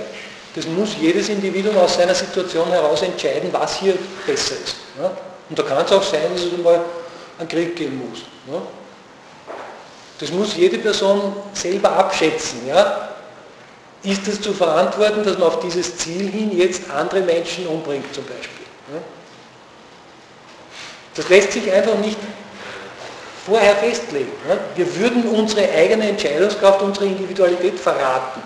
[0.56, 3.94] Das muss jedes Individuum aus seiner Situation heraus entscheiden, was hier
[4.26, 4.76] besser ist.
[4.98, 5.08] Ne?
[5.48, 6.80] Und da kann es auch sein, dass es einmal
[7.38, 8.20] einen Krieg geben muss.
[8.46, 8.60] Ne?
[10.18, 12.66] Das muss jede Person selber abschätzen.
[12.66, 13.07] Ja?
[14.04, 18.24] Ist es zu verantworten, dass man auf dieses Ziel hin jetzt andere Menschen umbringt zum
[18.24, 18.66] Beispiel?
[21.14, 22.16] Das lässt sich einfach nicht
[23.44, 24.30] vorher festlegen.
[24.76, 28.40] Wir würden unsere eigene Entscheidungskraft, unsere Individualität verraten.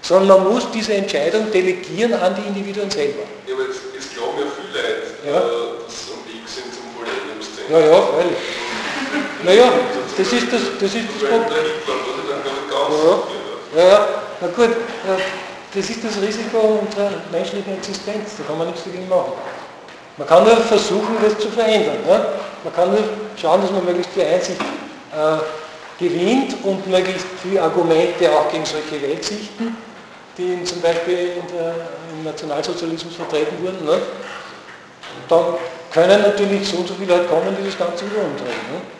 [0.00, 3.22] sondern man muss diese Entscheidung delegieren an die Individuen selber.
[3.46, 5.38] Ja, aber jetzt, jetzt glauben ja viele Leute, Ja.
[5.38, 7.74] äh, dass sie am Weg sind zum Vollendungszentrum.
[7.74, 8.38] Ja, ja, freilich.
[9.42, 9.72] Naja,
[10.16, 11.62] das ist das, das, ist das Problem.
[12.78, 13.37] Ja.
[13.76, 14.08] Ja,
[14.40, 14.70] na gut,
[15.74, 19.32] das ist das Risiko unserer menschlichen Existenz, da kann man nichts dagegen machen.
[20.16, 21.98] Man kann nur versuchen, das zu verändern.
[22.06, 22.26] Ne?
[22.64, 23.04] Man kann nur
[23.40, 29.00] schauen, dass man möglichst viel Einsicht äh, gewinnt und möglichst viele Argumente auch gegen solche
[29.00, 29.76] Weltsichten,
[30.36, 31.74] die in, zum Beispiel in der,
[32.12, 33.84] im Nationalsozialismus vertreten wurden.
[33.84, 34.00] Ne?
[35.28, 35.44] Dann
[35.92, 38.48] können natürlich so und so viele Leute kommen, die das Ganze wieder umdrehen.
[38.72, 38.97] Ne?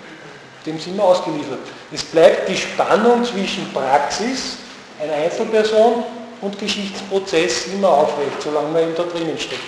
[0.67, 1.61] Dem sind wir ausgeliefert.
[1.93, 4.59] Es bleibt die Spannung zwischen Praxis
[5.01, 6.05] einer Einzelperson
[6.41, 9.63] und Geschichtsprozess immer aufrecht, solange man eben da drinnen steckt.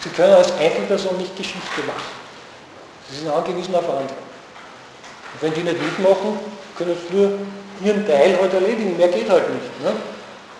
[0.00, 2.02] Sie können als Einzelperson nicht Geschichte machen.
[3.10, 4.02] Sie sind angewiesen auf andere.
[4.02, 6.38] Und wenn die nicht mitmachen,
[6.76, 7.38] können sie nur
[7.82, 8.96] ihren Teil halt erledigen.
[8.96, 9.82] Mehr geht halt nicht.
[9.82, 9.92] Ne?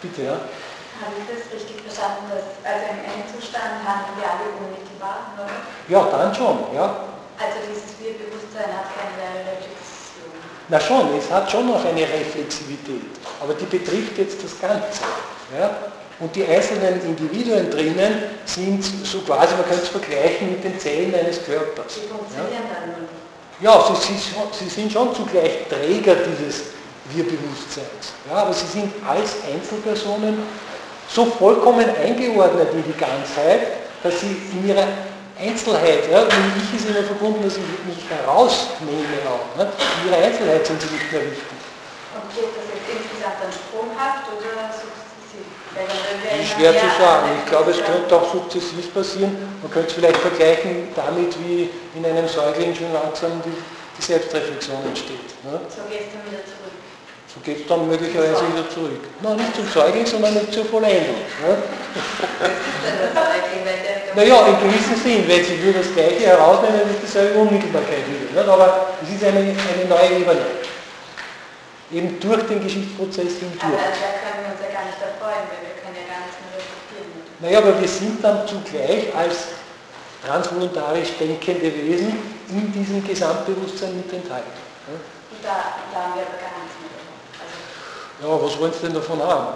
[0.02, 0.32] Bitte, ja.
[0.32, 5.46] Habe ich das richtig verstanden, dass also in einem Zustand handeln wir alle unmittelbar, oder?
[5.88, 7.15] Ja, dann schon, ja.
[7.38, 10.32] Also dieses Wir-Bewusstsein hat keine Reflexion.
[10.68, 13.02] Na schon, es hat schon noch eine Reflexivität,
[13.40, 15.02] aber die betrifft jetzt das Ganze.
[15.58, 15.76] Ja?
[16.18, 21.14] Und die einzelnen Individuen drinnen sind so quasi, man könnte es vergleichen mit den Zellen
[21.14, 21.94] eines Körpers.
[21.94, 23.12] Die Ja, funktionieren dann nur nicht.
[23.60, 26.72] ja sie, sie, sie sind schon zugleich Träger dieses
[27.10, 28.14] Wir-Bewusstseins.
[28.30, 30.38] Ja, aber sie sind als Einzelpersonen
[31.08, 33.60] so vollkommen eingeordnet in die Ganzheit,
[34.02, 34.86] dass sie in ihrer
[35.38, 36.32] Einzelheit, ja, mit
[36.64, 39.56] Ich ist immer verbunden, dass ich mich herausnehme auch.
[39.56, 39.68] Ne?
[39.68, 41.60] In ihrer Einzelheit sind sie nicht mehr wichtig.
[42.16, 45.44] Und wird das jetzt insgesamt dann sprunghaft oder sukzessiv?
[46.56, 47.28] Schwer zu sagen.
[47.44, 49.36] Ich glaube, es könnte auch sukzessiv passieren.
[49.60, 54.80] Man könnte es vielleicht vergleichen damit, wie in einem Säugling schon langsam die, die Selbstreflexion
[54.88, 55.36] entsteht.
[55.44, 55.60] Ne?
[55.68, 56.65] So gehst du wieder zurück.
[57.44, 59.04] Geht es dann möglicherweise wieder zurück.
[59.22, 61.14] Nein, nicht zum Säugling, sondern nicht zur Vollendung.
[61.42, 61.56] Ne?
[64.16, 68.40] Naja, in gewissem Sinn, wenn Sie nur das Gleiche herausnehmen, ist dieselbe Unmittelbarkeit wieder.
[68.40, 68.48] Nicht?
[68.48, 70.46] Aber es ist eine, eine neue Ebene.
[71.92, 73.78] Eben durch den Geschichtsprozess Aber hindurch.
[73.78, 76.58] da können wir uns ja gar nicht erfreuen, weil wir können ja gar nichts mehr
[76.58, 77.14] reflektieren.
[77.38, 79.54] Naja, aber wir sind dann zugleich als
[80.26, 82.18] transvoluntarisch denkende Wesen
[82.50, 84.50] in diesem Gesamtbewusstsein mit enthalten.
[84.90, 87.14] Und da, da haben wir aber gar nichts mehr davon.
[87.38, 87.58] Also,
[88.22, 89.46] Ja, was wollen Sie denn davon haben?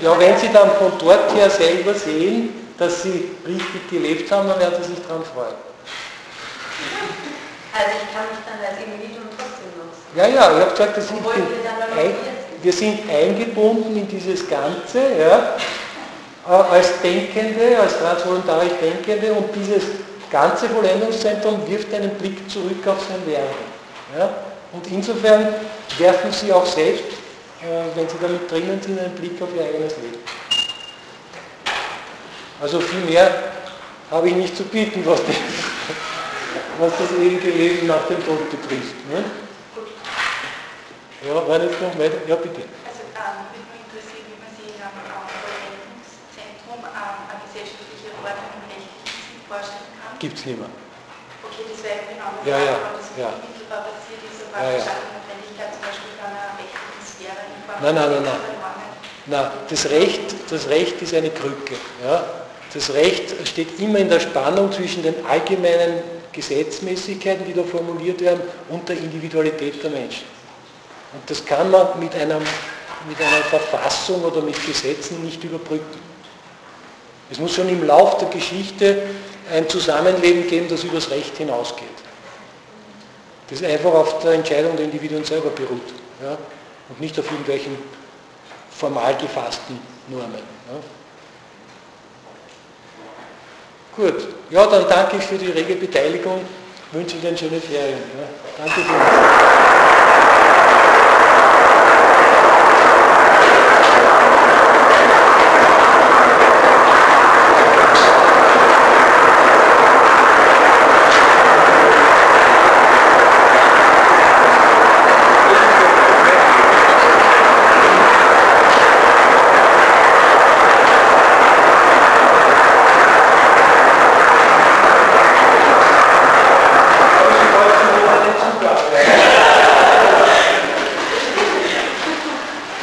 [0.00, 4.58] Ja, wenn Sie dann von dort her selber sehen, dass Sie richtig gelebt haben, dann
[4.58, 5.54] werden Sie sich daran freuen.
[7.70, 10.08] Also ich kann mich dann als Individuum trotzdem nutzen.
[10.16, 12.14] Ja, ja, ich habe gesagt, das sind wir ein,
[12.62, 15.54] wir sind eingebunden in dieses Ganze, ja,
[16.48, 19.84] äh, als Denkende, als transvoluntarisch Denkende und dieses
[20.30, 23.54] ganze Vollendungszentrum wirft einen Blick zurück auf sein Werden.
[24.18, 24.30] Ja.
[24.72, 25.54] Und insofern
[25.98, 27.04] werfen Sie auch selbst,
[27.94, 30.18] wenn Sie damit drinnen sind, einen Blick auf Ihr eigenes Leben.
[32.60, 33.52] Also viel mehr
[34.10, 35.36] habe ich nicht zu bieten, was, die,
[36.78, 38.94] was das ewige Leben nach dem Tod betrifft.
[39.10, 39.24] Ne?
[41.26, 42.18] Ja, war nicht noch weiter?
[42.26, 42.62] Ja, bitte.
[42.86, 48.64] Also ähm, würde mich interessieren, wie man sich am Vollendungszentrum ähm, eine gesellschaftliche Ordnung im
[48.70, 50.14] rechtlichen vorstellen kann.
[50.22, 50.70] Gibt es nicht mehr.
[51.42, 52.74] Okay, das wäre genau Ja, ja,
[53.18, 53.34] ja.
[53.38, 54.82] unmittelbar passiert ist, aber Ja, ja.
[54.82, 57.17] die Notwendigkeit zum Beispiel von einer rechtlichen Sphäre in Form
[57.82, 58.58] Nein, nein, nein, nein.
[59.26, 61.74] Na, das Recht, das Recht ist eine Krücke.
[62.04, 62.24] Ja?
[62.72, 66.02] Das Recht steht immer in der Spannung zwischen den allgemeinen
[66.32, 70.24] Gesetzmäßigkeiten, die da formuliert werden, und der Individualität der Menschen.
[71.12, 72.40] Und das kann man mit, einem,
[73.08, 76.00] mit einer Verfassung oder mit Gesetzen nicht überbrücken.
[77.30, 79.02] Es muss schon im Lauf der Geschichte
[79.52, 81.86] ein Zusammenleben geben, das übers Recht hinausgeht.
[83.50, 85.82] Das einfach auf der Entscheidung der Individuen selber beruht
[86.22, 86.36] ja?
[86.88, 87.76] Und nicht auf irgendwelchen
[88.70, 89.78] formal gefassten
[90.08, 90.34] Normen.
[90.34, 90.80] Ja?
[93.96, 96.40] Gut, ja, dann danke ich für die rege Beteiligung,
[96.92, 97.98] wünsche Ihnen schöne Ferien.
[97.98, 98.28] Ja?
[98.64, 99.87] Danke vielmals.